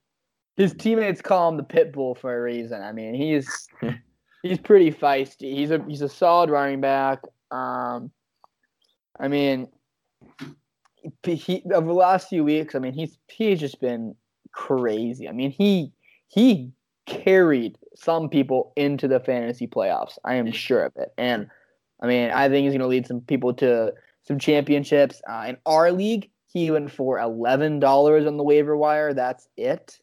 his 0.55 0.73
teammates 0.73 1.21
call 1.21 1.49
him 1.49 1.57
the 1.57 1.63
pit 1.63 1.91
bull 1.93 2.15
for 2.15 2.35
a 2.35 2.41
reason. 2.41 2.81
I 2.81 2.91
mean, 2.91 3.13
he's 3.13 3.67
he's 4.43 4.59
pretty 4.59 4.91
feisty. 4.91 5.55
He's 5.55 5.71
a 5.71 5.83
he's 5.87 6.01
a 6.01 6.09
solid 6.09 6.49
running 6.49 6.81
back. 6.81 7.19
Um, 7.51 8.11
I 9.19 9.27
mean, 9.27 9.67
he, 11.23 11.63
over 11.73 11.87
the 11.87 11.93
last 11.93 12.29
few 12.29 12.43
weeks. 12.43 12.75
I 12.75 12.79
mean, 12.79 12.93
he's 12.93 13.17
he's 13.29 13.59
just 13.59 13.79
been 13.81 14.15
crazy. 14.51 15.27
I 15.27 15.31
mean, 15.31 15.51
he 15.51 15.91
he 16.27 16.71
carried 17.05 17.77
some 17.95 18.29
people 18.29 18.73
into 18.75 19.07
the 19.07 19.19
fantasy 19.19 19.67
playoffs. 19.67 20.17
I 20.23 20.35
am 20.35 20.51
sure 20.51 20.83
of 20.83 20.93
it. 20.95 21.13
And 21.17 21.47
I 22.01 22.07
mean, 22.07 22.31
I 22.31 22.49
think 22.49 22.63
he's 22.63 22.71
going 22.71 22.81
to 22.81 22.87
lead 22.87 23.07
some 23.07 23.21
people 23.21 23.53
to 23.55 23.93
some 24.23 24.39
championships. 24.39 25.21
Uh, 25.29 25.45
in 25.49 25.57
our 25.65 25.91
league, 25.91 26.29
he 26.47 26.69
went 26.71 26.91
for 26.91 27.19
eleven 27.19 27.79
dollars 27.79 28.25
on 28.25 28.37
the 28.37 28.43
waiver 28.43 28.77
wire. 28.77 29.13
That's 29.13 29.47
it. 29.57 29.99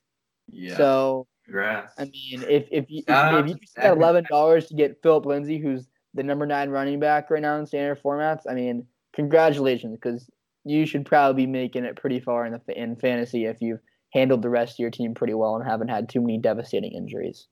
Yeah. 0.53 0.77
So 0.77 1.27
Congrats. 1.45 1.95
I 1.99 2.05
mean, 2.05 2.45
if 2.49 2.69
if 2.71 2.91
you 2.91 3.03
if, 3.07 3.35
if 3.35 3.49
you 3.49 3.55
to 3.55 3.67
spent 3.67 3.97
eleven 3.97 4.25
dollars 4.31 4.67
to 4.67 4.75
get 4.75 5.03
Philip 5.03 5.27
Lindsay, 5.27 5.59
who's 5.59 5.89
the 6.15 6.23
number 6.23 6.47
nine 6.47 6.71
running 6.71 7.01
back 7.01 7.31
right 7.31 7.43
now 7.43 7.57
in 7.57 7.67
standard 7.67 8.03
formats, 8.03 8.43
I 8.49 8.55
mean, 8.55 8.87
congratulations, 9.13 9.97
because 9.97 10.29
you 10.65 10.87
should 10.87 11.07
probably 11.07 11.47
be 11.47 11.51
making 11.51 11.85
it 11.85 11.97
pretty 11.97 12.21
far 12.21 12.47
in 12.47 12.53
the 12.53 12.81
in 12.81 12.97
fantasy 12.97 13.47
if 13.47 13.61
you've 13.61 13.81
handled 14.13 14.43
the 14.43 14.49
rest 14.49 14.75
of 14.75 14.79
your 14.79 14.91
team 14.91 15.15
pretty 15.15 15.35
well 15.35 15.57
and 15.57 15.69
haven't 15.69 15.89
had 15.89 16.09
too 16.09 16.21
many 16.21 16.39
devastating 16.39 16.93
injuries. 16.93 17.47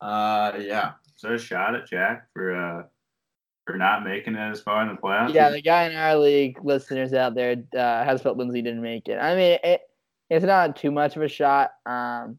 uh, 0.00 0.52
yeah. 0.60 0.92
So 1.16 1.34
a 1.34 1.38
shot 1.38 1.74
at 1.74 1.86
Jack 1.86 2.28
for 2.32 2.54
uh 2.54 2.82
for 3.66 3.76
not 3.76 4.04
making 4.04 4.34
it 4.34 4.38
as 4.38 4.60
far 4.60 4.82
in 4.82 4.88
the 4.88 5.00
playoffs. 5.00 5.34
Yeah, 5.34 5.50
the 5.50 5.62
guy 5.62 5.84
in 5.84 5.96
our 5.96 6.16
league, 6.16 6.58
listeners 6.62 7.12
out 7.12 7.34
there, 7.34 7.56
uh, 7.76 8.04
has 8.04 8.22
felt 8.22 8.38
Lindsay 8.38 8.62
didn't 8.62 8.82
make 8.82 9.06
it. 9.06 9.16
I 9.16 9.36
mean, 9.36 9.58
it, 9.62 9.82
it's 10.30 10.44
not 10.44 10.76
too 10.76 10.90
much 10.90 11.16
of 11.16 11.22
a 11.22 11.28
shot. 11.28 11.72
Um, 11.84 12.38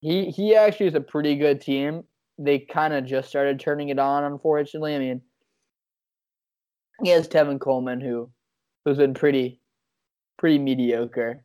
he 0.00 0.30
he 0.30 0.54
actually 0.54 0.86
is 0.86 0.94
a 0.94 1.00
pretty 1.00 1.36
good 1.36 1.60
team. 1.60 2.04
They 2.38 2.58
kind 2.58 2.92
of 2.92 3.06
just 3.06 3.28
started 3.28 3.60
turning 3.60 3.88
it 3.88 3.98
on, 3.98 4.24
unfortunately. 4.24 4.94
I 4.94 4.98
mean, 4.98 5.22
he 7.02 7.10
has 7.10 7.28
Tevin 7.28 7.60
Coleman, 7.60 8.00
who 8.00 8.30
who's 8.84 8.98
been 8.98 9.14
pretty 9.14 9.60
pretty 10.38 10.58
mediocre. 10.58 11.44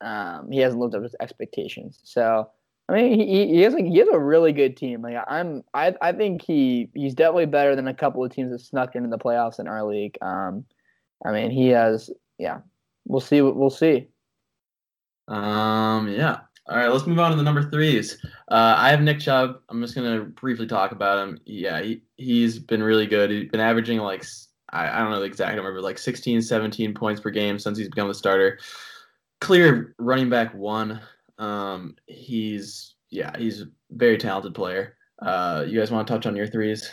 Um, 0.00 0.50
he 0.50 0.60
hasn't 0.60 0.80
lived 0.80 0.94
up 0.94 1.00
to 1.00 1.04
his 1.04 1.16
expectations. 1.20 2.00
So 2.04 2.48
I 2.88 2.94
mean, 2.94 3.20
he, 3.20 3.46
he 3.48 3.60
has 3.62 3.74
like 3.74 3.84
he 3.84 3.98
has 3.98 4.08
a 4.08 4.18
really 4.18 4.52
good 4.52 4.76
team. 4.76 5.02
Like 5.02 5.16
I'm, 5.28 5.62
I 5.74 5.94
I 6.00 6.12
think 6.12 6.42
he 6.42 6.88
he's 6.94 7.14
definitely 7.14 7.46
better 7.46 7.76
than 7.76 7.86
a 7.86 7.94
couple 7.94 8.24
of 8.24 8.32
teams 8.32 8.50
that 8.50 8.60
snuck 8.60 8.96
into 8.96 9.08
the 9.10 9.18
playoffs 9.18 9.60
in 9.60 9.68
our 9.68 9.84
league. 9.84 10.16
Um, 10.22 10.64
I 11.24 11.32
mean, 11.32 11.50
he 11.50 11.68
has 11.68 12.10
yeah. 12.38 12.58
We'll 13.06 13.20
see. 13.20 13.42
We'll 13.42 13.70
see. 13.70 14.08
Um, 15.30 16.08
yeah. 16.08 16.40
All 16.68 16.76
right, 16.76 16.88
let's 16.88 17.06
move 17.06 17.18
on 17.18 17.30
to 17.30 17.36
the 17.36 17.42
number 17.42 17.68
threes. 17.68 18.18
Uh, 18.48 18.74
I 18.76 18.90
have 18.90 19.00
Nick 19.00 19.18
Chubb. 19.18 19.60
I'm 19.68 19.80
just 19.80 19.94
gonna 19.94 20.20
briefly 20.20 20.66
talk 20.66 20.92
about 20.92 21.26
him. 21.26 21.40
Yeah, 21.44 21.80
he 21.80 22.02
he's 22.16 22.58
been 22.58 22.82
really 22.82 23.06
good. 23.06 23.30
He's 23.30 23.50
been 23.50 23.60
averaging 23.60 23.98
like 23.98 24.24
I, 24.68 24.88
I 24.88 24.98
don't 24.98 25.10
know 25.10 25.18
the 25.18 25.26
exact 25.26 25.56
number, 25.56 25.80
like 25.80 25.98
16, 25.98 26.42
17 26.42 26.94
points 26.94 27.20
per 27.20 27.30
game 27.30 27.58
since 27.58 27.76
he's 27.76 27.88
become 27.88 28.08
the 28.08 28.14
starter. 28.14 28.58
Clear 29.40 29.94
running 29.98 30.30
back 30.30 30.54
one. 30.54 31.00
Um, 31.38 31.96
he's 32.06 32.94
yeah, 33.10 33.36
he's 33.36 33.62
a 33.62 33.66
very 33.90 34.18
talented 34.18 34.54
player. 34.54 34.96
Uh, 35.20 35.64
you 35.66 35.78
guys 35.78 35.90
want 35.90 36.06
to 36.06 36.12
touch 36.12 36.26
on 36.26 36.36
your 36.36 36.46
threes? 36.46 36.90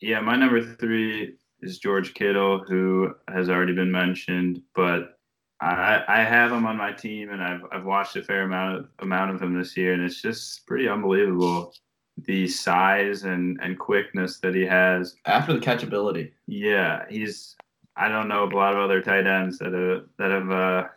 Yeah, 0.00 0.20
my 0.20 0.36
number 0.36 0.62
three 0.62 1.34
is 1.60 1.78
George 1.78 2.14
Kittle, 2.14 2.64
who 2.68 3.14
has 3.28 3.48
already 3.48 3.74
been 3.74 3.90
mentioned, 3.90 4.62
but 4.74 5.18
I 5.60 6.02
I 6.08 6.22
have 6.22 6.52
him 6.52 6.66
on 6.66 6.76
my 6.76 6.92
team, 6.92 7.30
and 7.30 7.42
I've 7.42 7.62
I've 7.72 7.84
watched 7.84 8.16
a 8.16 8.22
fair 8.22 8.42
amount 8.42 8.76
of, 8.76 8.88
amount 9.00 9.34
of 9.34 9.42
him 9.42 9.58
this 9.58 9.76
year, 9.76 9.92
and 9.92 10.02
it's 10.02 10.20
just 10.20 10.66
pretty 10.66 10.88
unbelievable 10.88 11.72
the 12.18 12.46
size 12.46 13.24
and 13.24 13.58
and 13.62 13.78
quickness 13.78 14.38
that 14.40 14.54
he 14.54 14.62
has. 14.64 15.16
After 15.26 15.52
the 15.52 15.60
catchability. 15.60 16.32
Yeah, 16.46 17.04
he's 17.08 17.56
I 17.96 18.08
don't 18.08 18.28
know 18.28 18.44
of 18.44 18.52
a 18.52 18.56
lot 18.56 18.74
of 18.74 18.80
other 18.80 19.00
tight 19.00 19.26
ends 19.26 19.58
that 19.58 19.72
have 19.72 20.04
that 20.18 20.30
have 20.30 20.50
uh, 20.50 20.88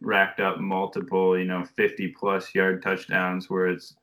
racked 0.00 0.40
up 0.40 0.58
multiple 0.58 1.38
you 1.38 1.44
know 1.44 1.64
50 1.64 2.14
plus 2.18 2.54
yard 2.54 2.82
touchdowns 2.82 3.50
where 3.50 3.68
it's 3.68 3.94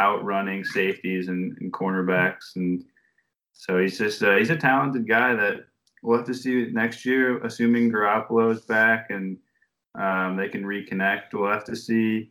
outrunning 0.00 0.64
safeties 0.64 1.28
and, 1.28 1.56
and 1.58 1.72
cornerbacks 1.72 2.56
and 2.56 2.84
so 3.52 3.78
he's 3.78 3.96
just 3.96 4.22
uh, 4.22 4.36
he's 4.36 4.50
a 4.50 4.56
talented 4.56 5.08
guy 5.08 5.34
that 5.34 5.64
we'll 6.06 6.16
have 6.16 6.26
to 6.26 6.34
see 6.34 6.68
next 6.72 7.04
year 7.04 7.38
assuming 7.44 7.90
Garoppolo 7.90 8.52
is 8.52 8.62
back 8.62 9.10
and 9.10 9.36
um, 9.98 10.36
they 10.36 10.48
can 10.48 10.64
reconnect 10.64 11.34
we'll 11.34 11.50
have 11.50 11.64
to 11.64 11.76
see 11.76 12.30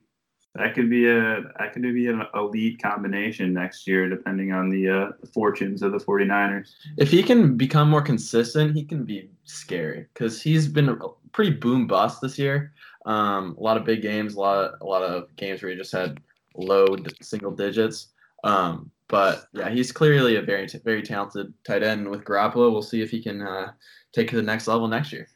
that 0.56 0.74
could 0.74 0.90
be 0.90 1.08
a 1.08 1.42
that 1.60 1.74
could 1.74 1.82
be 1.82 2.08
an 2.08 2.24
elite 2.34 2.82
combination 2.82 3.54
next 3.54 3.86
year 3.86 4.10
depending 4.10 4.54
on 4.54 4.70
the 4.70 4.90
uh, 4.90 5.12
fortunes 5.34 5.82
of 5.82 5.92
the 5.92 5.98
49ers 5.98 6.72
If 6.98 7.12
he 7.12 7.22
can 7.22 7.58
become 7.58 7.90
more 7.90 8.02
consistent, 8.02 8.76
he 8.76 8.84
can 8.84 9.04
be 9.04 9.30
scary 9.44 10.08
because 10.14 10.42
he's 10.42 10.68
been 10.68 10.98
pretty 11.34 11.52
boom 11.52 11.88
bust 11.88 12.22
this 12.22 12.40
year. 12.40 12.74
Um, 13.06 13.56
a 13.60 13.62
lot 13.62 13.78
of 13.78 13.84
big 13.84 14.02
games, 14.02 14.36
a 14.36 14.40
lot 14.40 14.58
of, 14.58 14.82
a 14.82 14.86
lot 14.86 15.04
of 15.04 15.36
games 15.36 15.62
where 15.62 15.72
he 15.72 15.78
just 15.78 15.92
had 15.92 16.20
low 16.56 16.88
single 17.22 17.52
digits. 17.52 18.14
Um, 18.44 18.90
but 19.08 19.46
yeah, 19.54 19.70
he's 19.70 19.92
clearly 19.92 20.36
a 20.36 20.42
very 20.42 20.68
very 20.84 21.02
talented 21.02 21.54
tight 21.66 21.84
end. 21.84 22.10
With 22.10 22.24
Garoppolo, 22.24 22.72
we'll 22.72 22.82
see 22.82 23.02
if 23.02 23.12
he 23.12 23.22
can 23.22 23.42
uh, 23.42 23.72
take 24.14 24.30
to 24.30 24.36
the 24.36 24.42
next 24.42 24.68
level 24.68 24.88
next 24.88 25.12
year. 25.12 25.28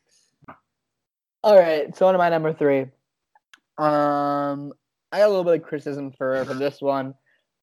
All 1.43 1.57
right, 1.57 1.95
so 1.95 2.07
on 2.07 2.13
to 2.13 2.17
my 2.17 2.30
number 2.30 2.53
three. 2.53 2.82
Um, 3.78 4.74
I 5.11 5.20
got 5.20 5.28
a 5.28 5.30
little 5.30 5.43
bit 5.43 5.55
of 5.55 5.63
criticism 5.63 6.11
for 6.11 6.43
for 6.45 6.53
this 6.53 6.82
one, 6.82 7.13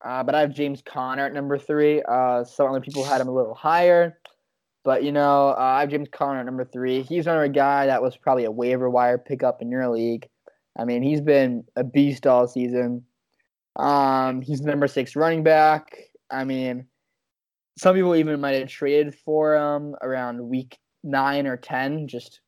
uh, 0.04 0.22
but 0.22 0.34
I 0.34 0.40
have 0.40 0.54
James 0.54 0.82
Conner 0.82 1.26
at 1.26 1.34
number 1.34 1.58
three. 1.58 2.02
Uh, 2.02 2.44
some 2.44 2.68
other 2.68 2.80
people 2.80 3.04
had 3.04 3.20
him 3.20 3.28
a 3.28 3.34
little 3.34 3.54
higher, 3.54 4.18
but 4.84 5.02
you 5.02 5.12
know, 5.12 5.48
uh, 5.48 5.56
I 5.58 5.80
have 5.80 5.90
James 5.90 6.08
Conner 6.10 6.40
at 6.40 6.46
number 6.46 6.64
three. 6.64 7.02
He's 7.02 7.26
another 7.26 7.48
guy 7.48 7.86
that 7.86 8.02
was 8.02 8.16
probably 8.16 8.44
a 8.44 8.50
waiver 8.50 8.88
wire 8.88 9.18
pickup 9.18 9.60
in 9.60 9.70
your 9.70 9.88
league. 9.88 10.28
I 10.78 10.84
mean, 10.84 11.02
he's 11.02 11.20
been 11.20 11.64
a 11.74 11.84
beast 11.84 12.26
all 12.26 12.46
season. 12.46 13.04
Um, 13.76 14.40
he's 14.40 14.60
the 14.60 14.66
number 14.66 14.88
six 14.88 15.16
running 15.16 15.42
back. 15.42 15.96
I 16.30 16.44
mean, 16.44 16.86
some 17.78 17.94
people 17.94 18.16
even 18.16 18.40
might 18.40 18.58
have 18.58 18.68
traded 18.68 19.14
for 19.14 19.54
him 19.54 19.94
around 20.02 20.48
week 20.48 20.78
nine 21.04 21.46
or 21.46 21.56
ten, 21.56 22.08
just 22.08 22.40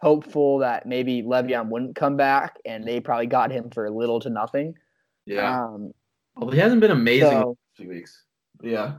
hopeful 0.00 0.58
that 0.58 0.86
maybe 0.86 1.22
Le'Veon 1.22 1.68
wouldn't 1.68 1.96
come 1.96 2.16
back, 2.16 2.56
and 2.64 2.84
they 2.84 3.00
probably 3.00 3.26
got 3.26 3.50
him 3.50 3.70
for 3.70 3.88
little 3.90 4.20
to 4.20 4.30
nothing. 4.30 4.74
Yeah. 5.26 5.64
Um, 5.64 5.92
well, 6.36 6.50
he 6.50 6.58
hasn't 6.58 6.80
been 6.80 6.90
amazing 6.90 7.30
so- 7.30 7.58
few 7.74 7.88
weeks. 7.88 8.24
Yeah, 8.62 8.94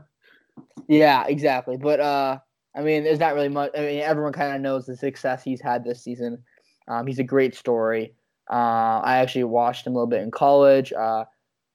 yeah, 0.86 1.24
exactly. 1.26 1.76
But 1.76 1.98
uh, 1.98 2.38
I 2.76 2.82
mean, 2.82 3.02
there's 3.02 3.18
not 3.18 3.34
really 3.34 3.48
much. 3.48 3.72
I 3.76 3.80
mean, 3.80 4.00
everyone 4.00 4.32
kind 4.32 4.54
of 4.54 4.60
knows 4.60 4.86
the 4.86 4.96
success 4.96 5.42
he's 5.42 5.60
had 5.60 5.82
this 5.82 6.02
season. 6.02 6.38
Um, 6.86 7.06
he's 7.06 7.18
a 7.18 7.24
great 7.24 7.56
story. 7.56 8.14
Uh, 8.50 9.00
I 9.02 9.18
actually 9.18 9.44
watched 9.44 9.86
him 9.86 9.94
a 9.94 9.96
little 9.96 10.06
bit 10.06 10.22
in 10.22 10.30
college. 10.30 10.92
Uh, 10.92 11.24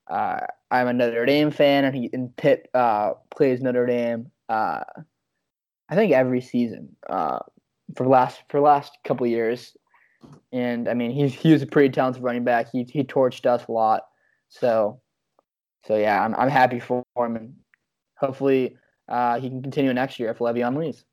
uh, 0.10 0.39
I'm 0.70 0.88
a 0.88 0.93
Notre 0.93 1.26
Dame 1.26 1.51
fan, 1.51 1.86
and 1.86 1.95
he 1.95 2.10
and 2.14 2.36
Pitt 2.36 2.70
uh, 2.74 3.14
plays 3.36 3.62
Notre 3.62 3.86
Dame. 3.86 4.32
Uh, 4.49 4.84
I 5.89 5.95
think 5.95 6.12
every 6.12 6.41
season 6.41 6.95
uh, 7.10 7.39
for 7.95 8.08
last 8.08 8.41
for 8.49 8.60
last 8.60 8.97
couple 9.04 9.28
years, 9.28 9.76
and 10.51 10.88
I 10.88 10.93
mean 10.93 11.12
he's 11.12 11.34
he 11.34 11.54
was 11.54 11.62
a 11.62 11.68
pretty 11.68 11.89
talented 11.89 12.24
running 12.24 12.43
back. 12.43 12.68
He 12.72 12.84
he 12.84 13.04
torched 13.04 13.45
us 13.45 13.66
a 13.68 13.72
lot, 13.72 14.04
so 14.49 15.01
so 15.86 15.95
yeah, 15.95 16.24
I'm 16.24 16.36
I'm 16.36 16.49
happy 16.49 16.80
for 16.80 17.04
him, 17.16 17.36
and 17.36 17.56
hopefully 18.18 18.78
uh, 19.08 19.39
he 19.39 19.49
can 19.49 19.62
continue 19.62 19.93
next 19.93 20.20
year 20.20 20.30
if 20.30 20.39
Le'Veon 20.39 20.78
leaves. 20.78 21.06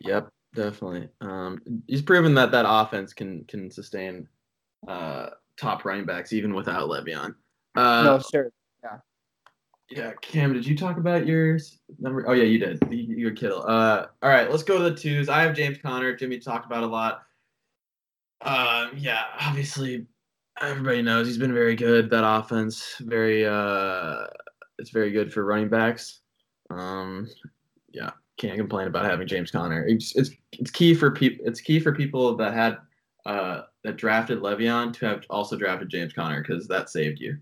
Yep, 0.00 0.28
definitely. 0.54 1.08
Um, 1.20 1.60
he's 1.86 2.02
proven 2.02 2.34
that 2.34 2.50
that 2.50 2.66
offense 2.68 3.12
can 3.12 3.44
can 3.44 3.70
sustain 3.70 4.28
uh, 4.88 5.30
top 5.56 5.84
running 5.84 6.04
backs 6.04 6.32
even 6.32 6.54
without 6.54 6.88
Le'Veon. 6.88 7.34
Uh, 7.76 8.02
no, 8.02 8.18
sure. 8.18 8.52
Yeah, 8.82 8.98
Yeah. 9.90 10.12
Cam, 10.20 10.52
did 10.52 10.66
you 10.66 10.76
talk 10.76 10.96
about 10.96 11.26
yours 11.26 11.78
number? 11.98 12.28
Oh 12.28 12.32
yeah, 12.32 12.44
you 12.44 12.58
did. 12.58 12.78
You, 12.90 13.16
you 13.16 13.26
were 13.26 13.32
Kittle. 13.32 13.64
Uh, 13.66 14.06
all 14.22 14.30
right, 14.30 14.50
let's 14.50 14.62
go 14.62 14.78
to 14.78 14.84
the 14.84 14.94
twos. 14.94 15.28
I 15.28 15.42
have 15.42 15.54
James 15.54 15.78
Conner. 15.78 16.16
Jimmy 16.16 16.38
talked 16.38 16.66
about 16.66 16.82
a 16.82 16.86
lot. 16.86 17.22
Um, 18.42 18.90
yeah, 18.96 19.24
obviously, 19.40 20.06
everybody 20.60 21.02
knows 21.02 21.26
he's 21.26 21.38
been 21.38 21.54
very 21.54 21.76
good. 21.76 22.10
That 22.10 22.26
offense, 22.26 22.96
very 23.00 23.46
uh, 23.46 24.26
it's 24.78 24.90
very 24.90 25.10
good 25.10 25.32
for 25.32 25.44
running 25.44 25.68
backs. 25.68 26.20
Um, 26.70 27.28
yeah, 27.92 28.10
can't 28.38 28.56
complain 28.56 28.86
about 28.86 29.04
having 29.04 29.26
James 29.26 29.50
Conner. 29.50 29.86
It's 29.86 30.14
it's, 30.16 30.30
it's 30.52 30.70
key 30.70 30.94
for 30.94 31.10
people. 31.10 31.44
It's 31.46 31.60
key 31.60 31.80
for 31.80 31.92
people 31.92 32.36
that 32.36 32.52
had 32.54 32.78
uh 33.24 33.62
that 33.82 33.96
drafted 33.96 34.40
Le'Veon 34.40 34.92
to 34.94 35.06
have 35.06 35.24
also 35.30 35.56
drafted 35.56 35.88
James 35.88 36.12
Conner 36.12 36.42
because 36.42 36.68
that 36.68 36.90
saved 36.90 37.20
you. 37.20 37.38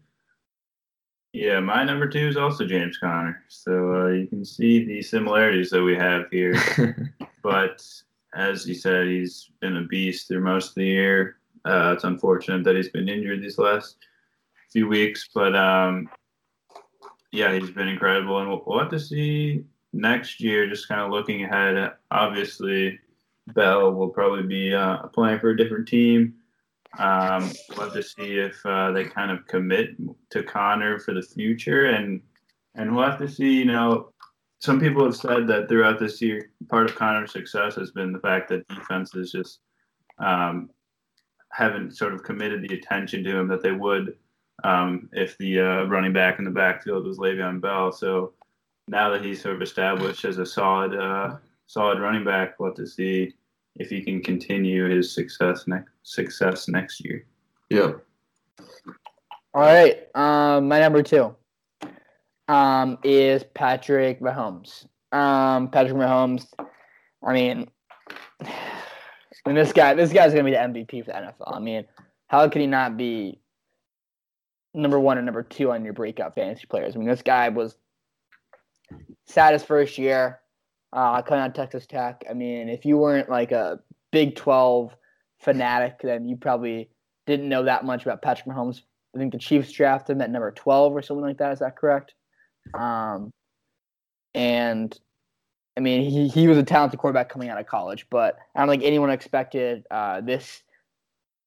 Yeah, 1.35 1.59
my 1.59 1.83
number 1.83 2.09
two 2.09 2.29
is 2.29 2.37
also 2.37 2.65
James 2.65 2.97
Conner. 2.97 3.43
So 3.49 3.93
uh, 3.93 4.09
you 4.11 4.29
can 4.29 4.45
see 4.45 4.85
the 4.85 5.03
similarities 5.03 5.69
that 5.71 5.83
we 5.83 5.97
have 5.97 6.31
here. 6.31 7.13
but 7.43 7.85
as 8.37 8.69
you 8.69 8.75
said, 8.75 9.09
he's 9.09 9.51
been 9.61 9.79
a 9.79 9.83
beast 9.83 10.29
through 10.29 10.43
most 10.43 10.69
of 10.69 10.75
the 10.77 10.87
year. 10.87 11.39
Uh, 11.65 11.93
it's 11.93 12.05
unfortunate 12.05 12.63
that 12.63 12.77
he's 12.77 12.89
been 12.89 13.09
injured 13.09 13.43
these 13.43 13.59
last 13.59 13.97
few 14.71 14.87
weeks, 14.87 15.29
but 15.35 15.57
um, 15.57 16.09
yeah, 17.33 17.53
he's 17.53 17.71
been 17.71 17.89
incredible, 17.89 18.39
and 18.39 18.49
we'll, 18.49 18.63
we'll 18.65 18.79
have 18.79 18.91
to 18.91 19.01
see 19.01 19.65
next 19.93 20.41
year. 20.41 20.69
Just 20.69 20.87
kind 20.87 21.01
of 21.01 21.11
looking 21.11 21.43
ahead, 21.43 21.95
obviously, 22.13 23.01
Bell 23.49 23.93
will 23.93 24.11
probably 24.11 24.45
be 24.45 24.73
uh, 24.73 25.09
playing 25.09 25.41
for 25.41 25.51
a 25.51 25.57
different 25.57 25.89
team. 25.89 26.35
Um, 26.99 27.51
have 27.77 27.93
to 27.93 28.03
see 28.03 28.39
if 28.39 28.65
uh, 28.65 28.93
they 28.93 29.05
kind 29.05 29.31
of 29.31 29.47
commit 29.47 29.97
to 30.31 30.43
Conner 30.43 30.99
for 30.99 31.13
the 31.15 31.23
future, 31.23 31.87
and 31.87 32.21
and 32.75 32.95
we'll 32.95 33.09
have 33.09 33.19
to 33.19 33.29
see, 33.29 33.53
you 33.53 33.65
know, 33.65 34.13
some 34.61 34.81
people 34.81 35.05
have 35.05 35.17
said 35.17 35.47
that 35.49 35.69
throughout 35.69 35.99
this 35.99 36.21
year, 36.23 36.51
part 36.69 36.89
of 36.89 36.97
Conner's 36.97 37.33
success 37.33 37.75
has 37.77 37.91
been 37.91 38.13
the 38.13 38.19
fact 38.19 38.49
that 38.49 38.67
defenses 38.69 39.33
just 39.33 39.61
um, 40.19 40.71
haven't 41.53 41.97
sort 41.97 42.15
of 42.15 42.23
committed 42.23 42.63
the 42.63 42.75
attention 42.75 43.23
to 43.25 43.39
him 43.39 43.49
that 43.49 43.63
they 43.63 43.73
would 43.73 44.17
um, 44.63 45.09
if 45.13 45.37
the 45.39 45.61
uh, 45.61 45.85
running 45.85 46.13
back 46.13 46.39
in 46.39 46.45
the 46.45 46.51
backfield 46.51 47.07
was 47.07 47.19
Le'Veon 47.19 47.61
Bell. 47.61 47.93
So 47.93 48.33
now 48.89 49.11
that 49.11 49.25
he's 49.25 49.43
sort 49.43 49.57
of 49.57 49.63
established 49.63 50.25
as 50.25 50.39
a 50.39 50.47
solid, 50.47 50.95
uh, 50.95 51.37
solid 51.67 52.01
running 52.01 52.25
back, 52.25 52.59
we'll 52.59 52.71
have 52.71 52.77
to 52.77 52.87
see 52.87 53.35
if 53.77 53.89
he 53.89 54.03
can 54.03 54.23
continue 54.23 54.89
his 54.89 55.13
success 55.13 55.65
next 55.67 55.91
success 56.03 56.69
next 56.69 57.05
year. 57.05 57.27
Yeah. 57.71 57.93
All 59.53 59.63
right. 59.63 60.09
Um, 60.15 60.69
my 60.69 60.81
number 60.81 61.03
two 61.03 61.35
um, 62.49 62.99
is 63.03 63.45
Patrick 63.55 64.21
Mahomes. 64.21 64.87
Um, 65.13 65.69
Patrick 65.69 65.97
Mahomes. 65.97 66.47
I 67.23 67.33
mean, 67.33 67.71
I 68.43 69.51
mean, 69.51 69.57
this 69.57 69.73
guy, 69.73 69.95
this 69.95 70.13
guy's 70.13 70.33
gonna 70.33 70.45
be 70.45 70.53
the 70.53 70.57
MVP 70.57 71.05
for 71.05 71.13
the 71.13 71.19
NFL. 71.19 71.57
I 71.57 71.59
mean, 71.59 71.85
how 72.29 72.49
could 72.49 72.61
he 72.61 72.67
not 72.67 72.97
be 72.97 73.39
number 74.73 74.99
one 74.99 75.19
and 75.19 75.27
number 75.27 75.43
two 75.43 75.71
on 75.71 75.85
your 75.85 75.93
breakout 75.93 76.35
fantasy 76.35 76.67
players? 76.67 76.95
I 76.95 76.99
mean, 76.99 77.09
this 77.09 77.23
guy 77.23 77.49
was 77.49 77.77
sad 79.27 79.53
his 79.53 79.63
first 79.63 79.99
year, 79.99 80.41
uh, 80.95 81.21
coming 81.23 81.43
out 81.43 81.51
of 81.51 81.55
Texas 81.55 81.87
Tech. 81.87 82.25
I 82.31 82.33
mean, 82.33 82.71
if 82.71 82.87
you 82.87 82.97
weren't 82.97 83.29
like 83.29 83.53
a 83.53 83.81
Big 84.13 84.37
Twelve 84.37 84.97
fanatic, 85.41 86.01
then 86.03 86.27
you 86.27 86.37
probably 86.37 86.89
didn't 87.27 87.49
know 87.49 87.65
that 87.65 87.85
much 87.85 88.05
about 88.05 88.23
Patrick 88.23 88.47
Mahomes. 88.47 88.81
I 89.15 89.19
think 89.19 89.33
the 89.33 89.39
Chiefs 89.39 89.73
drafted 89.73 90.17
him 90.17 90.23
at 90.23 90.31
number 90.31 90.51
twelve 90.53 90.93
or 90.93 91.03
something 91.03 91.25
like 91.25 91.39
that. 91.39 91.53
Is 91.53 91.59
that 91.59 91.77
correct? 91.77 92.15
Um, 92.73 93.31
and 94.35 94.99
I 95.77 95.81
mean, 95.81 96.09
he, 96.09 96.29
he 96.29 96.47
was 96.47 96.57
a 96.57 96.63
talented 96.63 97.01
quarterback 97.01 97.29
coming 97.29 97.49
out 97.51 97.59
of 97.59 97.67
college, 97.67 98.07
but 98.09 98.39
I 98.55 98.61
don't 98.61 98.69
think 98.69 98.85
anyone 98.85 99.11
expected 99.11 99.85
uh, 99.91 100.21
this 100.21 100.63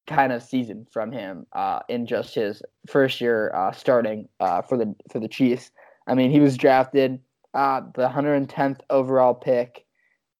kind 0.06 0.32
of 0.32 0.42
season 0.42 0.86
from 0.90 1.12
him 1.12 1.46
uh, 1.52 1.80
in 1.88 2.06
just 2.06 2.34
his 2.34 2.62
first 2.86 3.20
year 3.20 3.52
uh, 3.54 3.72
starting 3.72 4.28
uh, 4.40 4.62
for 4.62 4.76
the 4.76 4.94
for 5.10 5.20
the 5.20 5.28
Chiefs. 5.28 5.70
I 6.06 6.14
mean, 6.14 6.30
he 6.30 6.40
was 6.40 6.56
drafted 6.56 7.20
uh, 7.54 7.82
the 7.94 8.08
110th 8.08 8.80
overall 8.90 9.34
pick. 9.34 9.84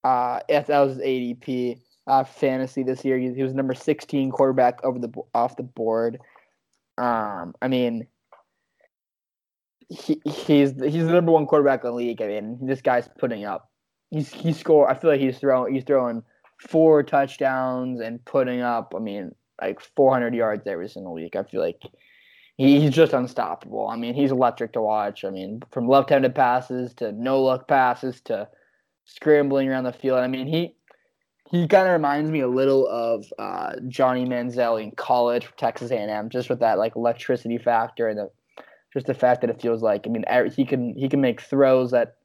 Uh, 0.04 0.40
that 0.48 0.68
was 0.68 0.98
ADP 0.98 1.80
uh, 2.06 2.24
fantasy 2.24 2.82
this 2.82 3.04
year. 3.04 3.18
He, 3.18 3.34
he 3.34 3.42
was 3.42 3.54
number 3.54 3.74
16 3.74 4.30
quarterback 4.30 4.82
over 4.84 4.98
the 4.98 5.12
off 5.34 5.56
the 5.56 5.62
board. 5.62 6.18
Um, 6.96 7.54
I 7.61 7.68
mean, 7.68 8.06
he, 9.88 10.20
he's 10.24 10.72
he's 10.72 11.06
the 11.06 11.12
number 11.12 11.32
one 11.32 11.46
quarterback 11.46 11.84
in 11.84 11.90
the 11.90 11.94
league. 11.94 12.22
I 12.22 12.26
mean, 12.26 12.59
this 12.62 12.82
guy's 12.82 13.09
putting 13.18 13.44
up. 13.44 13.70
He's 14.11 14.32
he 14.32 14.52
score. 14.52 14.90
I 14.90 14.94
feel 14.94 15.11
like 15.11 15.20
he's 15.20 15.38
throwing 15.38 15.74
he's 15.74 15.84
throwing 15.84 16.22
four 16.61 17.02
touchdowns 17.02 18.00
and 18.00 18.24
putting 18.24 18.61
up. 18.61 18.94
I 18.96 19.00
mean, 19.00 19.34
like 19.61 19.80
400 19.80 20.34
yards 20.34 20.66
every 20.66 20.88
single 20.88 21.12
week. 21.12 21.36
I 21.36 21.42
feel 21.42 21.61
like 21.61 21.82
he, 22.59 22.80
he's 22.80 22.90
just 22.90 23.12
unstoppable. 23.12 23.88
I 23.88 23.96
mean, 23.96 24.14
he's 24.14 24.32
electric 24.32 24.72
to 24.74 24.82
watch. 24.82 25.24
I 25.24 25.30
mean, 25.30 25.62
from 25.70 25.88
left-handed 25.88 26.34
passes 26.34 26.92
to 26.94 27.12
no-look 27.12 27.68
passes 27.68 28.20
to 28.22 28.48
scrambling 29.04 29.68
around 29.68 29.84
the 29.84 29.92
field. 29.92 30.18
I 30.18 30.26
mean, 30.26 30.46
he 30.46 30.74
he 31.50 31.66
kind 31.66 31.86
of 31.86 31.92
reminds 31.92 32.30
me 32.30 32.40
a 32.40 32.48
little 32.48 32.86
of 32.88 33.24
uh, 33.38 33.72
Johnny 33.86 34.26
Manziel 34.26 34.82
in 34.82 34.90
college 34.90 35.46
for 35.46 35.56
Texas 35.56 35.90
A&M, 35.90 36.28
just 36.28 36.50
with 36.50 36.61
that 36.61 36.76
like 36.76 36.94
electricity 36.94 37.56
factor 37.56 38.09
and 38.09 38.18
the 38.18 38.30
just 38.92 39.06
the 39.06 39.14
fact 39.14 39.40
that 39.40 39.50
it 39.50 39.62
feels 39.62 39.80
like 39.82 40.06
I 40.06 40.11
mean 40.11 40.24
he 40.54 40.66
can 40.66 40.94
he 40.96 41.09
can 41.09 41.20
make 41.20 41.40
throws 41.40 41.92
that 41.92 42.16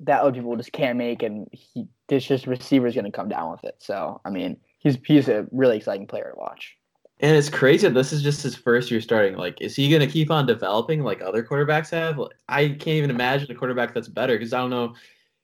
that 0.00 0.22
other 0.22 0.32
people 0.32 0.56
just 0.56 0.72
can't 0.72 0.96
make, 0.96 1.22
and 1.22 1.46
he 1.52 1.86
this 2.08 2.24
just 2.24 2.46
receiver 2.46 2.86
is 2.86 2.94
going 2.94 3.04
to 3.04 3.12
come 3.12 3.28
down 3.28 3.50
with 3.50 3.64
it. 3.64 3.76
So 3.80 4.20
I 4.24 4.30
mean 4.30 4.56
he's 4.78 4.96
he's 5.04 5.28
a 5.28 5.46
really 5.52 5.76
exciting 5.76 6.06
player 6.06 6.32
to 6.34 6.40
watch. 6.40 6.76
And 7.22 7.36
it's 7.36 7.50
crazy. 7.50 7.86
This 7.88 8.12
is 8.12 8.22
just 8.22 8.42
his 8.42 8.56
first 8.56 8.90
year 8.90 9.00
starting. 9.00 9.36
Like, 9.36 9.60
is 9.60 9.76
he 9.76 9.90
going 9.90 10.00
to 10.00 10.06
keep 10.06 10.30
on 10.30 10.46
developing 10.46 11.02
like 11.02 11.20
other 11.20 11.44
quarterbacks 11.44 11.90
have? 11.90 12.18
I 12.48 12.68
can't 12.68 12.88
even 12.88 13.10
imagine 13.10 13.50
a 13.50 13.54
quarterback 13.54 13.92
that's 13.92 14.08
better 14.08 14.36
because 14.36 14.54
I 14.54 14.58
don't 14.58 14.70
know. 14.70 14.94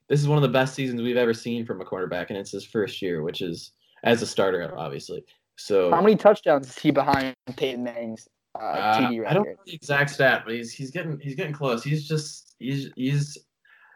This 0.09 0.19
is 0.19 0.27
one 0.27 0.37
of 0.37 0.41
the 0.41 0.47
best 0.47 0.73
seasons 0.73 1.01
we've 1.01 1.17
ever 1.17 1.33
seen 1.33 1.65
from 1.65 1.81
a 1.81 1.85
quarterback, 1.85 2.29
and 2.29 2.39
it's 2.39 2.51
his 2.51 2.65
first 2.65 3.01
year, 3.01 3.21
which 3.21 3.41
is 3.41 3.71
as 4.03 4.21
a 4.21 4.25
starter, 4.25 4.73
obviously. 4.75 5.23
So, 5.57 5.91
how 5.91 6.01
many 6.01 6.15
touchdowns 6.15 6.67
is 6.67 6.77
he 6.77 6.91
behind 6.91 7.35
Peyton 7.57 7.83
Manning's 7.83 8.27
uh, 8.55 8.63
uh, 8.63 8.99
TD 8.99 9.19
record? 9.19 9.27
I 9.27 9.33
don't 9.33 9.47
know 9.47 9.55
the 9.65 9.73
exact 9.73 10.11
stat, 10.11 10.43
but 10.45 10.55
he's 10.55 10.71
he's 10.71 10.91
getting 10.91 11.19
he's 11.19 11.35
getting 11.35 11.53
close. 11.53 11.83
He's 11.83 12.07
just 12.07 12.55
he's 12.59 12.89
he's 12.95 13.37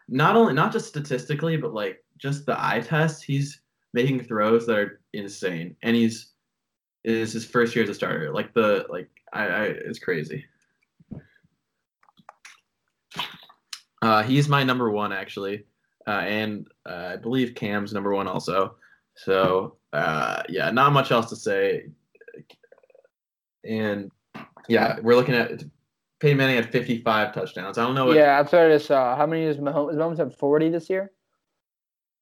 not 0.08 0.36
only 0.36 0.52
not 0.52 0.72
just 0.72 0.86
statistically, 0.86 1.56
but 1.56 1.72
like 1.72 2.04
just 2.18 2.46
the 2.46 2.62
eye 2.62 2.80
test. 2.80 3.24
He's 3.24 3.60
making 3.92 4.22
throws 4.24 4.66
that 4.66 4.78
are 4.78 5.00
insane, 5.14 5.76
and 5.82 5.96
he's 5.96 6.31
is 7.04 7.32
his 7.32 7.44
first 7.44 7.74
year 7.74 7.84
as 7.84 7.90
a 7.90 7.94
starter. 7.94 8.32
Like 8.32 8.54
the 8.54 8.86
like 8.88 9.08
I, 9.32 9.46
I 9.46 9.64
it's 9.64 9.98
crazy. 9.98 10.44
Uh, 14.00 14.22
he's 14.22 14.48
my 14.48 14.64
number 14.64 14.90
one 14.90 15.12
actually, 15.12 15.64
uh, 16.06 16.10
and 16.10 16.66
uh, 16.86 17.10
I 17.12 17.16
believe 17.16 17.54
Cam's 17.54 17.92
number 17.92 18.12
one 18.12 18.26
also. 18.26 18.76
So 19.14 19.76
uh, 19.92 20.42
yeah, 20.48 20.70
not 20.70 20.92
much 20.92 21.10
else 21.10 21.28
to 21.30 21.36
say. 21.36 21.86
And 23.64 24.10
yeah, 24.68 24.98
we're 25.00 25.14
looking 25.14 25.34
at 25.34 25.62
Peyton 26.18 26.38
Manning 26.38 26.56
had 26.56 26.70
55 26.70 27.34
touchdowns. 27.34 27.78
I 27.78 27.84
don't 27.84 27.94
know. 27.94 28.06
What, 28.06 28.16
yeah, 28.16 28.38
I'm 28.38 28.48
sorry 28.48 28.72
to 28.72 28.80
saw. 28.80 29.16
How 29.16 29.26
many 29.26 29.42
is 29.42 29.58
Mahomes? 29.58 29.94
Mahomes 29.94 30.18
have 30.18 30.36
40 30.36 30.70
this 30.70 30.88
year? 30.90 31.12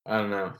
I 0.07 0.19
don't 0.19 0.31
know. 0.31 0.53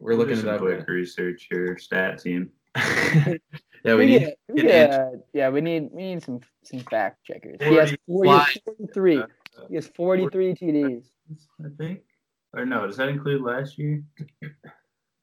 We're 0.00 0.14
looking 0.14 0.34
at 0.34 0.38
some 0.40 0.48
that. 0.48 0.60
quick 0.60 0.88
research 0.88 1.48
here, 1.50 1.76
stat 1.78 2.22
team. 2.22 2.50
yeah, 3.84 3.94
we 3.94 4.06
need. 4.06 4.18
get- 4.20 4.38
yeah, 4.54 5.10
yeah. 5.32 5.48
We 5.48 5.60
need 5.60 5.88
we 5.92 6.02
need 6.02 6.22
some 6.22 6.40
some 6.64 6.80
fact 6.80 7.24
checkers. 7.24 7.56
He 7.60 7.74
has, 7.76 7.96
40, 8.06 8.28
he 8.28 8.34
has 8.36 8.58
43. 8.64 9.22
He 9.68 9.74
has 9.74 9.86
43 9.88 10.54
TDs. 10.54 11.04
I 11.64 11.68
think. 11.78 12.00
Or 12.52 12.64
no, 12.66 12.86
does 12.86 12.96
that 12.98 13.08
include 13.08 13.42
last 13.42 13.78
year? 13.78 14.02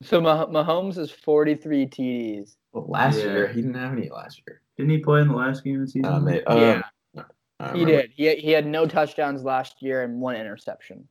So 0.02 0.20
Mah- 0.20 0.48
Mahomes 0.48 0.96
has 0.96 1.10
43 1.12 1.86
TDs. 1.88 2.56
Well, 2.74 2.86
last 2.88 3.18
Yeah. 3.20 3.26
year 3.26 3.48
he 3.48 3.62
didn't 3.62 3.76
have 3.76 3.94
any 3.94 4.10
last 4.10 4.42
year. 4.46 4.62
Didn't 4.78 4.92
he 4.92 4.98
play 5.00 5.22
in 5.22 5.28
the 5.30 5.36
last 5.36 5.64
game 5.64 5.76
of 5.76 5.82
the 5.82 5.88
season? 5.88 6.06
Uh, 6.12 6.20
may- 6.20 6.42
Yeah. 6.48 6.82
um, 7.18 7.26
I 7.60 7.72
He 7.74 7.86
remember. 7.86 8.02
did. 8.02 8.12
He 8.16 8.36
he 8.38 8.52
had 8.52 8.66
no 8.66 8.86
touchdowns 8.86 9.44
last 9.44 9.82
year 9.82 10.04
and 10.04 10.20
one 10.20 10.36
interception. 10.36 11.08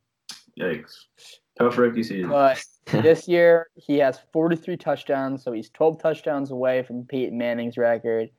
Yikes. 0.59 0.93
Tough 1.59 1.77
rookie 1.77 2.03
season. 2.03 2.29
But 2.29 2.63
this 2.85 3.27
year 3.27 3.67
he 3.75 3.97
has 3.99 4.19
43 4.31 4.77
touchdowns, 4.77 5.43
so 5.43 5.51
he's 5.51 5.69
12 5.69 6.01
touchdowns 6.01 6.51
away 6.51 6.83
from 6.83 7.05
Peyton 7.05 7.37
Manning's 7.37 7.77
record. 7.77 8.29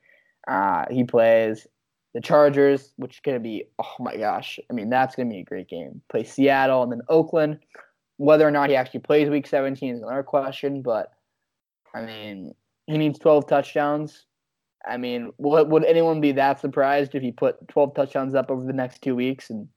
Uh, 0.47 0.85
he 0.91 1.03
plays 1.03 1.65
the 2.13 2.21
Chargers, 2.21 2.93
which 2.97 3.15
is 3.15 3.19
going 3.21 3.35
to 3.35 3.41
be 3.43 3.65
oh 3.79 3.95
my 3.99 4.15
gosh, 4.17 4.59
I 4.69 4.73
mean 4.73 4.89
that's 4.89 5.15
going 5.15 5.29
to 5.29 5.33
be 5.33 5.41
a 5.41 5.45
great 5.45 5.69
game. 5.69 6.01
Play 6.09 6.23
Seattle 6.23 6.83
and 6.83 6.91
then 6.91 7.01
Oakland. 7.09 7.59
Whether 8.17 8.47
or 8.47 8.51
not 8.51 8.69
he 8.69 8.75
actually 8.77 9.01
plays 9.01 9.29
Week 9.29 9.45
17 9.45 9.95
is 9.95 10.01
another 10.01 10.23
question, 10.23 10.81
but 10.81 11.11
I 11.93 12.01
mean 12.01 12.53
he 12.87 12.97
needs 12.97 13.19
12 13.19 13.47
touchdowns. 13.47 14.25
I 14.87 14.97
mean, 14.97 15.31
would, 15.39 15.69
would 15.69 15.83
anyone 15.85 16.21
be 16.21 16.31
that 16.33 16.59
surprised 16.59 17.15
if 17.15 17.23
he 17.23 17.31
put 17.31 17.67
12 17.69 17.95
touchdowns 17.95 18.35
up 18.35 18.51
over 18.51 18.63
the 18.63 18.73
next 18.73 19.01
two 19.01 19.15
weeks 19.15 19.49
and 19.49 19.67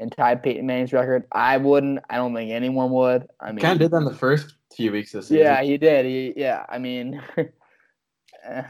and 0.00 0.12
tied 0.12 0.42
Peyton 0.42 0.66
Manning's 0.66 0.92
record? 0.92 1.24
I 1.32 1.56
wouldn't. 1.56 2.00
I 2.10 2.16
don't 2.16 2.34
think 2.34 2.50
anyone 2.50 2.90
would. 2.90 3.26
I 3.40 3.52
mean, 3.52 3.58
kind 3.60 3.72
of 3.72 3.78
did 3.78 3.90
that 3.92 3.96
in 3.98 4.04
the 4.04 4.14
first 4.14 4.54
few 4.74 4.92
weeks 4.92 5.12
this 5.12 5.28
season. 5.28 5.38
yeah, 5.44 5.62
he 5.62 5.76
did. 5.78 6.06
He, 6.06 6.32
yeah, 6.36 6.64
I 6.68 6.78
mean, 6.78 7.20
eh, 7.36 8.62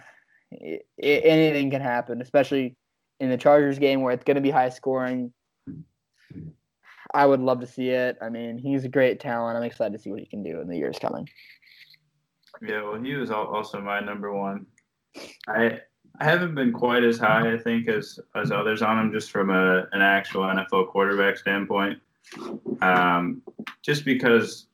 i- 0.53 0.81
i- 1.03 1.03
anything 1.03 1.71
can 1.71 1.81
happen, 1.83 2.21
especially 2.23 2.77
in 3.21 3.31
the 3.31 3.37
Chargers 3.37 3.79
game 3.79 4.01
where 4.03 4.13
it's 4.13 4.25
going 4.25 4.37
to 4.37 4.41
be 4.41 4.51
high 4.51 4.69
scoring. 4.71 5.33
I 7.15 7.25
would 7.25 7.41
love 7.41 7.61
to 7.61 7.67
see 7.67 7.89
it. 7.89 8.19
I 8.21 8.29
mean, 8.29 8.59
he's 8.59 8.85
a 8.85 8.89
great 8.89 9.19
talent. 9.19 9.57
I'm 9.57 9.63
excited 9.63 9.93
to 9.97 9.99
see 9.99 10.11
what 10.11 10.21
he 10.21 10.27
can 10.27 10.43
do 10.43 10.61
in 10.61 10.69
the 10.69 10.77
years 10.77 10.99
coming. 10.99 11.27
Yeah, 12.61 12.83
well, 12.83 13.01
he 13.03 13.15
was 13.15 13.31
also 13.31 13.81
my 13.81 14.01
number 14.01 14.33
one. 14.35 14.67
I 15.49 15.81
I 16.21 16.25
haven't 16.25 16.55
been 16.55 16.73
quite 16.73 17.05
as 17.05 17.19
high, 17.19 17.53
I 17.53 17.59
think, 17.59 17.89
as 17.89 18.19
as 18.35 18.51
others 18.51 18.83
on 18.83 18.99
him, 18.99 19.13
just 19.13 19.31
from 19.31 19.51
a 19.51 19.87
an 19.93 20.03
actual 20.03 20.43
NFL 20.43 20.89
quarterback 20.89 21.37
standpoint. 21.37 22.01
Um, 22.81 23.43
just 23.83 24.05
because 24.05 24.67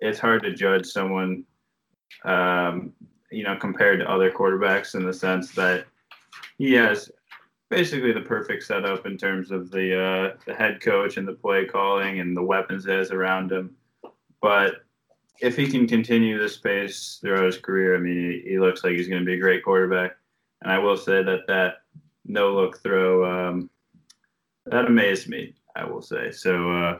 it's 0.00 0.18
hard 0.18 0.42
to 0.42 0.54
judge 0.54 0.86
someone, 0.86 1.44
um, 2.24 2.92
you 3.30 3.44
know, 3.44 3.56
compared 3.56 4.00
to 4.00 4.10
other 4.10 4.30
quarterbacks 4.30 4.94
in 4.94 5.04
the 5.04 5.12
sense 5.12 5.52
that 5.52 5.86
he 6.58 6.72
has 6.72 7.10
basically 7.68 8.12
the 8.12 8.20
perfect 8.20 8.62
setup 8.62 9.06
in 9.06 9.16
terms 9.16 9.50
of 9.50 9.70
the 9.70 9.98
uh, 9.98 10.36
the 10.46 10.54
head 10.54 10.80
coach 10.80 11.16
and 11.16 11.26
the 11.26 11.32
play 11.32 11.64
calling 11.64 12.20
and 12.20 12.36
the 12.36 12.42
weapons 12.42 12.84
he 12.84 12.90
has 12.90 13.10
around 13.10 13.50
him. 13.50 13.74
But 14.40 14.84
if 15.40 15.56
he 15.56 15.66
can 15.66 15.86
continue 15.86 16.38
this 16.38 16.56
pace 16.56 17.18
throughout 17.20 17.44
his 17.44 17.58
career, 17.58 17.96
I 17.96 17.98
mean, 17.98 18.42
he, 18.44 18.50
he 18.50 18.58
looks 18.58 18.84
like 18.84 18.94
he's 18.94 19.08
going 19.08 19.22
to 19.22 19.26
be 19.26 19.34
a 19.34 19.40
great 19.40 19.64
quarterback. 19.64 20.12
And 20.62 20.72
I 20.72 20.78
will 20.78 20.96
say 20.96 21.22
that 21.22 21.46
that 21.48 21.74
no 22.24 22.52
look 22.54 22.78
throw 22.82 23.24
um, 23.48 23.70
that 24.66 24.86
amazed 24.86 25.28
me. 25.28 25.54
I 25.74 25.84
will 25.84 26.02
say 26.02 26.30
so. 26.30 26.70
Uh, 26.70 26.98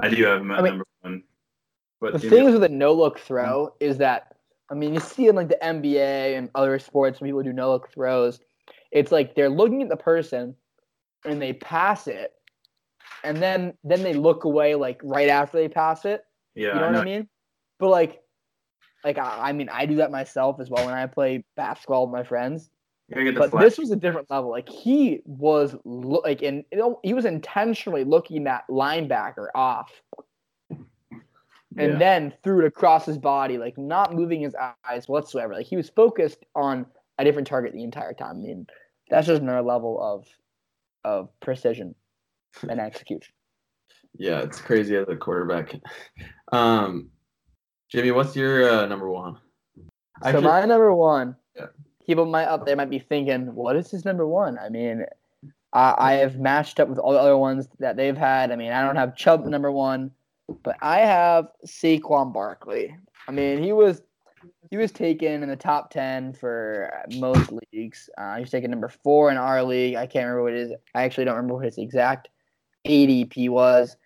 I 0.00 0.08
do 0.08 0.24
have 0.24 0.40
at 0.40 0.50
I 0.50 0.62
mean, 0.62 0.64
number 0.64 0.86
one. 1.02 1.22
But 2.00 2.14
The 2.14 2.18
thing 2.30 2.46
is 2.48 2.54
with 2.54 2.64
a 2.64 2.68
no 2.68 2.92
look 2.92 3.18
throw 3.18 3.74
is 3.80 3.98
that 3.98 4.36
I 4.70 4.74
mean 4.74 4.94
you 4.94 5.00
see 5.00 5.28
in 5.28 5.36
like 5.36 5.48
the 5.48 5.58
NBA 5.62 6.36
and 6.36 6.48
other 6.54 6.78
sports 6.78 7.20
when 7.20 7.28
people 7.28 7.42
do 7.42 7.52
no 7.52 7.70
look 7.70 7.90
throws, 7.92 8.40
it's 8.90 9.12
like 9.12 9.34
they're 9.34 9.50
looking 9.50 9.82
at 9.82 9.88
the 9.88 9.96
person 9.96 10.54
and 11.24 11.40
they 11.40 11.52
pass 11.52 12.08
it, 12.08 12.32
and 13.22 13.36
then 13.36 13.74
then 13.84 14.02
they 14.02 14.14
look 14.14 14.44
away 14.44 14.74
like 14.74 15.00
right 15.04 15.28
after 15.28 15.58
they 15.58 15.68
pass 15.68 16.04
it. 16.04 16.24
yeah, 16.54 16.68
You 16.68 16.74
know 16.74 16.80
I 16.80 16.86
what 16.86 16.92
know. 16.92 17.00
I 17.00 17.04
mean? 17.04 17.28
But 17.78 17.88
like, 17.88 18.21
like 19.04 19.18
I, 19.18 19.48
I 19.48 19.52
mean 19.52 19.68
I 19.68 19.86
do 19.86 19.96
that 19.96 20.10
myself 20.10 20.60
as 20.60 20.70
well 20.70 20.84
when 20.84 20.94
I 20.94 21.06
play 21.06 21.44
basketball 21.56 22.06
with 22.06 22.12
my 22.12 22.24
friends. 22.24 22.70
You 23.08 23.14
gotta 23.16 23.24
get 23.24 23.34
the 23.34 23.40
But 23.40 23.50
flash. 23.50 23.64
this 23.64 23.78
was 23.78 23.90
a 23.90 23.96
different 23.96 24.30
level. 24.30 24.50
Like 24.50 24.68
he 24.68 25.20
was 25.24 25.76
lo- 25.84 26.22
like, 26.24 26.42
and 26.42 26.64
he 27.02 27.12
was 27.14 27.24
intentionally 27.24 28.04
looking 28.04 28.44
that 28.44 28.64
linebacker 28.70 29.48
off, 29.54 29.90
and 30.70 31.92
Yeah. 31.92 31.98
then 31.98 32.34
threw 32.42 32.60
it 32.60 32.66
across 32.66 33.04
his 33.06 33.18
body, 33.18 33.58
like 33.58 33.76
not 33.76 34.14
moving 34.14 34.40
his 34.40 34.54
eyes 34.84 35.08
whatsoever. 35.08 35.54
Like 35.54 35.66
he 35.66 35.76
was 35.76 35.90
focused 35.90 36.44
on 36.54 36.86
a 37.18 37.24
different 37.24 37.48
target 37.48 37.72
the 37.72 37.82
entire 37.84 38.14
time. 38.14 38.36
I 38.36 38.40
mean, 38.40 38.66
that's 39.10 39.26
just 39.26 39.42
another 39.42 39.62
level 39.62 40.00
of 40.00 40.26
of 41.04 41.28
precision 41.40 41.94
and 42.68 42.80
execution. 42.80 43.34
Yeah, 44.14 44.40
it's 44.40 44.60
crazy 44.60 44.96
as 44.96 45.08
a 45.08 45.16
quarterback. 45.16 45.74
Um, 46.52 47.10
Jimmy, 47.92 48.10
what's 48.10 48.34
your 48.34 48.70
uh, 48.70 48.86
number 48.86 49.10
one? 49.10 49.36
so 49.76 49.82
Actually- 50.28 50.44
my 50.44 50.64
number 50.64 50.94
one, 50.94 51.36
Yeah. 51.54 51.66
people 52.06 52.24
might 52.24 52.46
up 52.46 52.64
there 52.64 52.74
might 52.74 52.88
be 52.88 52.98
thinking, 52.98 53.54
what 53.54 53.76
is 53.76 53.90
his 53.90 54.06
number 54.06 54.26
one? 54.26 54.58
I 54.58 54.70
mean, 54.70 55.04
I, 55.74 55.94
I 55.98 56.12
have 56.14 56.38
matched 56.38 56.80
up 56.80 56.88
with 56.88 56.98
all 56.98 57.12
the 57.12 57.18
other 57.18 57.36
ones 57.36 57.68
that 57.80 57.96
they've 57.96 58.16
had. 58.16 58.50
I 58.50 58.56
mean, 58.56 58.72
I 58.72 58.82
don't 58.82 58.96
have 58.96 59.14
Chubb 59.14 59.44
number 59.44 59.70
one, 59.70 60.10
but 60.62 60.76
I 60.80 61.00
have 61.00 61.48
Saquon 61.66 62.32
Barkley. 62.32 62.96
I 63.28 63.32
mean, 63.32 63.62
he 63.62 63.72
was 63.72 64.00
he 64.70 64.78
was 64.78 64.90
taken 64.90 65.42
in 65.42 65.48
the 65.50 65.56
top 65.56 65.90
ten 65.90 66.32
for 66.32 66.90
most 67.18 67.52
leagues. 67.72 68.08
Uh, 68.16 68.36
he 68.36 68.40
was 68.40 68.50
taken 68.50 68.70
number 68.70 68.88
four 68.88 69.30
in 69.30 69.36
our 69.36 69.62
league. 69.62 69.96
I 69.96 70.06
can't 70.06 70.24
remember 70.24 70.44
what 70.44 70.54
it 70.54 70.60
is. 70.60 70.72
I 70.94 71.02
actually 71.04 71.26
don't 71.26 71.36
remember 71.36 71.54
what 71.56 71.66
his 71.66 71.76
exact 71.76 72.30
ADP 72.86 73.50
was. 73.50 73.96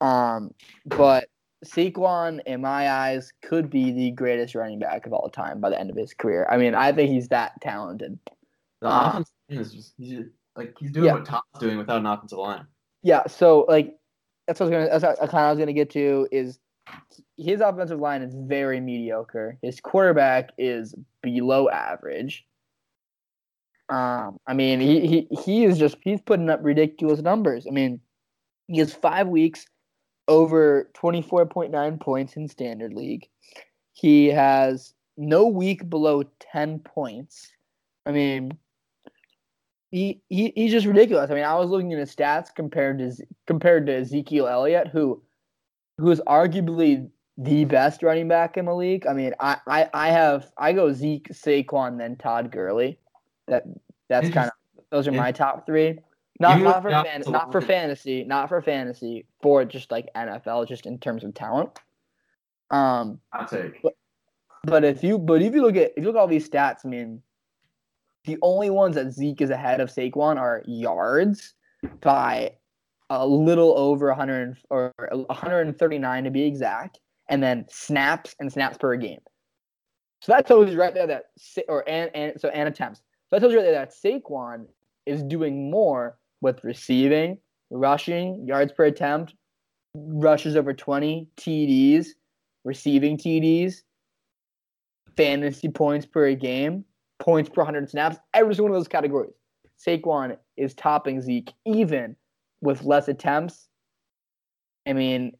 Um, 0.00 0.52
but 0.84 1.28
Saquon, 1.64 2.40
in 2.46 2.60
my 2.60 2.90
eyes, 2.90 3.32
could 3.42 3.70
be 3.70 3.90
the 3.90 4.10
greatest 4.10 4.54
running 4.54 4.78
back 4.78 5.06
of 5.06 5.12
all 5.12 5.28
time 5.30 5.60
by 5.60 5.70
the 5.70 5.78
end 5.80 5.90
of 5.90 5.96
his 5.96 6.12
career. 6.14 6.46
I 6.50 6.56
mean, 6.56 6.74
I 6.74 6.92
think 6.92 7.10
he's 7.10 7.28
that 7.28 7.60
talented. 7.60 8.18
The 8.80 8.88
Uh, 8.88 9.08
offensive 9.08 9.34
line 9.48 9.58
is 9.60 9.72
just 9.72 9.94
he's, 9.96 10.24
like 10.54 10.74
he's 10.78 10.90
doing 10.90 11.06
Yeah. 11.06 11.14
what 11.14 11.24
Tom's 11.24 11.44
doing 11.58 11.78
without 11.78 11.98
an 11.98 12.06
offensive 12.06 12.38
line. 12.38 12.66
Yeah, 13.02 13.26
so 13.26 13.64
like 13.68 13.96
that's 14.46 14.60
what 14.60 14.66
I 14.66 14.68
was 14.68 14.88
gonna. 14.88 15.00
That's 15.00 15.04
what 15.20 15.22
I 15.22 15.26
kind 15.32 15.44
of 15.46 15.56
was 15.56 15.58
gonna 15.58 15.72
get 15.72 15.90
to 15.90 16.28
is 16.30 16.58
his 17.36 17.60
offensive 17.60 18.00
line 18.00 18.22
is 18.22 18.34
very 18.34 18.80
mediocre. 18.80 19.58
His 19.62 19.80
quarterback 19.80 20.50
is 20.58 20.94
below 21.22 21.68
average. 21.68 22.46
Um, 23.88 24.38
I 24.46 24.54
mean, 24.54 24.80
he 24.80 25.06
he 25.06 25.28
he 25.44 25.64
is 25.64 25.78
just 25.78 25.96
he's 26.02 26.20
putting 26.20 26.50
up 26.50 26.60
ridiculous 26.62 27.22
numbers. 27.22 27.66
I 27.66 27.70
mean, 27.70 28.00
he 28.68 28.78
has 28.78 28.92
five 28.92 29.28
weeks 29.28 29.66
over 30.28 30.90
twenty 30.94 31.22
four 31.22 31.46
point 31.46 31.70
nine 31.70 31.98
points 31.98 32.36
in 32.36 32.48
standard 32.48 32.94
league. 32.94 33.28
He 33.92 34.26
has 34.28 34.94
no 35.16 35.46
week 35.46 35.88
below 35.88 36.24
ten 36.40 36.78
points. 36.80 37.52
I 38.04 38.12
mean, 38.12 38.58
he, 39.90 40.20
he 40.28 40.52
he's 40.54 40.72
just 40.72 40.86
ridiculous. 40.86 41.30
I 41.30 41.34
mean, 41.34 41.44
I 41.44 41.54
was 41.54 41.70
looking 41.70 41.92
at 41.92 41.98
his 41.98 42.14
stats 42.14 42.54
compared 42.54 42.98
to 42.98 43.12
compared 43.46 43.86
to 43.86 43.94
Ezekiel 43.96 44.46
Elliott, 44.46 44.88
who 44.88 45.22
who 45.98 46.10
is 46.10 46.20
arguably 46.26 47.08
the 47.38 47.64
best 47.64 48.02
running 48.02 48.28
back 48.28 48.56
in 48.56 48.64
the 48.64 48.74
league. 48.74 49.06
I 49.06 49.12
mean, 49.12 49.34
I, 49.40 49.58
I, 49.66 49.90
I 49.92 50.08
have 50.08 50.50
I 50.56 50.72
go 50.72 50.92
Zeke, 50.92 51.28
Saquon, 51.28 51.98
then 51.98 52.16
Todd 52.16 52.50
Gurley. 52.50 52.98
That 53.48 53.64
that's 54.08 54.30
kind 54.30 54.46
of 54.48 54.84
those 54.90 55.08
are 55.08 55.12
my 55.12 55.32
top 55.32 55.66
three. 55.66 55.98
Not 56.38 56.60
not 56.60 56.82
for 56.82 56.90
fan, 56.90 57.22
not 57.28 57.52
for 57.52 57.60
fantasy, 57.60 58.24
not 58.24 58.48
for 58.48 58.60
fantasy, 58.60 59.26
for 59.40 59.64
just 59.64 59.90
like 59.90 60.08
NFL, 60.14 60.68
just 60.68 60.86
in 60.86 60.98
terms 60.98 61.24
of 61.24 61.34
talent. 61.34 61.70
Um, 62.70 63.20
I'll 63.32 63.46
take. 63.46 63.80
but 64.64 64.84
if 64.84 65.02
you 65.02 65.18
but 65.18 65.40
if 65.40 65.54
you 65.54 65.62
look 65.62 65.76
at 65.76 65.92
if 65.96 65.98
you 65.98 66.04
look 66.04 66.16
at 66.16 66.18
all 66.18 66.26
these 66.26 66.48
stats, 66.48 66.84
I 66.84 66.88
mean, 66.88 67.22
the 68.24 68.38
only 68.42 68.70
ones 68.70 68.96
that 68.96 69.12
Zeke 69.12 69.40
is 69.40 69.50
ahead 69.50 69.80
of 69.80 69.88
Saquon 69.88 70.38
are 70.38 70.62
yards 70.66 71.54
by 72.02 72.52
a 73.08 73.26
little 73.26 73.78
over 73.78 74.08
100 74.08 74.56
or 74.68 74.92
139 74.98 76.24
to 76.24 76.30
be 76.30 76.42
exact, 76.42 77.00
and 77.28 77.42
then 77.42 77.64
snaps 77.70 78.34
and 78.40 78.52
snaps 78.52 78.76
per 78.76 78.96
game. 78.96 79.20
So 80.20 80.32
that 80.32 80.46
tells 80.46 80.70
you 80.70 80.78
right 80.78 80.92
there 80.92 81.06
that 81.06 81.26
Sa- 81.38 81.62
or 81.68 81.88
and, 81.88 82.10
and 82.14 82.40
so 82.40 82.48
and 82.48 82.68
attempts. 82.68 83.00
So 83.28 83.36
that 83.36 83.40
tells 83.40 83.52
you 83.52 83.58
right 83.58 83.64
there 83.64 83.72
that 83.72 83.94
Saquon 83.94 84.66
is 85.06 85.22
doing 85.22 85.70
more 85.70 86.18
with 86.40 86.62
receiving, 86.62 87.38
rushing, 87.70 88.44
yards 88.46 88.72
per 88.72 88.84
attempt, 88.84 89.34
rushes 89.94 90.56
over 90.56 90.72
20, 90.72 91.28
TDs, 91.36 92.08
receiving 92.64 93.16
TDs, 93.16 93.82
fantasy 95.16 95.68
points 95.68 96.06
per 96.06 96.34
game, 96.34 96.84
points 97.18 97.48
per 97.48 97.62
100 97.62 97.88
snaps, 97.90 98.16
every 98.34 98.54
single 98.54 98.70
one 98.70 98.76
of 98.76 98.80
those 98.80 98.88
categories. 98.88 99.32
Saquon 99.84 100.36
is 100.56 100.74
topping 100.74 101.20
Zeke 101.20 101.52
even 101.64 102.16
with 102.60 102.82
less 102.84 103.08
attempts. 103.08 103.68
I 104.86 104.92
mean, 104.92 105.32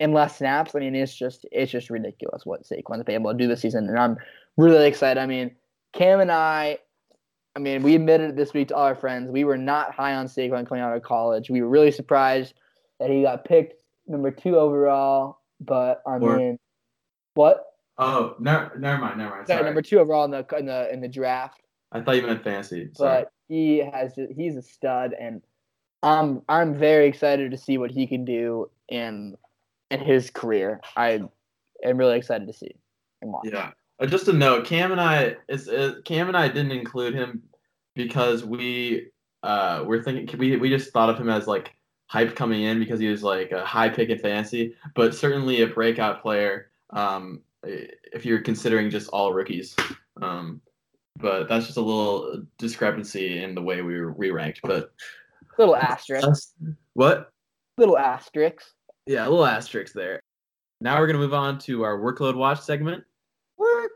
and 0.00 0.14
less 0.14 0.38
snaps. 0.38 0.74
I 0.74 0.80
mean, 0.80 0.94
it's 0.94 1.14
just 1.14 1.46
it's 1.52 1.70
just 1.70 1.90
ridiculous 1.90 2.44
what 2.44 2.64
Saquon's 2.64 3.04
been 3.04 3.14
able 3.14 3.32
to 3.32 3.38
do 3.38 3.46
this 3.48 3.60
season, 3.60 3.88
and 3.88 3.98
I'm 3.98 4.16
really 4.56 4.86
excited. 4.86 5.20
I 5.20 5.26
mean, 5.26 5.54
Cam 5.92 6.20
and 6.20 6.32
I, 6.32 6.78
I 7.54 7.58
mean, 7.58 7.82
we 7.82 7.94
admitted 7.94 8.30
it 8.30 8.36
this 8.36 8.54
week 8.54 8.68
to 8.68 8.76
all 8.76 8.84
our 8.84 8.94
friends. 8.94 9.30
We 9.30 9.44
were 9.44 9.58
not 9.58 9.94
high 9.94 10.14
on 10.14 10.26
Saquon 10.26 10.66
coming 10.66 10.82
out 10.82 10.96
of 10.96 11.02
college. 11.02 11.50
We 11.50 11.60
were 11.60 11.68
really 11.68 11.90
surprised 11.90 12.54
that 12.98 13.10
he 13.10 13.22
got 13.22 13.44
picked 13.44 13.82
number 14.06 14.30
two 14.30 14.56
overall. 14.56 15.38
But 15.60 16.02
I 16.06 16.16
Or- 16.16 16.36
mean, 16.36 16.58
what? 17.34 17.66
Oh, 17.98 18.34
never, 18.40 18.76
never 18.78 19.00
mind, 19.00 19.18
never 19.18 19.30
mind. 19.30 19.46
Sorry, 19.46 19.58
Sorry. 19.58 19.64
number 19.66 19.82
two 19.82 19.98
overall 20.00 20.24
in 20.24 20.30
the 20.30 20.46
in 20.58 20.66
the 20.66 20.92
in 20.92 21.00
the 21.00 21.08
draft. 21.08 21.60
I 21.92 22.00
thought 22.00 22.16
you 22.16 22.22
meant. 22.26 22.42
Sorry. 22.44 22.90
But 22.98 23.30
he 23.48 23.78
has 23.78 24.14
he's 24.34 24.56
a 24.56 24.62
stud, 24.62 25.12
and 25.12 25.42
I'm 26.02 26.42
I'm 26.48 26.74
very 26.74 27.06
excited 27.06 27.50
to 27.50 27.58
see 27.58 27.76
what 27.76 27.90
he 27.90 28.06
can 28.06 28.24
do 28.24 28.70
in 28.88 29.36
in 29.90 30.00
his 30.00 30.30
career. 30.30 30.80
I 30.96 31.20
am 31.84 31.96
really 31.98 32.16
excited 32.16 32.46
to 32.48 32.54
see 32.54 32.74
and 33.20 33.30
watch. 33.30 33.44
Yeah. 33.52 33.72
Uh, 34.00 34.06
just 34.06 34.28
a 34.28 34.32
note, 34.32 34.66
Cam 34.66 34.92
and 34.92 35.00
I 35.00 35.36
is 35.48 35.68
uh, 35.68 35.94
Cam 36.04 36.28
and 36.28 36.36
I 36.36 36.48
didn't 36.48 36.72
include 36.72 37.14
him 37.14 37.42
because 37.94 38.44
we 38.44 39.08
uh 39.42 39.82
we're 39.86 40.02
thinking 40.02 40.38
we 40.38 40.56
we 40.56 40.68
just 40.70 40.92
thought 40.92 41.10
of 41.10 41.18
him 41.18 41.28
as 41.28 41.46
like 41.46 41.74
hype 42.06 42.36
coming 42.36 42.62
in 42.62 42.78
because 42.78 43.00
he 43.00 43.08
was 43.08 43.22
like 43.22 43.52
a 43.52 43.64
high 43.64 43.88
pick 43.88 44.08
in 44.08 44.18
fantasy, 44.18 44.74
but 44.94 45.14
certainly 45.14 45.62
a 45.62 45.66
breakout 45.66 46.22
player. 46.22 46.70
Um, 46.90 47.40
if 47.64 48.26
you're 48.26 48.40
considering 48.40 48.90
just 48.90 49.08
all 49.10 49.32
rookies. 49.32 49.76
Um, 50.20 50.60
but 51.18 51.48
that's 51.48 51.66
just 51.66 51.78
a 51.78 51.82
little 51.82 52.42
discrepancy 52.58 53.42
in 53.42 53.54
the 53.54 53.62
way 53.62 53.82
we 53.82 53.98
were 54.00 54.12
we 54.12 54.30
ranked. 54.30 54.60
But 54.62 54.92
Little 55.58 55.76
asterisk, 55.76 56.54
what? 56.94 57.30
little 57.78 57.98
asterisks. 57.98 58.72
Yeah, 59.06 59.26
a 59.26 59.28
little 59.28 59.46
asterisk 59.46 59.92
there. 59.92 60.20
Now 60.80 60.98
we're 60.98 61.06
gonna 61.06 61.18
move 61.18 61.34
on 61.34 61.58
to 61.60 61.82
our 61.82 61.98
workload 61.98 62.36
watch 62.36 62.60
segment. 62.60 63.04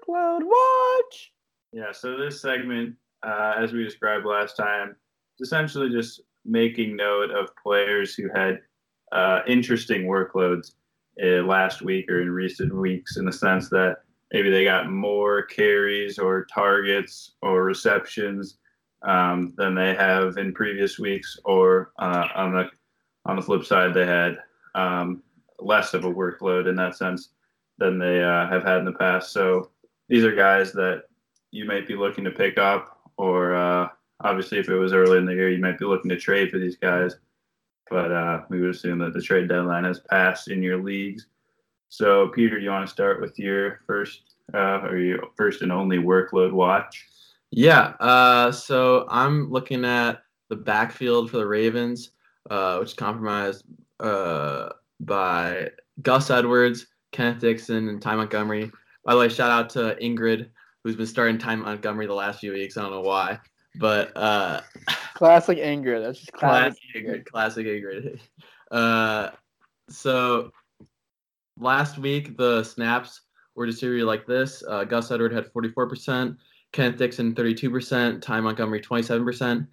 Workload 0.09 0.43
watch. 0.43 1.33
Yeah, 1.73 1.93
so 1.93 2.17
this 2.17 2.41
segment, 2.41 2.95
uh, 3.27 3.55
as 3.59 3.73
we 3.73 3.85
described 3.85 4.27
last 4.27 4.57
time, 4.57 4.97
is 5.39 5.47
essentially 5.47 5.91
just 5.91 6.21
making 6.45 6.97
note 6.97 7.31
of 7.31 7.51
players 7.63 8.15
who 8.15 8.29
had 8.35 8.61
uh, 9.13 9.41
interesting 9.47 10.05
workloads 10.05 10.73
uh, 11.23 11.43
last 11.43 11.83
week 11.83 12.11
or 12.11 12.21
in 12.21 12.31
recent 12.31 12.75
weeks, 12.75 13.17
in 13.17 13.25
the 13.25 13.33
sense 13.33 13.69
that 13.71 13.99
maybe 14.33 14.51
they 14.51 14.65
got 14.65 14.91
more 14.91 15.43
carries 15.43 16.19
or 16.19 16.47
targets 16.47 17.33
or 17.43 17.65
receptions 17.65 18.59
um, 19.07 19.55
than 19.57 19.75
they 19.75 19.95
have 19.95 20.37
in 20.39 20.53
previous 20.53 20.99
weeks, 20.99 21.39
or 21.45 21.93
uh, 21.99 22.29
on 22.35 22.53
the 22.53 22.71
on 23.27 23.37
the 23.37 23.43
flip 23.43 23.65
side, 23.65 23.93
they 23.93 24.07
had 24.07 24.39
um, 24.75 25.23
less 25.59 25.95
of 25.95 26.05
a 26.05 26.13
workload 26.13 26.69
in 26.69 26.77
that 26.77 26.97
sense 26.97 27.31
than 27.79 27.99
they 27.99 28.23
uh, 28.23 28.47
have 28.49 28.63
had 28.63 28.79
in 28.79 28.85
the 28.85 28.93
past. 28.93 29.33
So 29.33 29.71
these 30.09 30.25
are 30.25 30.35
guys 30.35 30.73
that 30.73 31.05
you 31.51 31.65
might 31.65 31.87
be 31.87 31.97
looking 31.97 32.25
to 32.25 32.31
pick 32.31 32.59
up, 32.59 33.01
or 33.17 33.55
uh, 33.55 33.89
obviously 34.21 34.59
if 34.59 34.69
it 34.69 34.77
was 34.77 34.93
early 34.93 35.19
in 35.19 35.27
the 35.27 35.35
year, 35.35 35.51
you 35.51 35.61
might 35.61 35.79
be 35.79 35.85
looking 35.85 36.09
to 36.11 36.17
trade 36.17 36.51
for 36.51 36.59
these 36.59 36.77
guys. 36.77 37.17
But 37.89 38.11
uh, 38.13 38.43
we 38.51 38.61
would 38.61 38.71
assume 38.71 38.99
that 38.99 39.15
the 39.15 39.23
trade 39.23 39.49
deadline 39.49 39.85
has 39.85 40.01
passed 40.01 40.49
in 40.49 40.63
your 40.63 40.83
leagues. 40.83 41.27
So, 41.89 42.29
Peter, 42.29 42.59
do 42.59 42.65
you 42.65 42.71
want 42.71 42.87
to 42.87 42.93
start 42.93 43.21
with 43.21 43.39
your 43.39 43.81
first 43.87 44.23
uh, 44.55 44.81
or 44.83 44.99
your 44.99 45.21
first 45.37 45.63
and 45.63 45.71
only 45.71 45.99
workload 45.99 46.53
watch? 46.53 47.07
Yeah. 47.53 47.95
Uh, 48.01 48.51
so 48.51 49.07
I'm 49.09 49.51
looking 49.51 49.85
at 49.85 50.23
the 50.49 50.57
backfield 50.57 51.31
for 51.31 51.39
the 51.39 51.47
Ravens, 51.47 52.11
uh, 52.51 52.79
which 52.79 52.91
is 52.91 52.95
compromised 52.95 53.65
uh, 54.01 54.71
by 55.01 55.71
Gus 56.03 56.31
Edwards, 56.31 56.87
Kenneth 57.13 57.41
Dixon, 57.41 57.89
and 57.89 58.03
Ty 58.03 58.17
Montgomery. 58.17 58.71
By 59.07 59.15
the 59.15 59.21
way, 59.21 59.29
shout 59.29 59.53
out 59.53 59.71
to 59.71 59.97
Ingrid, 60.03 60.49
who's 60.83 60.97
been 60.97 61.07
starting 61.07 61.39
Ty 61.39 61.55
Montgomery 61.55 62.09
the 62.09 62.13
last 62.13 62.41
few 62.41 62.53
weeks. 62.53 62.77
I 62.77 62.83
don't 62.83 62.91
know 62.91 63.03
why, 63.03 63.39
but 63.77 64.11
uh, 64.17 64.63
classic 65.15 65.59
Ingrid. 65.59 66.03
That's 66.03 66.19
just 66.19 66.33
classic, 66.33 66.81
classic 66.93 67.07
Ingrid. 67.07 67.27
Classic 67.27 67.67
Ingrid. 67.67 68.21
Uh, 68.73 69.31
so 69.89 70.51
last 71.57 71.99
week 71.99 72.37
the 72.37 72.65
snaps 72.65 73.21
were 73.55 73.65
distributed 73.65 74.07
like 74.07 74.27
this: 74.27 74.65
uh, 74.69 74.83
Gus 74.83 75.13
Edward 75.13 75.33
had 75.33 75.53
44%, 75.53 76.37
Kenneth 76.73 76.99
Dixon 76.99 77.33
32%, 77.33 78.21
Ty 78.21 78.41
Montgomery 78.41 78.81
27%. 78.81 79.69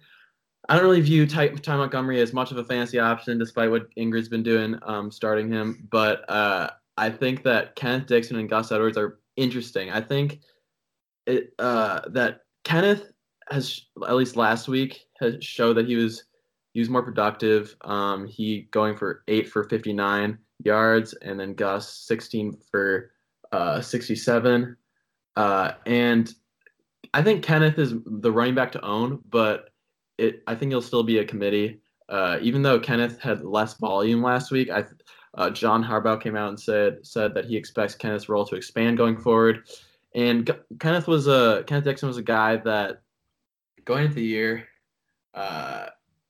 I 0.68 0.76
don't 0.76 0.84
really 0.84 1.00
view 1.00 1.26
Ty, 1.26 1.48
Ty 1.48 1.76
Montgomery 1.76 2.20
as 2.20 2.32
much 2.32 2.52
of 2.52 2.58
a 2.58 2.64
fantasy 2.64 3.00
option, 3.00 3.36
despite 3.36 3.68
what 3.68 3.92
Ingrid's 3.96 4.28
been 4.28 4.44
doing, 4.44 4.78
um, 4.84 5.10
starting 5.10 5.50
him. 5.50 5.88
But 5.90 6.30
uh, 6.30 6.70
I 6.96 7.10
think 7.10 7.42
that 7.42 7.74
Kenneth 7.74 8.06
Dixon 8.06 8.38
and 8.38 8.48
Gus 8.48 8.70
Edwards 8.70 8.96
are 8.96 9.18
interesting. 9.36 9.90
I 9.90 10.00
think 10.00 10.40
it, 11.26 11.52
uh, 11.58 12.00
that 12.08 12.40
Kenneth 12.64 13.12
has, 13.50 13.82
at 14.06 14.14
least 14.14 14.36
last 14.36 14.68
week, 14.68 15.06
has 15.20 15.36
showed 15.40 15.74
that 15.74 15.86
he 15.86 15.96
was 15.96 16.24
he 16.72 16.80
was 16.80 16.90
more 16.90 17.02
productive. 17.02 17.76
Um, 17.82 18.26
he 18.26 18.62
going 18.72 18.96
for 18.96 19.22
eight 19.28 19.48
for 19.48 19.64
59 19.64 20.38
yards, 20.64 21.14
and 21.14 21.38
then 21.38 21.54
Gus 21.54 21.88
16 22.06 22.58
for 22.70 23.12
uh, 23.52 23.80
67. 23.80 24.76
Uh, 25.36 25.72
and 25.86 26.34
I 27.12 27.22
think 27.22 27.44
Kenneth 27.44 27.78
is 27.78 27.94
the 28.04 28.32
running 28.32 28.56
back 28.56 28.72
to 28.72 28.84
own, 28.84 29.20
but 29.28 29.70
it 30.18 30.42
I 30.46 30.54
think 30.54 30.72
he'll 30.72 30.82
still 30.82 31.04
be 31.04 31.18
a 31.18 31.24
committee. 31.24 31.80
Uh, 32.08 32.38
even 32.42 32.62
though 32.62 32.78
Kenneth 32.78 33.20
had 33.20 33.44
less 33.44 33.74
volume 33.74 34.22
last 34.22 34.50
week, 34.50 34.68
I 34.70 34.84
uh, 35.36 35.50
John 35.50 35.84
Harbaugh 35.84 36.20
came 36.20 36.36
out 36.36 36.48
and 36.48 36.60
said 36.60 37.04
said 37.06 37.34
that 37.34 37.44
he 37.44 37.56
expects 37.56 37.94
Kenneth's 37.94 38.28
role 38.28 38.44
to 38.46 38.56
expand 38.56 38.96
going 38.96 39.16
forward. 39.16 39.64
And 40.14 40.50
Kenneth 40.78 41.08
was 41.08 41.26
a 41.26 41.64
Kenneth 41.66 41.84
Dixon 41.84 42.08
was 42.08 42.18
a 42.18 42.22
guy 42.22 42.56
that 42.56 43.02
going 43.84 44.04
into 44.04 44.16
the 44.16 44.24
year, 44.24 44.68
uh, 45.34 45.86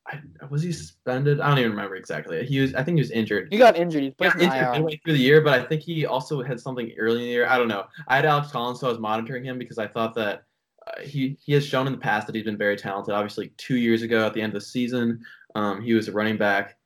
I, 0.07 0.21
was 0.51 0.63
he 0.63 0.73
suspended? 0.73 1.41
I 1.41 1.49
don't 1.49 1.59
even 1.59 1.71
remember 1.71 1.97
exactly. 1.97 2.45
He 2.47 2.61
was 2.61 2.75
I 2.75 2.83
think 2.83 2.97
he 2.97 3.03
was 3.03 3.11
injured. 3.11 3.49
He 3.51 3.59
got 3.59 3.77
injured. 3.77 4.03
He's 4.03 4.15
He 4.19 4.25
got 4.25 4.41
injured 4.41 4.73
midway 4.73 5.01
through 5.05 5.15
the 5.15 5.19
year, 5.19 5.41
but 5.41 5.55
I 5.59 5.65
think 5.65 5.83
he 5.83 6.07
also 6.07 6.43
had 6.43 6.61
something 6.61 6.93
early 6.99 7.21
in 7.21 7.23
the 7.23 7.33
year. 7.33 7.47
I 7.47 7.59
don't 7.59 7.69
know. 7.69 7.85
I 8.09 8.17
had 8.17 8.25
Alex 8.25 8.51
Collins, 8.51 8.81
so 8.81 8.87
I 8.87 8.91
was 8.91 8.99
monitoring 8.99 9.45
him 9.45 9.59
because 9.59 9.79
I 9.79 9.87
thought 9.87 10.15
that 10.15 10.45
uh, 10.87 11.01
he 11.03 11.37
he 11.43 11.53
has 11.53 11.65
shown 11.65 11.87
in 11.87 11.93
the 11.93 11.99
past 11.99 12.27
that 12.27 12.35
he's 12.35 12.45
been 12.45 12.59
very 12.59 12.77
talented. 12.77 13.15
Obviously, 13.15 13.53
two 13.57 13.77
years 13.77 14.03
ago 14.03 14.27
at 14.27 14.35
the 14.35 14.41
end 14.41 14.55
of 14.55 14.61
the 14.61 14.67
season, 14.67 15.25
um, 15.55 15.81
he 15.83 15.95
was 15.95 16.09
a 16.09 16.13
running 16.13 16.37
back 16.37 16.77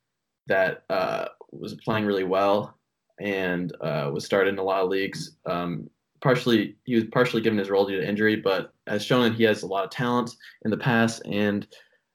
that 0.46 0.84
uh, 0.88 1.26
was 1.52 1.74
playing 1.74 2.04
really 2.04 2.24
well 2.24 2.78
and 3.20 3.74
uh, 3.80 4.10
was 4.12 4.24
started 4.24 4.50
in 4.50 4.58
a 4.58 4.62
lot 4.62 4.82
of 4.82 4.88
leagues. 4.88 5.36
Um, 5.46 5.88
partially, 6.20 6.76
he 6.84 6.94
was 6.94 7.04
partially 7.04 7.42
given 7.42 7.58
his 7.58 7.70
role 7.70 7.86
due 7.86 8.00
to 8.00 8.08
injury, 8.08 8.36
but 8.36 8.72
has 8.86 9.04
shown 9.04 9.24
that 9.24 9.34
he 9.34 9.44
has 9.44 9.62
a 9.62 9.66
lot 9.66 9.84
of 9.84 9.90
talent 9.90 10.36
in 10.64 10.70
the 10.70 10.76
past, 10.76 11.22
and 11.26 11.66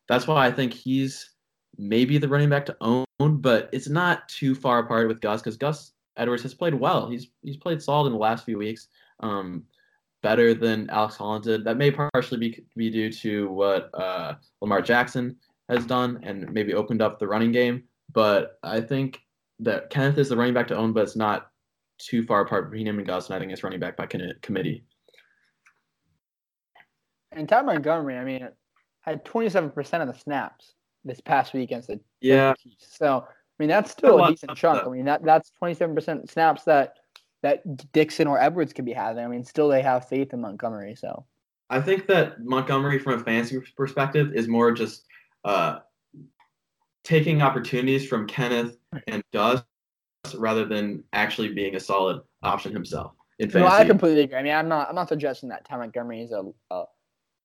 that's 0.07 0.27
why 0.27 0.45
I 0.45 0.51
think 0.51 0.73
he's 0.73 1.31
maybe 1.77 2.17
the 2.17 2.27
running 2.27 2.49
back 2.49 2.65
to 2.67 2.77
own. 2.81 3.05
But 3.19 3.69
it's 3.71 3.89
not 3.89 4.27
too 4.27 4.55
far 4.55 4.79
apart 4.79 5.07
with 5.07 5.21
Gus 5.21 5.41
because 5.41 5.57
Gus 5.57 5.93
Edwards 6.17 6.43
has 6.43 6.53
played 6.53 6.73
well. 6.73 7.09
He's 7.09 7.27
he's 7.41 7.57
played 7.57 7.81
solid 7.81 8.07
in 8.07 8.13
the 8.13 8.19
last 8.19 8.45
few 8.45 8.57
weeks. 8.57 8.87
Um, 9.19 9.63
better 10.21 10.53
than 10.53 10.89
Alex 10.89 11.17
Collins 11.17 11.45
did. 11.45 11.63
That 11.63 11.77
may 11.77 11.91
partially 11.91 12.39
be, 12.39 12.65
be 12.75 12.89
due 12.89 13.11
to 13.11 13.49
what 13.49 13.89
uh, 13.93 14.35
Lamar 14.61 14.81
Jackson 14.81 15.35
has 15.69 15.85
done 15.85 16.19
and 16.23 16.51
maybe 16.51 16.73
opened 16.73 17.01
up 17.01 17.19
the 17.19 17.27
running 17.27 17.51
game. 17.51 17.83
But 18.11 18.59
I 18.63 18.81
think 18.81 19.19
that 19.59 19.89
Kenneth 19.89 20.17
is 20.17 20.29
the 20.29 20.37
running 20.37 20.53
back 20.53 20.67
to 20.67 20.77
own, 20.77 20.93
but 20.93 21.03
it's 21.03 21.15
not 21.15 21.47
too 21.97 22.23
far 22.23 22.41
apart 22.41 22.69
between 22.69 22.87
him 22.87 22.97
and 22.97 23.07
Gus, 23.07 23.27
and 23.27 23.35
I 23.35 23.39
think 23.39 23.51
it's 23.51 23.63
running 23.63 23.79
back 23.79 23.97
by 23.97 24.07
committee. 24.41 24.83
And 27.31 27.47
Ty 27.47 27.63
Montgomery, 27.63 28.17
I 28.17 28.23
mean, 28.23 28.47
had 29.01 29.25
27% 29.25 30.01
of 30.01 30.07
the 30.07 30.19
snaps 30.19 30.73
this 31.03 31.19
past 31.19 31.53
week 31.53 31.69
against 31.69 31.87
the 31.87 31.99
yeah. 32.21 32.53
So 32.77 33.25
I 33.27 33.55
mean, 33.59 33.69
that's 33.69 33.91
still 33.91 34.19
a, 34.19 34.23
a 34.23 34.31
decent 34.31 34.55
chunk. 34.57 34.85
I 34.85 34.89
mean, 34.89 35.05
that 35.05 35.23
that's 35.23 35.51
27% 35.61 36.29
snaps 36.29 36.63
that 36.63 36.95
that 37.41 37.91
Dixon 37.91 38.27
or 38.27 38.39
Edwards 38.39 38.73
could 38.73 38.85
be 38.85 38.93
having. 38.93 39.23
I 39.23 39.27
mean, 39.27 39.43
still 39.43 39.67
they 39.67 39.81
have 39.81 40.07
faith 40.07 40.33
in 40.33 40.41
Montgomery. 40.41 40.95
So 40.95 41.25
I 41.69 41.81
think 41.81 42.07
that 42.07 42.43
Montgomery, 42.43 42.99
from 42.99 43.19
a 43.19 43.23
fantasy 43.23 43.59
perspective, 43.75 44.31
is 44.33 44.47
more 44.47 44.71
just 44.71 45.05
uh, 45.43 45.79
taking 47.03 47.41
opportunities 47.41 48.07
from 48.07 48.27
Kenneth 48.27 48.77
and 49.07 49.23
Gus 49.33 49.63
rather 50.37 50.65
than 50.65 51.03
actually 51.13 51.53
being 51.53 51.75
a 51.75 51.79
solid 51.79 52.21
option 52.41 52.73
himself. 52.73 53.13
In. 53.39 53.49
No, 53.53 53.67
I 53.67 53.85
completely 53.85 54.21
agree. 54.21 54.37
I 54.37 54.43
mean, 54.43 54.53
I'm 54.53 54.69
not 54.69 54.89
I'm 54.89 54.95
not 54.95 55.09
suggesting 55.09 55.49
that 55.49 55.65
Ty 55.65 55.77
Montgomery 55.77 56.21
is 56.21 56.31
a, 56.31 56.43
a 56.71 56.83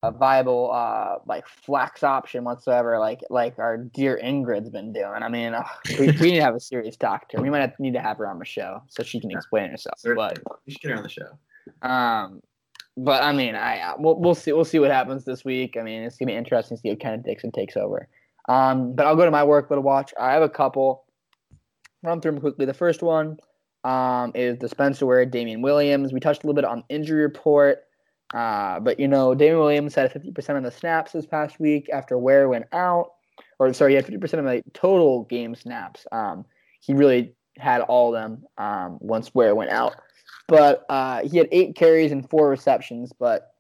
a 0.04 0.12
viable 0.12 0.70
uh 0.72 1.16
like 1.26 1.46
flex 1.48 2.04
option 2.04 2.44
whatsoever 2.44 3.00
like 3.00 3.20
like 3.30 3.58
our 3.58 3.76
dear 3.76 4.18
ingrid's 4.22 4.70
been 4.70 4.92
doing 4.92 5.22
i 5.22 5.28
mean 5.28 5.54
uh, 5.54 5.64
we, 5.98 6.06
we 6.20 6.30
need 6.30 6.36
to 6.36 6.42
have 6.42 6.54
a 6.54 6.60
serious 6.60 6.96
doctor. 6.96 7.40
we 7.42 7.50
might 7.50 7.60
have, 7.60 7.72
need 7.80 7.94
to 7.94 8.00
have 8.00 8.16
her 8.16 8.28
on 8.28 8.38
the 8.38 8.44
show 8.44 8.80
so 8.88 9.02
she 9.02 9.20
can 9.20 9.30
explain 9.32 9.70
herself 9.70 9.98
but 10.14 10.38
we 10.66 10.72
should 10.72 10.80
get 10.80 10.92
her 10.92 10.96
on 10.96 11.02
the 11.02 11.08
show 11.08 11.36
um 11.82 12.40
but 12.96 13.24
i 13.24 13.32
mean 13.32 13.56
i 13.56 13.80
uh, 13.80 13.94
we'll, 13.98 14.20
we'll 14.20 14.36
see 14.36 14.52
we'll 14.52 14.64
see 14.64 14.78
what 14.78 14.92
happens 14.92 15.24
this 15.24 15.44
week 15.44 15.76
i 15.76 15.82
mean 15.82 16.02
it's 16.02 16.16
gonna 16.16 16.30
be 16.30 16.36
interesting 16.36 16.76
to 16.76 16.80
see 16.80 16.90
how 16.90 16.94
kenneth 16.94 17.24
dixon 17.24 17.50
takes 17.50 17.76
over 17.76 18.08
um 18.48 18.94
but 18.94 19.06
i'll 19.06 19.16
go 19.16 19.24
to 19.24 19.30
my 19.30 19.42
workload 19.42 19.82
watch 19.82 20.12
i 20.18 20.32
have 20.32 20.42
a 20.42 20.48
couple 20.48 21.04
run 22.02 22.20
through 22.20 22.32
them 22.32 22.40
quickly 22.40 22.66
the 22.66 22.74
first 22.74 23.02
one 23.02 23.38
um 23.84 24.32
is 24.34 24.58
the 24.58 24.68
spencer 24.68 25.06
ware 25.06 25.24
damien 25.24 25.62
williams 25.62 26.12
we 26.12 26.20
touched 26.20 26.42
a 26.42 26.46
little 26.46 26.54
bit 26.54 26.64
on 26.64 26.82
injury 26.88 27.22
report 27.22 27.84
uh, 28.34 28.78
but 28.80 29.00
you 29.00 29.08
know, 29.08 29.34
Damien 29.34 29.58
Williams 29.58 29.94
had 29.94 30.12
50% 30.12 30.56
of 30.56 30.62
the 30.62 30.70
snaps 30.70 31.12
this 31.12 31.26
past 31.26 31.58
week 31.58 31.88
after 31.92 32.18
Ware 32.18 32.48
went 32.48 32.66
out, 32.72 33.12
or 33.58 33.72
sorry, 33.72 33.92
he 33.92 33.96
had 33.96 34.06
50% 34.06 34.22
of 34.34 34.44
the 34.44 34.62
total 34.74 35.24
game 35.24 35.54
snaps. 35.54 36.06
Um, 36.12 36.44
he 36.80 36.94
really 36.94 37.34
had 37.56 37.80
all 37.80 38.14
of 38.14 38.20
them 38.20 38.44
um, 38.58 38.98
once 39.00 39.34
Ware 39.34 39.54
went 39.54 39.70
out. 39.70 39.96
But 40.46 40.84
uh, 40.88 41.22
he 41.26 41.38
had 41.38 41.48
eight 41.52 41.74
carries 41.74 42.12
and 42.12 42.28
four 42.28 42.48
receptions, 42.48 43.12
but 43.18 43.50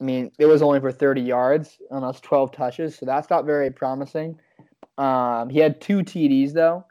I 0.00 0.04
mean, 0.04 0.30
it 0.38 0.46
was 0.46 0.62
only 0.62 0.80
for 0.80 0.92
30 0.92 1.20
yards 1.20 1.78
on 1.90 2.02
those 2.02 2.20
12 2.20 2.52
touches, 2.52 2.96
so 2.96 3.06
that's 3.06 3.30
not 3.30 3.44
very 3.44 3.70
promising. 3.70 4.38
Um, 4.96 5.48
he 5.48 5.58
had 5.58 5.80
two 5.80 5.98
TDs 5.98 6.52
though, 6.52 6.84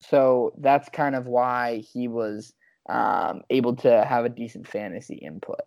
so 0.00 0.52
that's 0.58 0.88
kind 0.88 1.14
of 1.14 1.26
why 1.26 1.78
he 1.78 2.08
was 2.08 2.54
um, 2.88 3.42
able 3.50 3.76
to 3.76 4.04
have 4.04 4.24
a 4.24 4.28
decent 4.28 4.66
fantasy 4.66 5.16
input 5.16 5.62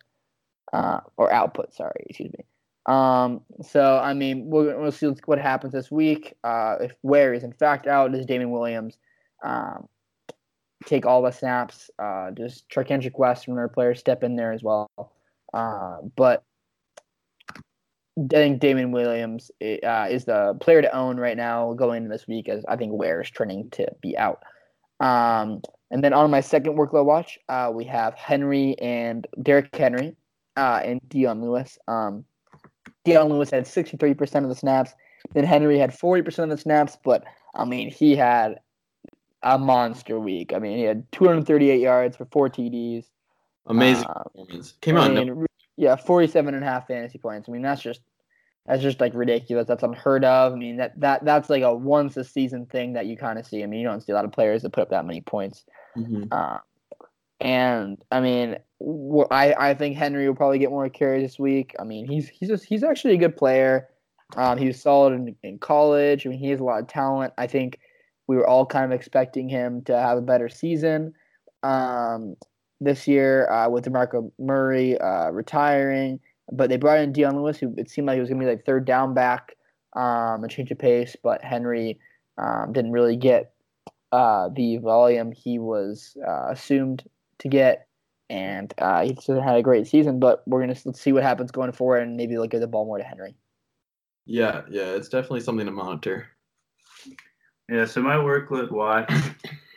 uh, 0.73 1.01
or 1.17 1.31
output. 1.31 1.73
Sorry, 1.73 2.05
excuse 2.07 2.31
me. 2.33 2.45
Um, 2.87 3.41
so 3.61 3.99
I 3.99 4.13
mean, 4.13 4.49
we'll, 4.49 4.79
we'll 4.79 4.91
see 4.91 5.07
what 5.25 5.39
happens 5.39 5.73
this 5.73 5.91
week. 5.91 6.33
Uh, 6.43 6.77
if 6.81 6.93
Ware 7.03 7.33
is 7.33 7.43
in 7.43 7.53
fact 7.53 7.87
out, 7.87 8.11
does 8.11 8.25
Damien 8.25 8.51
Williams 8.51 8.97
um, 9.43 9.87
take 10.85 11.05
all 11.05 11.21
the 11.21 11.31
snaps? 11.31 11.89
Uh, 11.99 12.31
does 12.31 12.63
Charcandrick 12.73 13.17
West 13.17 13.45
from 13.45 13.55
their 13.55 13.67
players 13.67 13.99
step 13.99 14.23
in 14.23 14.35
there 14.35 14.53
as 14.53 14.63
well? 14.63 14.89
Uh, 15.53 15.97
but 16.15 16.43
I 18.17 18.27
think 18.29 18.59
Damien 18.59 18.91
Williams 18.91 19.51
uh, 19.61 20.07
is 20.09 20.25
the 20.25 20.57
player 20.59 20.81
to 20.81 20.95
own 20.95 21.17
right 21.17 21.37
now 21.37 21.73
going 21.73 21.97
into 21.97 22.09
this 22.09 22.27
week, 22.27 22.49
as 22.49 22.65
I 22.67 22.75
think 22.75 22.93
Ware 22.93 23.21
is 23.21 23.29
trending 23.29 23.69
to 23.71 23.87
be 24.01 24.17
out. 24.17 24.41
Um, 24.99 25.61
and 25.91 26.03
then 26.03 26.13
on 26.13 26.31
my 26.31 26.41
second 26.41 26.77
workload 26.77 27.05
watch, 27.05 27.37
uh, 27.47 27.71
we 27.73 27.85
have 27.85 28.15
Henry 28.15 28.75
and 28.79 29.27
Derrick 29.41 29.75
Henry 29.75 30.15
uh, 30.55 30.81
and 30.83 30.99
Dion 31.07 31.41
Lewis. 31.41 31.77
Um, 31.87 32.25
Dion 33.05 33.29
Lewis 33.29 33.51
had 33.51 33.65
63% 33.65 34.43
of 34.43 34.49
the 34.49 34.55
snaps. 34.55 34.93
Then 35.33 35.43
Henry 35.43 35.77
had 35.77 35.91
40% 35.91 36.39
of 36.39 36.49
the 36.49 36.57
snaps, 36.57 36.97
but 37.03 37.23
I 37.53 37.65
mean, 37.65 37.91
he 37.91 38.15
had 38.15 38.59
a 39.43 39.59
monster 39.59 40.19
week. 40.19 40.53
I 40.53 40.59
mean, 40.59 40.77
he 40.77 40.83
had 40.83 41.09
238 41.11 41.79
yards 41.79 42.17
for 42.17 42.25
four 42.25 42.49
TDs. 42.49 43.05
Amazing 43.67 44.07
uh. 44.07 44.23
Came 44.81 44.97
out. 44.97 45.13
no- 45.13 45.45
yeah, 45.77 45.95
47 45.95 46.55
and 46.55 46.63
a 46.63 46.67
half 46.67 46.87
fantasy 46.87 47.19
points. 47.19 47.47
I 47.47 47.51
mean, 47.51 47.61
that's 47.61 47.81
just 47.81 48.01
that's 48.67 48.81
just 48.81 48.99
like 48.99 49.13
ridiculous. 49.13 49.67
That's 49.67 49.83
unheard 49.83 50.25
of. 50.25 50.53
I 50.53 50.55
mean, 50.55 50.77
that 50.77 50.99
that 50.99 51.23
that's 51.23 51.49
like 51.49 51.63
a 51.63 51.73
once 51.73 52.17
a 52.17 52.23
season 52.23 52.65
thing 52.65 52.93
that 52.93 53.05
you 53.05 53.15
kind 53.17 53.39
of 53.39 53.45
see. 53.45 53.63
I 53.63 53.65
mean, 53.65 53.79
you 53.79 53.87
don't 53.87 54.01
see 54.01 54.11
a 54.11 54.15
lot 54.15 54.25
of 54.25 54.31
players 54.31 54.61
that 54.61 54.71
put 54.71 54.81
up 54.81 54.89
that 54.89 55.05
many 55.05 55.21
points. 55.21 55.65
Mm-hmm. 55.97 56.25
Uh, 56.31 56.57
and 57.39 58.03
I 58.11 58.19
mean, 58.19 58.57
I, 59.31 59.53
I 59.57 59.73
think 59.73 59.95
Henry 59.95 60.27
will 60.27 60.35
probably 60.35 60.59
get 60.59 60.69
more 60.69 60.89
carries 60.89 61.23
this 61.23 61.39
week. 61.39 61.75
I 61.79 61.83
mean, 61.83 62.07
he's 62.07 62.27
he's 62.27 62.49
just, 62.49 62.65
he's 62.65 62.83
actually 62.83 63.13
a 63.13 63.17
good 63.17 63.37
player. 63.37 63.87
Um, 64.35 64.57
he 64.57 64.67
was 64.67 64.81
solid 64.81 65.13
in, 65.13 65.35
in 65.43 65.59
college. 65.59 66.25
I 66.25 66.29
mean, 66.29 66.39
he 66.39 66.49
has 66.49 66.59
a 66.59 66.63
lot 66.63 66.81
of 66.81 66.87
talent. 66.87 67.33
I 67.37 67.47
think 67.47 67.79
we 68.27 68.35
were 68.35 68.47
all 68.47 68.65
kind 68.65 68.85
of 68.85 68.91
expecting 68.91 69.47
him 69.47 69.81
to 69.83 69.97
have 69.97 70.17
a 70.17 70.21
better 70.21 70.49
season 70.49 71.13
um, 71.63 72.35
this 72.81 73.07
year 73.07 73.49
uh, 73.49 73.69
with 73.69 73.85
DeMarco 73.85 74.31
Murray 74.37 74.99
uh, 74.99 75.29
retiring. 75.29 76.19
But 76.51 76.69
they 76.69 76.77
brought 76.77 76.99
in 76.99 77.11
Dion 77.11 77.35
Lewis, 77.35 77.57
who 77.57 77.73
it 77.77 77.89
seemed 77.89 78.07
like 78.07 78.15
he 78.15 78.21
was 78.21 78.29
going 78.29 78.39
to 78.39 78.45
be 78.45 78.49
like 78.49 78.65
third 78.65 78.85
down 78.85 79.13
back, 79.13 79.55
um, 79.95 80.43
a 80.43 80.47
change 80.47 80.71
of 80.71 80.79
pace. 80.79 81.15
But 81.21 81.43
Henry 81.43 81.99
um, 82.37 82.71
didn't 82.71 82.91
really 82.91 83.17
get 83.17 83.53
uh, 84.11 84.49
the 84.55 84.77
volume 84.77 85.31
he 85.31 85.59
was 85.59 86.15
uh, 86.25 86.49
assumed 86.49 87.03
to 87.39 87.49
get, 87.49 87.87
and 88.29 88.73
uh, 88.77 89.03
he 89.03 89.15
still 89.15 89.41
had 89.41 89.57
a 89.57 89.63
great 89.63 89.87
season. 89.87 90.19
But 90.19 90.43
we're 90.47 90.61
gonna 90.61 90.75
let's 90.85 91.01
see 91.01 91.11
what 91.11 91.23
happens 91.23 91.51
going 91.51 91.71
forward, 91.71 92.03
and 92.03 92.17
maybe 92.17 92.37
look 92.37 92.53
at 92.53 92.61
the 92.61 92.67
ball 92.67 92.85
more 92.85 92.97
to 92.97 93.03
Henry. 93.03 93.35
Yeah, 94.25 94.61
yeah, 94.69 94.91
it's 94.91 95.09
definitely 95.09 95.41
something 95.41 95.65
to 95.65 95.71
monitor. 95.71 96.27
Yeah, 97.69 97.85
so 97.85 98.01
my 98.01 98.15
workload 98.15 98.71
watch 98.71 99.11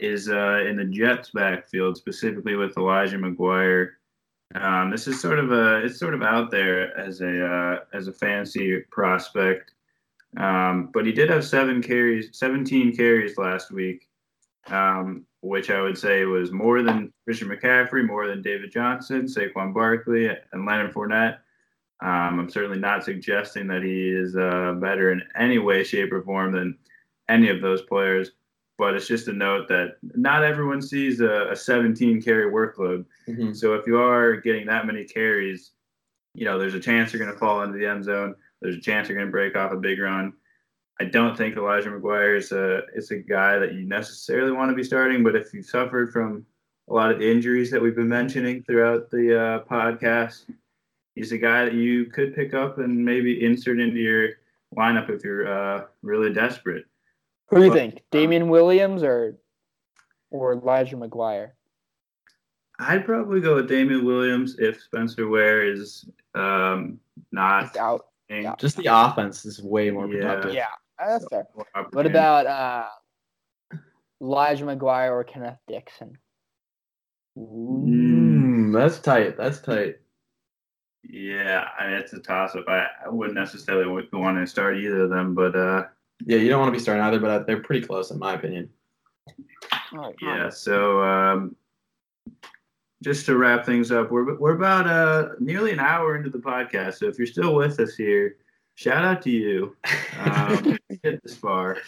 is 0.00 0.28
uh, 0.28 0.64
in 0.66 0.76
the 0.76 0.84
Jets 0.84 1.30
backfield, 1.30 1.96
specifically 1.96 2.54
with 2.54 2.76
Elijah 2.76 3.18
McGuire. 3.18 3.90
Um, 4.54 4.90
this 4.90 5.06
is 5.06 5.20
sort 5.20 5.38
of 5.38 5.52
a 5.52 5.84
it's 5.84 5.98
sort 5.98 6.14
of 6.14 6.22
out 6.22 6.50
there 6.50 6.96
as 6.98 7.20
a 7.20 7.46
uh, 7.46 7.78
as 7.92 8.08
a 8.08 8.12
fancy 8.12 8.80
prospect, 8.90 9.72
um, 10.36 10.90
but 10.92 11.06
he 11.06 11.12
did 11.12 11.30
have 11.30 11.44
seven 11.44 11.82
carries, 11.82 12.30
17 12.32 12.96
carries 12.96 13.38
last 13.38 13.70
week, 13.70 14.08
um, 14.66 15.24
which 15.40 15.70
I 15.70 15.80
would 15.80 15.96
say 15.96 16.24
was 16.24 16.52
more 16.52 16.82
than 16.82 17.12
Christian 17.24 17.48
McCaffrey, 17.48 18.06
more 18.06 18.26
than 18.26 18.42
David 18.42 18.72
Johnson, 18.72 19.22
Saquon 19.22 19.72
Barkley, 19.72 20.28
and 20.28 20.66
Leonard 20.66 20.92
Fournette. 20.92 21.38
Um, 22.02 22.40
I'm 22.40 22.50
certainly 22.50 22.78
not 22.78 23.04
suggesting 23.04 23.66
that 23.68 23.82
he 23.82 24.08
is 24.08 24.36
uh, 24.36 24.74
better 24.80 25.12
in 25.12 25.22
any 25.36 25.58
way, 25.58 25.84
shape, 25.84 26.12
or 26.12 26.22
form 26.22 26.52
than 26.52 26.78
any 27.28 27.50
of 27.50 27.60
those 27.60 27.82
players. 27.82 28.30
But 28.80 28.94
it's 28.94 29.06
just 29.06 29.28
a 29.28 29.32
note 29.34 29.68
that 29.68 29.98
not 30.02 30.42
everyone 30.42 30.80
sees 30.80 31.20
a, 31.20 31.50
a 31.50 31.54
17 31.54 32.22
carry 32.22 32.50
workload. 32.50 33.04
Mm-hmm. 33.28 33.52
So 33.52 33.74
if 33.74 33.86
you 33.86 34.00
are 34.00 34.36
getting 34.36 34.66
that 34.68 34.86
many 34.86 35.04
carries, 35.04 35.72
you 36.34 36.46
know, 36.46 36.58
there's 36.58 36.72
a 36.72 36.80
chance 36.80 37.12
you're 37.12 37.22
going 37.22 37.30
to 37.30 37.38
fall 37.38 37.60
into 37.60 37.76
the 37.76 37.84
end 37.84 38.04
zone. 38.04 38.34
There's 38.62 38.76
a 38.76 38.80
chance 38.80 39.06
you're 39.06 39.18
going 39.18 39.28
to 39.28 39.30
break 39.30 39.54
off 39.54 39.72
a 39.72 39.76
big 39.76 40.00
run. 40.00 40.32
I 40.98 41.04
don't 41.04 41.36
think 41.36 41.58
Elijah 41.58 41.90
McGuire 41.90 42.38
is 42.38 42.52
a 42.52 42.80
is 42.94 43.10
a 43.10 43.18
guy 43.18 43.58
that 43.58 43.74
you 43.74 43.84
necessarily 43.84 44.50
want 44.50 44.70
to 44.70 44.74
be 44.74 44.82
starting. 44.82 45.22
But 45.22 45.36
if 45.36 45.52
you've 45.52 45.66
suffered 45.66 46.10
from 46.10 46.46
a 46.88 46.94
lot 46.94 47.12
of 47.12 47.18
the 47.18 47.30
injuries 47.30 47.70
that 47.72 47.82
we've 47.82 47.94
been 47.94 48.08
mentioning 48.08 48.62
throughout 48.62 49.10
the 49.10 49.38
uh, 49.38 49.64
podcast, 49.64 50.46
he's 51.16 51.32
a 51.32 51.38
guy 51.38 51.66
that 51.66 51.74
you 51.74 52.06
could 52.06 52.34
pick 52.34 52.54
up 52.54 52.78
and 52.78 53.04
maybe 53.04 53.44
insert 53.44 53.78
into 53.78 53.98
your 53.98 54.30
lineup 54.74 55.10
if 55.10 55.22
you're 55.22 55.46
uh, 55.46 55.84
really 56.00 56.32
desperate. 56.32 56.86
Who 57.50 57.56
do 57.56 57.62
you 57.64 57.70
Well, 57.70 57.78
think, 57.78 58.02
Damien 58.10 58.48
Williams 58.48 59.02
or 59.02 59.36
or 60.30 60.52
Elijah 60.52 60.96
McGuire? 60.96 61.50
I'd 62.78 63.04
probably 63.04 63.40
go 63.40 63.56
with 63.56 63.68
Damien 63.68 64.04
Williams 64.04 64.58
if 64.58 64.80
Spencer 64.80 65.28
Ware 65.28 65.64
is 65.64 66.08
um, 66.34 66.98
not 67.32 67.68
He's 67.68 67.76
out. 67.76 68.06
Yeah. 68.28 68.54
Just 68.58 68.76
the 68.76 68.86
offense 68.86 69.44
is 69.44 69.60
way 69.60 69.90
more 69.90 70.06
productive. 70.06 70.54
Yeah, 70.54 70.68
that's 70.98 71.26
fair. 71.28 71.46
What 71.90 72.06
about 72.06 72.46
uh, 72.46 72.86
Elijah 74.22 74.64
McGuire 74.64 75.10
or 75.10 75.24
Kenneth 75.24 75.58
Dixon? 75.66 76.16
Mm, 77.36 78.72
that's 78.72 79.00
tight. 79.00 79.36
That's 79.36 79.60
tight. 79.60 79.96
Yeah, 81.02 81.66
I 81.78 81.88
mean 81.88 81.96
it's 81.96 82.12
a 82.12 82.20
toss 82.20 82.54
up. 82.54 82.68
I, 82.68 82.86
I 83.04 83.08
wouldn't 83.08 83.36
necessarily 83.36 84.06
want 84.12 84.38
to 84.38 84.46
start 84.46 84.76
either 84.76 85.02
of 85.02 85.10
them, 85.10 85.34
but 85.34 85.56
uh, 85.56 85.84
Yeah, 86.26 86.38
you 86.38 86.48
don't 86.48 86.60
want 86.60 86.72
to 86.72 86.78
be 86.78 86.82
starting 86.82 87.02
either, 87.04 87.18
but 87.18 87.46
they're 87.46 87.62
pretty 87.62 87.86
close 87.86 88.10
in 88.10 88.18
my 88.18 88.34
opinion. 88.34 88.70
Oh, 89.92 90.12
yeah. 90.20 90.48
So 90.50 91.02
um, 91.02 91.56
just 93.02 93.26
to 93.26 93.36
wrap 93.36 93.64
things 93.64 93.90
up, 93.90 94.10
we're 94.10 94.38
we're 94.38 94.56
about 94.56 94.86
uh 94.86 95.30
nearly 95.38 95.72
an 95.72 95.80
hour 95.80 96.16
into 96.16 96.30
the 96.30 96.38
podcast. 96.38 96.98
So 96.98 97.06
if 97.06 97.18
you're 97.18 97.26
still 97.26 97.54
with 97.54 97.80
us 97.80 97.94
here, 97.96 98.36
shout 98.74 99.04
out 99.04 99.22
to 99.22 99.30
you. 99.30 99.76
Um, 100.18 100.78
get 101.02 101.22
this 101.22 101.36
far. 101.36 101.78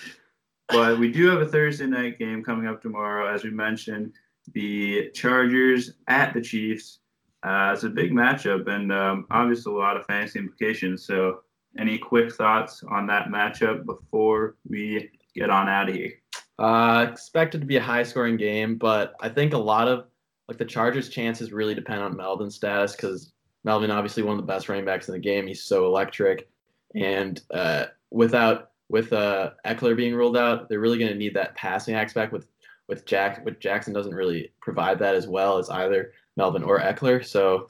But 0.69 0.99
we 0.99 1.13
do 1.13 1.29
have 1.29 1.41
a 1.41 1.47
Thursday 1.47 1.87
night 1.87 2.19
game 2.19 2.43
coming 2.43 2.67
up 2.67 2.81
tomorrow, 2.81 3.33
as 3.33 3.45
we 3.45 3.51
mentioned. 3.51 4.13
The 4.55 5.11
Chargers 5.15 5.93
at 6.09 6.35
the 6.35 6.41
Chiefs. 6.41 7.01
Uh, 7.43 7.73
it's 7.75 7.83
a 7.85 7.89
big 7.89 8.13
matchup, 8.13 8.69
and 8.69 8.93
um, 8.93 9.27
obviously 9.31 9.73
a 9.73 9.77
lot 9.77 9.97
of 9.97 10.07
fantasy 10.07 10.39
implications. 10.39 11.05
So, 11.05 11.43
any 11.79 11.99
quick 11.99 12.33
thoughts 12.33 12.83
on 12.89 13.07
that 13.07 13.29
matchup 13.29 13.85
before 13.85 14.57
we 14.69 15.11
get 15.35 15.51
on 15.51 15.69
out 15.69 15.89
of 15.89 15.95
here? 15.95 16.13
Uh, 16.59 17.07
expected 17.11 17.61
to 17.61 17.67
be 17.67 17.77
a 17.77 17.83
high 17.83 18.03
scoring 18.03 18.37
game, 18.37 18.77
but 18.77 19.15
I 19.21 19.29
think 19.29 19.53
a 19.53 19.59
lot 19.59 19.89
of 19.89 20.07
like 20.49 20.59
the 20.59 20.65
Chargers' 20.65 21.09
chances 21.09 21.53
really 21.53 21.75
depend 21.75 22.03
on 22.03 22.17
Melvin's 22.17 22.55
status 22.55 22.95
because 22.95 23.33
Melvin 23.65 23.91
obviously 23.91 24.23
one 24.23 24.39
of 24.39 24.41
the 24.41 24.53
best 24.53 24.69
running 24.69 24.85
backs 24.85 25.09
in 25.09 25.15
the 25.15 25.21
game. 25.21 25.47
He's 25.47 25.65
so 25.65 25.87
electric, 25.87 26.49
and 26.95 27.41
uh, 27.53 27.87
without 28.11 28.71
with 28.89 29.13
uh, 29.13 29.51
Ekeler 29.65 29.97
being 29.97 30.15
ruled 30.15 30.37
out, 30.37 30.69
they're 30.69 30.81
really 30.81 30.99
going 30.99 31.13
to 31.13 31.19
need 31.19 31.35
that 31.35 31.55
passing 31.55 31.95
aspect 31.95 32.33
with 32.33 32.49
with 32.89 33.07
Jack. 33.07 33.45
With 33.45 33.59
Jackson 33.59 33.95
doesn't 33.95 34.15
really 34.15 34.53
provide 34.61 34.99
that 34.99 35.15
as 35.15 35.27
well 35.27 35.59
as 35.59 35.71
either 35.71 36.13
Melvin 36.37 36.63
or 36.63 36.81
Ekeler. 36.81 37.25
So 37.25 37.69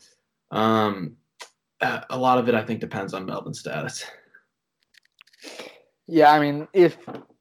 um, 0.50 1.16
a 1.82 2.06
a 2.10 2.18
lot 2.18 2.38
of 2.38 2.48
it 2.48 2.54
I 2.54 2.62
think 2.64 2.80
depends 2.80 3.12
on 3.14 3.26
Melvin's 3.26 3.60
status. 3.60 4.04
Yeah, 6.06 6.32
I 6.32 6.40
mean, 6.40 6.68
if 6.72 6.96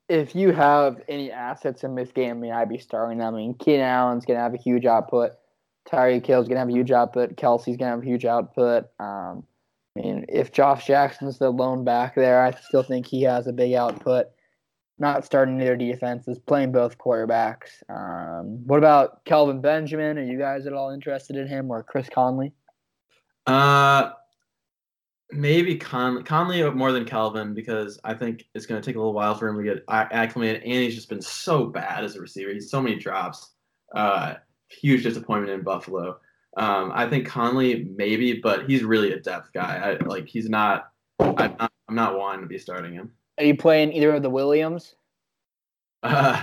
if 0.10 0.36
you 0.36 0.52
have 0.52 1.02
any 1.08 1.32
assets 1.32 1.84
in 1.84 1.96
this 1.96 2.12
game, 2.12 2.38
I 2.38 2.40
mean, 2.40 2.52
I'd 2.52 2.70
be 2.70 2.78
starting 2.78 3.20
them. 3.20 3.34
I 3.34 3.38
mean, 3.38 3.54
Keenan 3.54 3.82
Allen's 3.82 4.26
gonna 4.26 4.40
have 4.40 4.54
a 4.54 4.58
huge 4.58 4.86
output. 4.86 5.32
Tyreek 5.90 6.26
Hill's 6.26 6.48
gonna 6.48 6.60
have 6.60 6.70
a 6.70 6.74
huge 6.74 6.92
output. 6.92 7.36
Kelce's 7.36 7.78
gonna 7.78 7.92
have 7.92 8.02
a 8.02 8.06
huge 8.06 8.26
output. 8.26 8.86
Um, 9.00 9.44
I 9.96 10.02
mean, 10.02 10.26
if 10.30 10.52
Josh 10.52 10.88
Jackson's 10.88 11.38
the 11.38 11.50
lone 11.50 11.84
back 11.84 12.16
there, 12.16 12.44
I 12.44 12.52
still 12.52 12.84
think 12.84 13.06
he 13.06 13.24
has 13.24 13.48
a 13.48 13.54
big 13.54 13.74
output. 13.74 14.28
Not 15.00 15.26
starting 15.26 15.58
their 15.58 15.76
defenses, 15.76 16.38
playing 16.40 16.72
both 16.72 16.98
quarterbacks. 16.98 17.82
Um, 17.90 18.66
what 18.68 18.78
about 18.78 19.26
Kelvin 19.26 19.60
Benjamin? 19.60 20.18
Are 20.18 20.24
you 20.24 20.38
guys 20.38 20.68
at 20.68 20.74
all 20.74 20.92
interested 20.92 21.36
in 21.36 21.48
him 21.48 21.72
or 21.72 21.82
Chris 21.84 22.08
Conley? 22.08 22.54
Uh, 23.48 24.12
maybe 25.32 25.76
Con- 25.76 26.24
Conley 26.24 26.70
more 26.72 26.92
than 26.92 27.06
Kelvin 27.06 27.54
because 27.54 28.00
I 28.04 28.14
think 28.14 28.46
it's 28.54 28.66
going 28.66 28.82
to 28.82 28.86
take 28.86 28.96
a 28.96 29.00
little 29.00 29.14
while 29.14 29.36
for 29.36 29.48
him 29.48 29.58
to 29.58 29.64
get 29.64 29.84
acclimated, 29.90 30.64
and 30.64 30.74
he's 30.74 30.96
just 30.96 31.10
been 31.10 31.22
so 31.22 31.66
bad 31.66 32.04
as 32.04 32.16
a 32.16 32.22
receiver. 32.22 32.52
He's 32.52 32.70
so 32.70 32.82
many 32.82 32.96
drops. 32.98 33.52
Uh, 33.94 34.36
huge 34.70 35.04
disappointment 35.04 35.52
in 35.54 35.62
Buffalo. 35.64 36.20
Um, 36.58 36.92
I 36.94 37.08
think 37.10 37.28
Conley 37.28 37.86
maybe, 37.96 38.40
but 38.40 38.70
he's 38.70 38.84
really 38.84 39.14
a 39.14 39.20
depth 39.20 39.52
guy. 39.54 39.98
I, 40.02 40.06
like 40.06 40.28
he's 40.28 40.50
not. 40.50 40.92
I'm 41.20 41.56
not. 41.60 41.72
I'm 41.88 41.96
not 41.96 42.18
wanting 42.18 42.42
to 42.42 42.48
be 42.48 42.58
starting 42.58 42.94
him. 42.94 43.12
Are 43.38 43.44
you 43.44 43.56
playing 43.56 43.92
either 43.94 44.14
of 44.14 44.22
the 44.22 44.30
Williams, 44.30 44.96
Uh, 46.04 46.42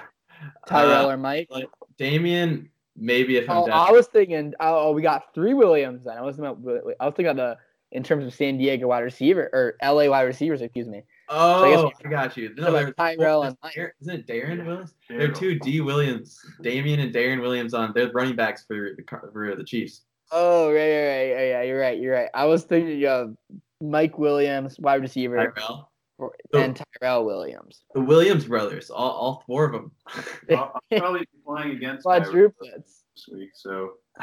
Tyrell 0.67 1.07
uh, 1.09 1.13
or 1.13 1.17
Mike? 1.17 1.49
like 1.51 1.69
Damien, 1.97 2.71
maybe 2.97 3.37
if 3.37 3.49
I'm 3.51 3.57
Oh. 3.59 3.67
I 3.71 3.91
was 3.91 4.07
thinking. 4.07 4.55
Oh, 4.61 4.93
we 4.93 5.03
got 5.03 5.35
three 5.35 5.55
Williams. 5.55 6.05
Then 6.05 6.17
I 6.17 6.23
was 6.23 6.37
thinking 6.37 6.51
about. 6.53 6.95
I 7.01 7.07
was 7.07 7.15
thinking 7.15 7.27
about 7.33 7.37
the 7.37 7.59
in 7.93 8.03
terms 8.03 8.27
of 8.27 8.35
San 8.35 8.59
Diego 8.59 8.87
wide 8.89 9.01
receiver 9.01 9.49
or 9.53 9.75
LA 9.83 10.09
wide 10.11 10.23
receivers. 10.23 10.61
Excuse 10.61 10.89
me. 10.89 11.03
I 11.31 11.71
guess 11.71 11.79
Oh, 11.81 11.85
we- 12.03 12.07
I 12.07 12.11
got 12.11 12.37
you. 12.37 12.55
So, 12.57 12.71
like, 12.71 12.95
there's- 12.99 13.17
Tyrell 13.17 13.43
and 13.45 13.57
Dar- 13.75 13.95
Isn't 14.01 14.15
it 14.21 14.27
Darrel 14.27 14.65
Williams? 14.65 14.95
There 15.09 15.25
are 15.25 15.33
two 15.33 15.59
D 15.59 15.81
Williams, 15.81 16.39
Damien 16.63 17.01
and 17.01 17.13
Darrel 17.13 17.41
Williams 17.41 17.75
on. 17.75 17.93
They're 17.95 18.11
running 18.13 18.37
backs 18.37 18.65
for 18.67 18.97
the 18.97 19.05
for 19.33 19.55
the 19.57 19.65
Chiefs. 19.65 20.03
Oh, 20.31 20.69
right, 20.71 20.75
right, 20.75 21.07
right. 21.07 21.29
Yeah, 21.29 21.43
yeah, 21.45 21.63
you're 21.63 21.81
right. 21.81 21.99
You're 21.99 22.15
right. 22.15 22.29
I 22.35 22.45
was 22.47 22.65
thinking 22.65 23.07
of 23.07 23.35
Mike 23.81 24.19
Williams, 24.19 24.79
wide 24.79 25.01
receiver, 25.01 25.37
Tyrell, 25.55 25.91
or- 26.19 26.35
So- 26.53 26.61
and 26.61 26.83
Tyrell 27.01 27.25
Williams. 27.25 27.85
the 27.95 28.01
Williams 28.01 28.45
brothers, 28.47 28.91
all, 28.91 29.11
all 29.11 29.45
four 29.47 29.65
of 29.67 29.73
them. 29.73 29.93
I'll, 30.51 30.81
I'll 30.93 30.99
probably 30.99 31.21
be 31.21 31.27
playing 31.47 31.71
against 31.77 32.05
Quadruplets. 32.07 33.03
this 33.15 33.29
week, 33.33 33.51
so 33.55 33.95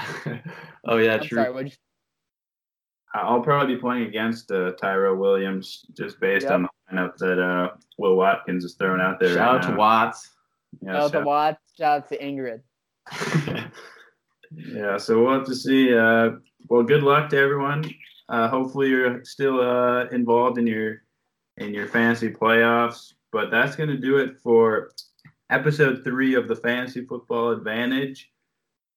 oh 0.88 0.98
yeah, 0.98 1.16
I'm 1.16 1.22
true. 1.24 1.44
sorry. 1.44 1.72
What'd 3.16 3.28
you, 3.30 3.36
I'll 3.36 3.42
probably 3.42 3.76
be 3.76 3.82
playing 3.82 4.04
against 4.04 4.52
uh, 4.52 4.72
Tyrell 4.74 5.16
Williams 5.16 5.86
just 5.98 6.20
based 6.20 6.44
Yep. 6.46 6.52
on 6.54 6.62
the 6.64 6.70
lineup 6.92 7.18
that 7.18 7.40
uh, 7.42 7.70
Will 7.98 8.16
Watkins 8.16 8.64
is 8.66 8.76
throwing 8.76 9.02
out 9.02 9.20
there. 9.20 9.36
Shout 9.36 9.56
right 9.56 9.66
out 9.66 9.72
to. 9.72 9.76
Watts. 9.78 10.32
Yeah, 10.82 10.92
shout 10.94 11.02
out 11.02 11.12
to 11.14 11.22
Watts. 11.22 11.62
Shout 11.78 11.98
out 12.04 12.10
to 12.10 12.18
Ingrid. 12.20 12.62
Yeah, 14.58 14.98
so 14.98 15.22
we'll 15.22 15.34
have 15.34 15.46
to 15.48 15.56
see. 15.56 15.94
Uh, 15.94 16.32
well, 16.70 16.84
good 16.84 17.04
luck 17.04 17.30
to 17.30 17.38
everyone. 17.38 17.84
Uh, 18.30 18.48
hopefully, 18.48 18.90
you're 18.90 19.24
still 19.26 19.60
uh, 19.60 20.06
involved 20.12 20.58
in 20.58 20.66
your 20.68 21.02
in 21.58 21.74
your 21.74 21.88
fantasy 21.88 22.30
playoffs. 22.30 23.14
But 23.32 23.52
that's 23.52 23.76
going 23.76 23.90
to 23.90 23.98
do 23.98 24.18
it 24.18 24.40
for 24.42 24.92
episode 25.50 26.04
three 26.04 26.36
of 26.36 26.48
the 26.48 26.56
Fantasy 26.56 27.06
Football 27.06 27.52
Advantage. 27.52 28.32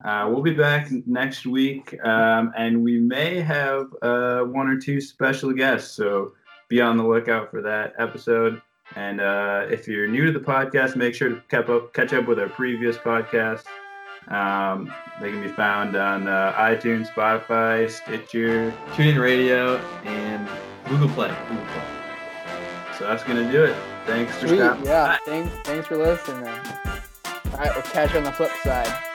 Uh, 0.05 0.28
we'll 0.30 0.42
be 0.42 0.55
back 0.55 0.88
next 1.07 1.44
week, 1.44 1.99
um, 2.05 2.53
and 2.57 2.82
we 2.82 2.99
may 3.01 3.40
have 3.40 3.88
uh, 4.01 4.42
one 4.42 4.68
or 4.68 4.78
two 4.78 5.01
special 5.01 5.53
guests. 5.53 5.90
So 5.90 6.34
be 6.68 6.80
on 6.80 6.96
the 6.96 7.03
lookout 7.03 7.51
for 7.51 7.62
that 7.62 7.94
episode. 7.99 8.62
And 8.94 9.20
uh, 9.20 9.66
if 9.68 9.88
you're 9.88 10.07
new 10.07 10.26
to 10.26 10.32
the 10.32 10.44
podcast, 10.44 10.96
make 10.96 11.14
sure 11.14 11.30
to 11.30 11.42
catch 11.49 11.68
up, 11.68 11.92
catch 11.92 12.12
up 12.12 12.26
with 12.26 12.38
our 12.38 12.49
previous 12.49 12.96
podcasts. 12.96 13.64
Um, 14.28 14.92
they 15.20 15.30
can 15.30 15.42
be 15.42 15.49
found 15.49 15.96
on 15.96 16.28
uh, 16.28 16.53
iTunes, 16.53 17.09
Spotify, 17.09 17.90
Stitcher. 17.90 18.72
TuneIn 18.92 19.20
Radio 19.20 19.78
and 20.05 20.49
Google 20.88 21.09
Play. 21.09 21.34
Google 21.49 21.64
Play. 21.66 21.82
So 22.99 23.05
that's 23.05 23.24
gonna 23.24 23.51
do 23.51 23.64
it. 23.64 23.76
Thanks 24.07 24.36
for 24.36 24.49
stopping 24.49 24.84
Yeah. 24.84 25.18
Thanks. 25.24 25.55
Thanks 25.64 25.86
for 25.86 25.96
listening. 25.96 26.46
All 26.46 27.59
right, 27.59 27.74
we'll 27.74 27.82
catch 27.82 28.12
you 28.12 28.18
on 28.18 28.24
the 28.24 28.32
flip 28.32 28.51
side. 28.62 29.08